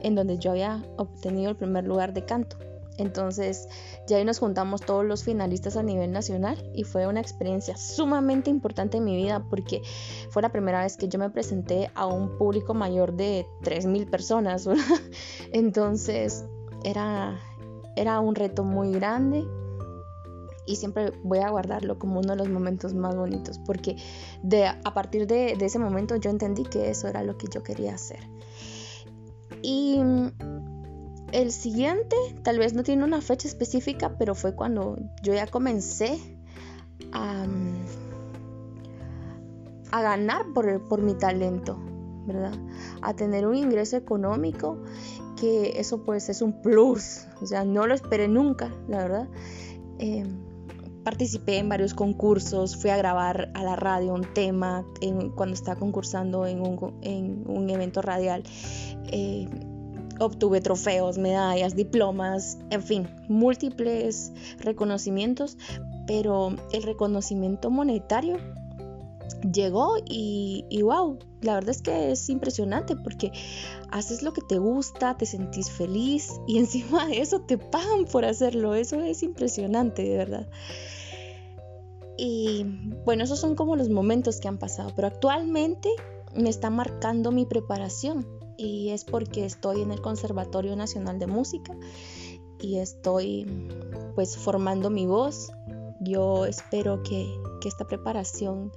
en 0.01 0.15
donde 0.15 0.37
yo 0.37 0.51
había 0.51 0.83
obtenido 0.97 1.51
el 1.51 1.57
primer 1.57 1.85
lugar 1.85 2.13
de 2.13 2.25
canto. 2.25 2.57
Entonces 2.97 3.67
ya 4.07 4.17
ahí 4.17 4.25
nos 4.25 4.39
juntamos 4.39 4.81
todos 4.81 5.05
los 5.05 5.23
finalistas 5.23 5.75
a 5.77 5.83
nivel 5.83 6.11
nacional 6.11 6.69
y 6.73 6.83
fue 6.83 7.07
una 7.07 7.19
experiencia 7.19 7.75
sumamente 7.77 8.49
importante 8.49 8.97
en 8.97 9.03
mi 9.03 9.15
vida 9.15 9.45
porque 9.49 9.81
fue 10.29 10.41
la 10.41 10.49
primera 10.49 10.81
vez 10.81 10.97
que 10.97 11.07
yo 11.07 11.19
me 11.19 11.29
presenté 11.29 11.91
a 11.95 12.05
un 12.05 12.37
público 12.37 12.73
mayor 12.73 13.13
de 13.13 13.45
3.000 13.63 14.09
personas. 14.09 14.67
Entonces 15.51 16.45
era, 16.83 17.39
era 17.95 18.19
un 18.19 18.35
reto 18.35 18.63
muy 18.63 18.91
grande 18.93 19.45
y 20.67 20.77
siempre 20.77 21.11
voy 21.23 21.39
a 21.39 21.49
guardarlo 21.49 21.99
como 21.99 22.19
uno 22.19 22.31
de 22.31 22.37
los 22.37 22.49
momentos 22.49 22.93
más 22.93 23.15
bonitos 23.15 23.59
porque 23.59 23.97
de, 24.41 24.65
a 24.65 24.93
partir 24.93 25.27
de, 25.27 25.55
de 25.55 25.65
ese 25.65 25.79
momento 25.79 26.15
yo 26.15 26.29
entendí 26.29 26.63
que 26.63 26.89
eso 26.89 27.07
era 27.07 27.23
lo 27.23 27.37
que 27.37 27.47
yo 27.53 27.61
quería 27.61 27.93
hacer. 27.93 28.19
Y 29.61 29.99
el 31.31 31.51
siguiente 31.51 32.15
tal 32.43 32.59
vez 32.59 32.73
no 32.73 32.83
tiene 32.83 33.03
una 33.03 33.21
fecha 33.21 33.47
específica, 33.47 34.15
pero 34.17 34.35
fue 34.35 34.55
cuando 34.55 34.97
yo 35.21 35.33
ya 35.33 35.47
comencé 35.47 36.19
a, 37.11 37.45
ganar 39.91 40.45
por, 40.53 41.01
mi 41.01 41.13
talento, 41.15 41.79
¿verdad? 42.25 42.53
A 43.01 43.13
tener 43.13 43.47
un 43.47 43.55
ingreso 43.55 43.95
económico, 43.97 44.77
que 45.39 45.79
eso 45.79 46.03
pues 46.03 46.29
es 46.29 46.41
un 46.41 46.61
plus, 46.61 47.27
o 47.41 47.45
sea, 47.45 47.63
no 47.63 47.87
lo 47.87 47.93
esperé 47.93 48.27
nunca, 48.27 48.73
la 48.87 48.97
verdad. 48.97 49.27
Em, 49.99 50.37
participé 51.03 51.59
en 51.59 51.69
varios 51.69 51.93
concursos, 51.93 52.75
fui 52.75 52.89
a 52.89 52.97
grabar 52.97 53.51
a 53.53 53.63
la 53.63 53.75
radio 53.75 54.13
un 54.13 54.25
tema 54.33 54.85
cuando 55.35 55.53
estaba 55.53 55.79
concursando 55.79 56.45
en 56.45 56.61
un, 56.61 57.69
evento 57.69 58.01
radial. 58.01 58.43
Eh, 59.11 59.47
obtuve 60.19 60.61
trofeos, 60.61 61.17
medallas, 61.17 61.75
diplomas, 61.75 62.57
en 62.69 62.81
fin, 62.81 63.07
múltiples 63.27 64.31
reconocimientos, 64.59 65.57
pero 66.07 66.55
el 66.71 66.83
reconocimiento 66.83 67.69
monetario 67.69 68.37
llegó 69.51 69.95
y, 70.05 70.81
wow, 70.81 71.19
la 71.41 71.55
verdad 71.55 71.71
es 71.71 71.81
que 71.81 72.11
es 72.11 72.29
impresionante 72.29 72.95
porque 72.95 73.31
haces 73.91 74.23
lo 74.23 74.33
que 74.33 74.41
te 74.41 74.57
gusta, 74.57 75.17
te 75.17 75.25
sentís 75.25 75.69
feliz 75.69 76.29
y 76.47 76.57
encima 76.59 77.07
de 77.07 77.21
eso 77.21 77.41
te 77.41 77.57
pagan 77.57 78.05
por 78.05 78.25
hacerlo, 78.25 78.75
eso 78.75 79.01
es 79.01 79.23
impresionante, 79.23 80.03
de 80.03 80.17
verdad. 80.17 80.47
Y 82.17 82.65
bueno, 83.03 83.25
esos 83.25 83.39
son 83.39 83.55
como 83.55 83.75
los 83.75 83.89
momentos 83.89 84.39
que 84.39 84.47
han 84.47 84.57
pasado, 84.57 84.91
pero 84.95 85.07
actualmente 85.07 85.89
me 86.33 86.49
está 86.49 86.69
marcando 86.69 87.31
mi 87.31 87.45
preparación 87.45 88.25
y 88.57 88.89
es 88.89 89.03
porque 89.03 89.45
estoy 89.45 89.81
en 89.81 89.91
el 89.91 90.01
Conservatorio 90.01 90.75
Nacional 90.75 91.19
de 91.19 91.27
Música 91.27 91.75
y 92.61 92.77
estoy 92.77 93.45
pues 94.15 94.37
formando 94.37 94.89
mi 94.89 95.05
voz. 95.05 95.51
Yo 96.01 96.45
espero 96.45 97.03
que, 97.03 97.27
esta 97.65 97.87
preparación 97.87 98.71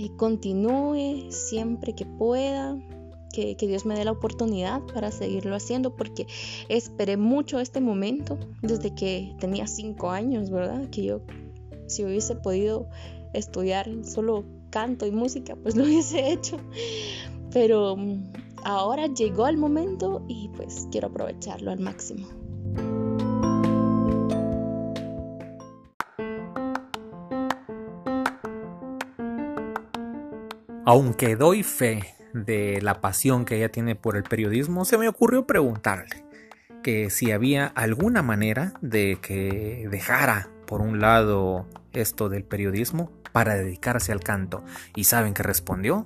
eh, 0.00 0.08
continúe 0.16 1.30
siempre 1.30 1.94
que 1.94 2.06
pueda, 2.06 2.74
que, 3.34 3.54
que, 3.54 3.66
Dios 3.66 3.84
me 3.84 3.94
dé 3.94 4.06
la 4.06 4.12
oportunidad 4.12 4.80
para 4.94 5.10
seguirlo 5.10 5.54
haciendo, 5.54 5.94
porque 5.94 6.26
esperé 6.70 7.18
mucho 7.18 7.60
este 7.60 7.82
momento 7.82 8.38
desde 8.62 8.94
que 8.94 9.36
tenía 9.40 9.66
cinco 9.66 10.08
años, 10.08 10.48
¿verdad? 10.48 10.88
Que 10.88 11.04
yo, 11.04 11.20
si 11.86 12.02
hubiese 12.02 12.34
podido 12.34 12.88
estudiar 13.34 13.90
solo 14.04 14.46
canto 14.70 15.04
y 15.04 15.10
música, 15.10 15.54
pues 15.54 15.76
lo 15.76 15.84
hubiese 15.84 16.32
hecho 16.32 16.56
pero 17.54 17.96
ahora 18.64 19.06
llegó 19.06 19.46
el 19.46 19.56
momento 19.56 20.24
y 20.26 20.50
pues 20.56 20.88
quiero 20.90 21.08
aprovecharlo 21.08 21.70
al 21.70 21.80
máximo. 21.80 22.26
Aunque 30.86 31.36
doy 31.36 31.62
fe 31.62 32.14
de 32.34 32.80
la 32.82 33.00
pasión 33.00 33.44
que 33.44 33.56
ella 33.56 33.70
tiene 33.70 33.96
por 33.96 34.16
el 34.16 34.22
periodismo, 34.24 34.84
se 34.84 34.98
me 34.98 35.08
ocurrió 35.08 35.46
preguntarle 35.46 36.24
que 36.82 37.08
si 37.08 37.30
había 37.30 37.66
alguna 37.66 38.22
manera 38.22 38.74
de 38.82 39.18
que 39.22 39.88
dejara 39.90 40.50
por 40.66 40.82
un 40.82 41.00
lado 41.00 41.66
esto 41.92 42.28
del 42.28 42.44
periodismo 42.44 43.10
para 43.32 43.54
dedicarse 43.54 44.12
al 44.12 44.20
canto. 44.20 44.62
¿Y 44.94 45.04
saben 45.04 45.32
qué 45.32 45.42
respondió? 45.42 46.04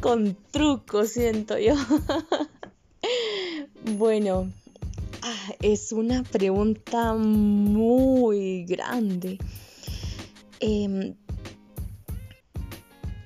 Con 0.00 0.36
truco, 0.50 1.04
siento 1.04 1.58
yo. 1.58 1.74
Bueno, 3.84 4.48
ah, 5.22 5.52
es 5.60 5.90
una 5.90 6.22
pregunta 6.22 7.14
muy 7.14 8.64
grande. 8.64 9.38
Em, 10.60 11.16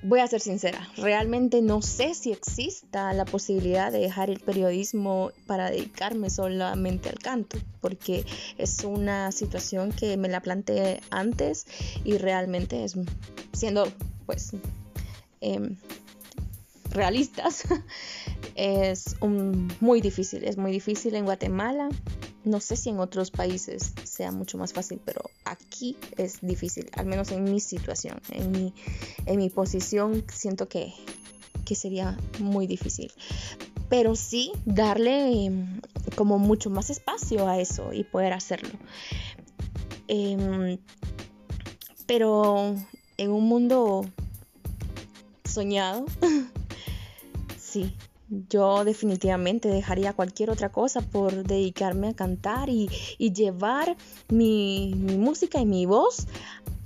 voy 0.01 0.19
a 0.19 0.27
ser 0.27 0.41
sincera, 0.41 0.89
realmente 0.97 1.61
no 1.61 1.81
sé 1.83 2.15
si 2.15 2.31
exista 2.31 3.13
la 3.13 3.25
posibilidad 3.25 3.91
de 3.91 3.99
dejar 3.99 4.31
el 4.31 4.39
periodismo 4.39 5.31
para 5.45 5.69
dedicarme 5.69 6.31
solamente 6.31 7.09
al 7.09 7.19
canto, 7.19 7.59
porque 7.81 8.25
es 8.57 8.83
una 8.83 9.31
situación 9.31 9.91
que 9.91 10.17
me 10.17 10.29
la 10.29 10.41
planteé 10.41 11.01
antes 11.11 11.67
y 12.03 12.17
realmente 12.17 12.83
es 12.83 12.95
siendo 13.53 13.87
pues 14.25 14.53
em, 15.41 15.75
realistas 16.97 17.63
es 18.55 19.15
muy 19.21 20.01
difícil, 20.01 20.43
es 20.43 20.57
muy 20.57 20.71
difícil 20.71 21.15
en 21.15 21.23
Guatemala. 21.23 21.89
No 22.43 22.59
sé 22.59 22.75
si 22.75 22.89
en 22.89 22.99
otros 22.99 23.31
países 23.31 23.93
sea 24.03 24.31
mucho 24.31 24.57
más 24.57 24.73
fácil, 24.73 24.99
pero 25.03 25.21
aquí 25.45 25.97
es 26.17 26.39
difícil, 26.41 26.89
al 26.93 27.05
menos 27.05 27.31
en 27.31 27.43
mi 27.43 27.59
situación, 27.59 28.19
en 28.31 28.51
mi, 28.51 28.73
en 29.25 29.37
mi 29.37 29.49
posición 29.49 30.23
siento 30.33 30.67
que, 30.67 30.93
que 31.65 31.75
sería 31.75 32.17
muy 32.39 32.67
difícil. 32.67 33.11
Pero 33.89 34.15
sí 34.15 34.51
darle 34.65 35.45
em, 35.45 35.81
como 36.15 36.39
mucho 36.39 36.69
más 36.69 36.89
espacio 36.89 37.47
a 37.47 37.59
eso 37.59 37.93
y 37.93 38.03
poder 38.03 38.33
hacerlo. 38.33 38.77
Em, 40.07 40.77
pero 42.05 42.75
en 43.17 43.31
un 43.31 43.43
mundo 43.43 44.05
soñado, 45.43 46.05
yo 48.29 48.83
definitivamente 48.83 49.69
dejaría 49.69 50.13
cualquier 50.13 50.49
otra 50.49 50.69
cosa 50.69 51.01
por 51.01 51.43
dedicarme 51.43 52.09
a 52.09 52.13
cantar 52.13 52.69
y, 52.69 52.89
llevar 53.17 53.95
mi, 54.29 54.93
música 54.95 55.59
y 55.59 55.65
mi 55.65 55.85
voz 55.85 56.27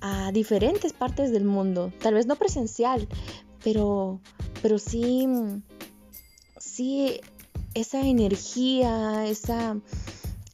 a 0.01 0.31
diferentes 0.31 0.93
partes 0.93 1.31
del 1.31 1.45
mundo. 1.45 1.91
Tal 2.01 2.13
vez 2.13 2.25
no 2.27 2.35
presencial, 2.35 3.07
pero, 3.63 4.19
pero 4.61 4.77
sí, 4.77 5.27
sí 6.57 7.19
esa 7.73 8.05
energía, 8.05 9.25
esa, 9.25 9.77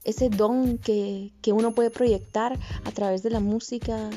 ese 0.04 0.30
don 0.30 0.78
que, 0.78 1.32
que 1.42 1.52
uno 1.52 1.74
puede 1.74 1.90
proyectar 1.90 2.58
a 2.86 2.92
través 2.92 3.24
de 3.24 3.30
la 3.30 3.40
música 3.40 4.10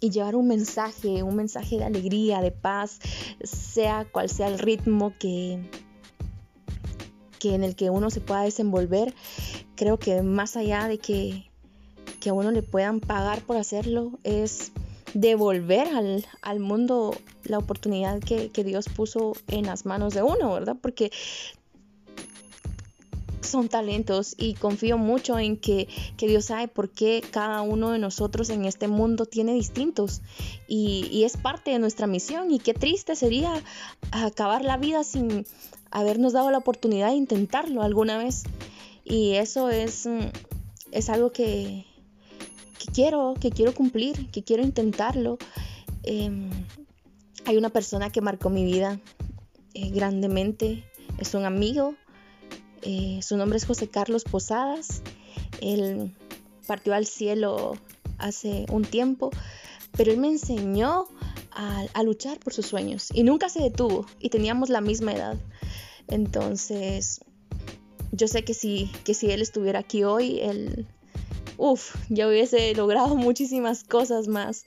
y 0.00 0.10
llevar 0.10 0.34
un 0.34 0.48
mensaje, 0.48 1.22
un 1.22 1.36
mensaje 1.36 1.76
de 1.78 1.84
alegría, 1.84 2.40
de 2.40 2.50
paz, 2.50 2.98
sea 3.42 4.06
cual 4.10 4.28
sea 4.28 4.48
el 4.48 4.58
ritmo 4.58 5.12
que, 5.18 5.60
que 7.38 7.54
en 7.54 7.62
el 7.62 7.76
que 7.76 7.90
uno 7.90 8.10
se 8.10 8.20
pueda 8.20 8.42
desenvolver, 8.42 9.14
creo 9.76 9.98
que 9.98 10.22
más 10.22 10.56
allá 10.56 10.88
de 10.88 10.98
que, 10.98 11.50
a 12.26 12.32
uno 12.32 12.50
le 12.50 12.62
puedan 12.62 13.00
pagar 13.00 13.42
por 13.42 13.56
hacerlo, 13.56 14.18
es 14.24 14.72
devolver 15.14 15.88
al, 15.88 16.24
al 16.42 16.60
mundo 16.60 17.16
la 17.44 17.58
oportunidad 17.58 18.20
que, 18.20 18.50
que, 18.50 18.62
Dios 18.62 18.86
puso 18.88 19.32
en 19.48 19.66
las 19.66 19.86
manos 19.86 20.14
de 20.14 20.22
uno, 20.22 20.52
¿verdad? 20.52 20.76
Porque 20.80 21.10
son 23.40 23.68
talentos 23.68 24.34
y 24.38 24.54
confío 24.54 24.98
mucho 24.98 25.38
en 25.38 25.56
que, 25.56 25.88
Dios 26.18 26.46
sabe 26.46 26.68
por 26.68 26.90
qué 26.90 27.22
cada 27.30 27.62
uno 27.62 27.90
de 27.90 27.98
nosotros 27.98 28.50
en 28.50 28.64
este 28.64 28.88
mundo 28.88 29.26
tiene 29.26 29.54
distintos. 29.54 30.22
Y, 30.68 31.24
es 31.24 31.36
parte 31.36 31.70
de 31.70 31.78
nuestra 31.78 32.06
misión 32.06 32.50
y 32.50 32.58
qué 32.58 32.74
triste 32.74 33.16
sería 33.16 33.62
acabar 34.10 34.64
la 34.64 34.76
vida 34.76 35.04
sin 35.04 35.46
habernos 35.90 36.32
dado 36.32 36.50
la 36.50 36.58
oportunidad 36.58 37.08
de 37.08 37.16
intentarlo 37.16 37.82
alguna 37.82 38.18
vez. 38.18 38.44
Y 39.04 39.34
eso 39.34 39.70
es, 39.70 40.08
es 40.92 41.08
algo 41.10 41.32
que, 41.32 41.86
quiero, 42.94 43.34
que 43.40 43.50
quiero 43.50 43.74
cumplir, 43.74 44.30
que 44.30 44.42
quiero 44.42 44.62
intentarlo. 44.62 45.38
Em, 46.02 46.50
hay 47.46 47.56
una 47.56 47.70
persona 47.70 48.10
que 48.10 48.20
marcó 48.20 48.50
mi 48.50 48.64
vida 48.64 49.00
eh, 49.74 49.90
grandemente, 49.90 50.84
es 51.18 51.34
un 51.34 51.44
amigo 51.44 51.94
eh, 52.82 53.20
su 53.22 53.36
nombre 53.36 53.58
es 53.58 53.66
José 53.66 53.88
Carlos 53.88 54.24
Posadas. 54.24 55.02
Él 55.60 56.14
partió 56.66 56.94
al 56.94 57.06
cielo 57.06 57.76
hace 58.18 58.66
un 58.70 58.84
tiempo, 58.84 59.30
pero 59.96 60.12
él 60.12 60.18
me 60.18 60.28
enseñó 60.28 61.06
a, 61.52 62.02
luchar 62.02 62.38
por 62.38 62.54
sus 62.54 62.66
sueños 62.66 63.08
y 63.12 63.22
nunca 63.22 63.48
se 63.48 63.62
detuvo 63.62 64.06
y 64.18 64.30
teníamos 64.30 64.68
la 64.68 64.80
misma 64.80 65.12
edad. 65.12 65.36
Entonces, 66.08 67.20
yo 68.12 68.28
sé 68.28 68.44
que 68.44 68.54
si, 68.54 68.90
que 69.04 69.14
si 69.14 69.30
él 69.30 69.42
estuviera 69.42 69.80
aquí 69.80 70.04
hoy, 70.04 70.40
él, 70.40 70.86
uff, 71.58 71.94
ya 72.08 72.28
hubiese 72.28 72.74
logrado 72.74 73.14
muchísimas 73.16 73.84
cosas 73.84 74.28
más 74.28 74.64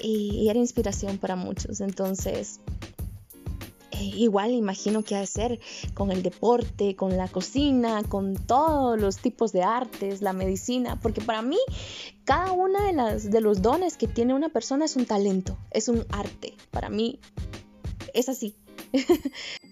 y 0.00 0.48
era 0.48 0.58
inspiración 0.58 1.18
para 1.18 1.36
muchos. 1.36 1.80
Entonces, 1.80 2.60
igual 4.00 4.52
imagino 4.52 5.02
que 5.02 5.16
ha 5.16 5.20
de 5.20 5.26
ser 5.26 5.60
con 5.94 6.10
el 6.12 6.22
deporte, 6.22 6.96
con 6.96 7.16
la 7.16 7.28
cocina, 7.28 8.02
con 8.04 8.34
todos 8.34 9.00
los 9.00 9.18
tipos 9.18 9.52
de 9.52 9.62
artes, 9.62 10.22
la 10.22 10.32
medicina, 10.32 10.98
porque 11.00 11.20
para 11.20 11.42
mí 11.42 11.58
cada 12.24 12.52
uno 12.52 12.78
de, 12.80 13.30
de 13.30 13.40
los 13.40 13.62
dones 13.62 13.96
que 13.96 14.08
tiene 14.08 14.34
una 14.34 14.48
persona 14.48 14.84
es 14.84 14.96
un 14.96 15.06
talento, 15.06 15.56
es 15.70 15.88
un 15.88 16.04
arte. 16.10 16.54
Para 16.70 16.88
mí 16.90 17.20
es 18.14 18.28
así. 18.28 18.54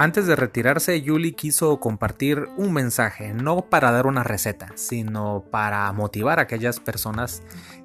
Antes 0.00 0.28
de 0.28 0.36
retirarse, 0.36 1.02
Yuli 1.02 1.32
quiso 1.32 1.80
compartir 1.80 2.48
un 2.56 2.72
mensaje, 2.72 3.34
no 3.34 3.62
para 3.62 3.90
dar 3.90 4.06
una 4.06 4.22
receta, 4.22 4.68
sino 4.76 5.44
para 5.50 5.92
motivar 5.92 6.38
a 6.38 6.42
aquellas 6.42 6.78
personas 6.78 7.42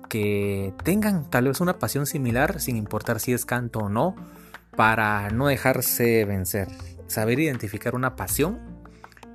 que 0.09 0.75
tengan 0.83 1.27
tal 1.31 1.45
vez 1.45 1.59
una 1.59 1.79
pasión 1.79 2.05
similar, 2.05 2.61
sin 2.61 2.77
importar 2.77 3.19
si 3.19 3.33
es 3.33 3.47
canto 3.47 3.79
o 3.79 3.89
no, 3.89 4.15
para 4.77 5.31
no 5.31 5.47
dejarse 5.47 6.23
vencer. 6.25 6.67
Saber 7.07 7.39
identificar 7.39 7.95
una 7.95 8.15
pasión 8.15 8.59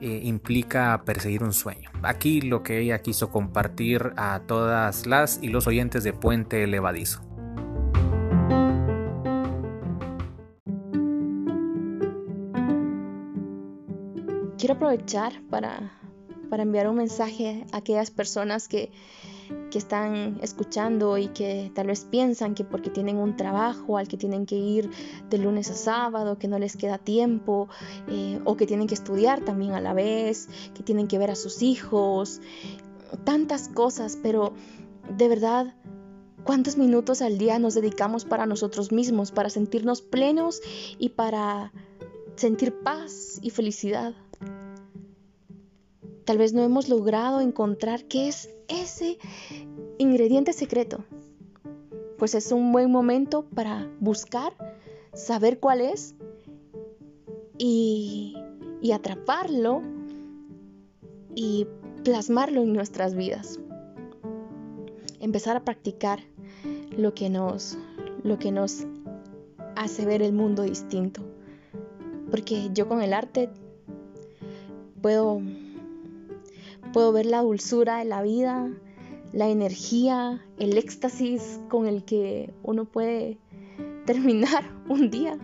eh, 0.01 0.21
implica 0.23 1.03
perseguir 1.05 1.43
un 1.43 1.53
sueño. 1.53 1.91
Aquí 2.05 2.43
lo 2.43 2.63
que 2.63 2.79
ella 2.79 3.01
quiso 3.01 3.33
compartir 3.33 4.13
a 4.17 4.43
todas 4.47 5.05
las 5.05 5.41
y 5.43 5.49
los 5.49 5.67
oyentes 5.67 6.05
de 6.05 6.13
Puente 6.13 6.65
Levadizo. 6.69 7.28
Quiero 14.59 14.75
aprovechar 14.75 15.41
para, 15.49 15.93
enviar 16.51 16.89
un 16.89 16.97
mensaje 16.97 17.65
a 17.73 17.79
aquellas 17.79 18.11
personas 18.11 18.69
que, 18.69 18.91
están 19.73 20.41
escuchando 20.43 21.17
y 21.17 21.29
que 21.29 21.71
tal 21.75 21.87
vez 21.87 22.05
piensan 22.05 22.55
que 22.55 22.65
porque 22.65 22.91
tienen 22.91 23.17
un 23.17 23.37
trabajo 23.37 23.97
al 23.97 24.07
que 24.07 24.19
tienen 24.19 24.45
que 24.45 24.57
ir 24.57 24.91
de 25.31 25.39
lunes 25.39 25.71
a 25.71 25.75
sábado, 25.75 26.39
que 26.39 26.49
no 26.49 26.59
les 26.59 26.77
queda 26.77 26.99
tiempo, 26.99 27.69
eh, 28.09 28.41
o 28.45 28.57
que 28.57 28.67
tienen 28.67 28.89
que 28.89 28.95
estudiar 28.95 29.41
también 29.41 29.73
a 29.73 29.81
la 29.81 29.95
vez, 29.95 30.49
que 30.75 30.83
tienen 30.83 31.07
que 31.07 31.17
ver 31.17 31.31
a 31.31 31.35
sus 31.35 31.63
hijos, 31.63 32.43
tantas 33.25 33.69
cosas, 33.69 34.19
pero 34.21 34.53
de 35.17 35.29
verdad, 35.29 35.75
¿cuántos 36.45 36.77
minutos 36.77 37.23
al 37.23 37.39
día 37.39 37.59
nos 37.59 37.75
dedicamos 37.75 38.25
para 38.27 38.45
nosotros 38.45 38.93
mismos, 38.93 39.31
para 39.31 39.49
sentirnos 39.49 40.03
plenos 40.03 40.61
y 40.99 41.11
para 41.11 41.73
sentir 42.37 42.75
paz 42.81 43.39
y 43.41 43.49
felicidad? 43.51 44.15
Tal 46.29 46.37
vez 46.37 46.53
no 46.53 46.63
hemos 46.63 46.91
logrado 46.91 47.41
encontrar 47.41 48.05
qué 48.05 48.29
es 48.29 48.51
ese 48.69 49.17
ingrediente 49.97 50.53
secreto. 50.53 51.03
Pues 52.19 52.35
es 52.35 52.53
un 52.53 52.71
buen 52.71 52.91
momento 52.91 53.47
para 53.47 53.91
buscar, 53.99 54.53
saber 55.15 55.59
cuál 55.59 55.81
es 55.81 56.15
y, 57.57 58.37
atraparlo 58.93 59.81
y 61.35 61.67
plasmarlo 62.05 62.61
en 62.61 62.75
nuestras 62.75 63.15
vidas. 63.15 63.59
Empezar 65.21 65.57
a 65.57 65.65
practicar 65.65 66.21
lo 66.95 67.15
que 67.15 67.31
nos, 67.31 67.79
lo 68.23 68.39
que 68.39 68.53
nos 68.53 68.85
hace 69.77 70.05
ver 70.05 70.21
el 70.21 70.35
mundo 70.35 70.65
distinto. 70.65 71.23
Porque 72.31 72.69
yo 72.75 72.87
con 72.87 73.01
el 73.01 73.15
arte 73.15 73.49
puedo, 75.01 75.41
puedo 76.93 77.13
ver 77.13 77.27
la 77.27 77.43
dulzura 77.43 77.99
de 77.99 78.05
la 78.05 78.23
vida, 78.23 78.71
la 79.33 79.49
energía, 79.49 80.41
el 80.59 80.77
éxtasis 80.77 81.61
con 81.69 81.87
el 81.87 82.05
que 82.05 82.53
uno 82.63 82.85
puede 82.85 83.39
terminar 84.07 84.65
un 84.89 85.11
día, 85.11 85.39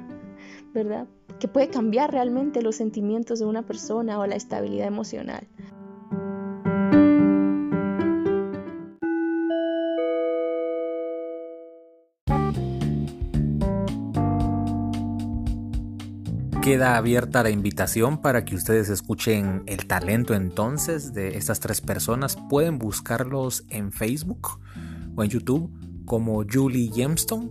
¿verdad? 0.72 1.06
Que 1.38 1.48
puede 1.48 1.68
cambiar 1.68 2.12
realmente 2.12 2.62
los 2.62 2.76
sentimientos 2.76 3.38
de 3.38 3.44
una 3.44 3.62
persona 3.62 4.18
o 4.18 4.26
la 4.26 4.36
estabilidad 4.36 4.86
emocional. 4.86 5.46
Queda 16.64 16.96
abierta 16.96 17.42
la 17.42 17.50
invitación 17.50 18.22
para 18.22 18.46
que 18.46 18.54
ustedes 18.54 18.88
escuchen 18.88 19.64
el 19.66 19.84
talento 19.84 20.32
entonces 20.32 21.12
de 21.12 21.36
estas 21.36 21.60
tres 21.60 21.82
personas. 21.82 22.38
Pueden 22.48 22.78
buscarlos 22.78 23.66
en 23.68 23.92
Facebook 23.92 24.60
o 25.14 25.22
en 25.22 25.28
YouTube 25.28 25.70
como 26.06 26.42
Julie 26.50 26.90
Gemstone, 26.90 27.50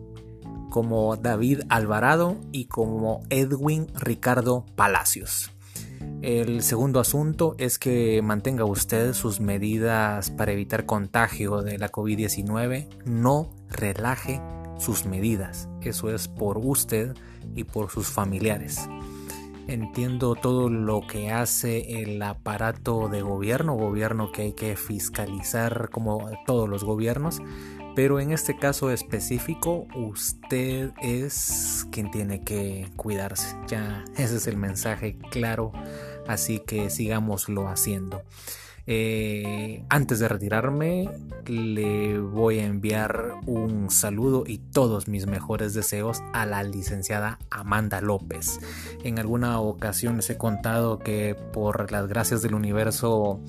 como 0.71 1.15
David 1.15 1.59
Alvarado 1.69 2.39
y 2.51 2.65
como 2.65 3.21
Edwin 3.29 3.85
Ricardo 3.93 4.65
Palacios. 4.75 5.51
El 6.23 6.63
segundo 6.63 6.99
asunto 6.99 7.53
es 7.59 7.77
que 7.77 8.19
mantenga 8.23 8.65
usted 8.65 9.13
sus 9.13 9.39
medidas 9.39 10.31
para 10.31 10.53
evitar 10.53 10.87
contagio 10.87 11.61
de 11.61 11.77
la 11.77 11.91
COVID-19. 11.91 12.87
No 13.05 13.51
relaje 13.69 14.41
sus 14.79 15.05
medidas. 15.05 15.69
Eso 15.83 16.09
es 16.09 16.27
por 16.27 16.57
usted 16.57 17.15
y 17.55 17.63
por 17.63 17.89
sus 17.89 18.07
familiares. 18.07 18.87
Entiendo 19.67 20.35
todo 20.35 20.69
lo 20.69 21.07
que 21.07 21.31
hace 21.31 22.01
el 22.01 22.21
aparato 22.21 23.07
de 23.07 23.21
gobierno, 23.21 23.75
gobierno 23.75 24.31
que 24.31 24.41
hay 24.41 24.53
que 24.53 24.75
fiscalizar 24.75 25.89
como 25.89 26.29
todos 26.45 26.67
los 26.67 26.83
gobiernos, 26.83 27.41
pero 27.95 28.19
en 28.19 28.31
este 28.31 28.57
caso 28.57 28.91
específico 28.91 29.87
usted 29.95 30.91
es 31.01 31.87
quien 31.91 32.11
tiene 32.11 32.43
que 32.43 32.89
cuidarse. 32.97 33.55
Ya 33.67 34.03
ese 34.17 34.37
es 34.37 34.47
el 34.47 34.57
mensaje 34.57 35.17
claro, 35.31 35.71
así 36.27 36.59
que 36.59 36.89
sigámoslo 36.89 37.69
haciendo. 37.69 38.23
Eh, 38.85 39.85
antes 39.89 40.19
de 40.19 40.27
retirarme, 40.27 41.09
le 41.45 42.19
voy 42.19 42.59
a 42.59 42.65
enviar 42.65 43.35
un 43.45 43.89
saludo 43.89 44.43
y 44.45 44.57
todos 44.57 45.07
mis 45.07 45.25
mejores 45.25 45.73
deseos 45.73 46.21
a 46.33 46.45
la 46.45 46.63
licenciada 46.63 47.39
Amanda 47.49 48.01
López. 48.01 48.59
En 49.03 49.19
alguna 49.19 49.59
ocasión 49.59 50.17
les 50.17 50.29
he 50.29 50.37
contado 50.37 50.99
que 50.99 51.35
por 51.53 51.91
las 51.91 52.07
gracias 52.07 52.41
del 52.41 52.55
universo 52.55 53.39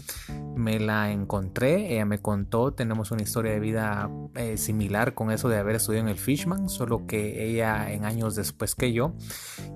me 0.57 0.79
la 0.79 1.11
encontré, 1.11 1.95
ella 1.95 2.05
me 2.05 2.21
contó, 2.21 2.73
tenemos 2.73 3.11
una 3.11 3.23
historia 3.23 3.53
de 3.53 3.61
vida 3.61 4.11
eh, 4.35 4.57
similar 4.57 5.15
con 5.15 5.31
eso 5.31 5.49
de 5.49 5.59
haber 5.59 5.77
estudiado 5.77 6.07
en 6.07 6.13
el 6.13 6.19
Fishman, 6.19 6.69
solo 6.69 7.07
que 7.07 7.49
ella 7.49 7.91
en 7.93 8.05
años 8.05 8.37
después 8.37 8.75
que 8.75 8.93
yo. 8.93 9.15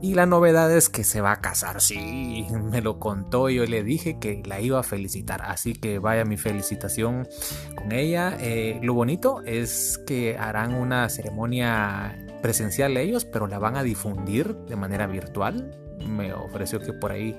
Y 0.00 0.14
la 0.14 0.26
novedad 0.26 0.70
es 0.70 0.88
que 0.88 1.02
se 1.02 1.20
va 1.20 1.32
a 1.32 1.40
casar, 1.40 1.80
sí, 1.80 2.46
me 2.70 2.80
lo 2.80 2.98
contó, 2.98 3.50
yo 3.50 3.64
le 3.66 3.82
dije 3.82 4.18
que 4.18 4.42
la 4.44 4.61
iba 4.61 4.78
a 4.78 4.84
felicitar, 4.84 5.42
así 5.49 5.72
que 5.72 5.99
vaya 5.99 6.24
mi 6.24 6.36
felicitación 6.36 7.26
con 7.74 7.92
ella. 7.92 8.36
Eh, 8.40 8.78
lo 8.82 8.94
bonito 8.94 9.42
es 9.44 9.99
que 10.07 10.36
harán 10.38 10.74
una 10.74 11.09
ceremonia 11.09 12.18
presencial 12.42 12.96
ellos, 12.96 13.24
pero 13.24 13.46
la 13.46 13.59
van 13.59 13.76
a 13.76 13.82
difundir 13.82 14.55
de 14.55 14.76
manera 14.76 15.07
virtual. 15.07 15.76
Me 16.07 16.32
ofreció 16.32 16.80
que 16.80 16.92
por 16.92 17.12
ahí 17.12 17.36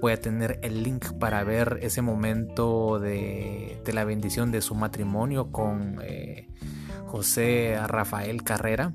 voy 0.00 0.12
a 0.12 0.20
tener 0.20 0.58
el 0.62 0.82
link 0.82 1.12
para 1.18 1.42
ver 1.44 1.78
ese 1.82 2.02
momento 2.02 2.98
de, 2.98 3.82
la 3.92 4.04
bendición 4.04 4.50
de 4.50 4.60
su 4.60 4.74
matrimonio 4.74 5.50
con 5.50 6.00
eh, 6.02 6.48
José 7.06 7.76
Rafael 7.86 8.44
Carrera 8.44 8.94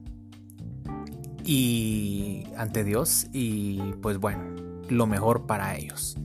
y 1.43 2.45
ante 2.55 2.83
Dios 2.83 3.27
y 3.33 3.93
pues 4.01 4.17
bueno, 4.17 4.55
lo 4.89 5.07
mejor 5.07 5.45
para 5.45 5.75
ellos. 5.75 6.17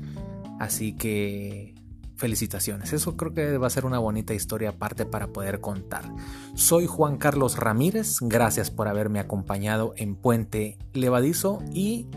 Así 0.58 0.92
que 0.92 1.67
felicitaciones. 2.18 2.92
Eso 2.92 3.16
creo 3.16 3.32
que 3.32 3.56
va 3.56 3.68
a 3.68 3.70
ser 3.70 3.86
una 3.86 3.98
bonita 3.98 4.34
historia 4.34 4.70
aparte 4.70 5.06
para 5.06 5.28
poder 5.28 5.60
contar. 5.60 6.04
Soy 6.54 6.86
Juan 6.86 7.16
Carlos 7.16 7.56
Ramírez, 7.56 8.16
gracias 8.20 8.70
por 8.70 8.88
haberme 8.88 9.20
acompañado 9.20 9.94
en 9.96 10.16
Puente 10.16 10.78
Levadizo 10.92 11.62
y 11.72 12.08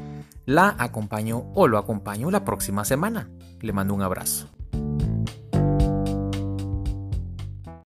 la 0.45 0.76
acompaño 0.80 1.52
o 1.54 1.68
lo 1.68 1.78
acompaño 1.78 2.32
la 2.32 2.43
próxima 2.43 2.84
semana. 2.84 3.30
Le 3.62 3.74
mando 3.74 3.93
un 3.93 4.02
abrazo. 4.02 4.49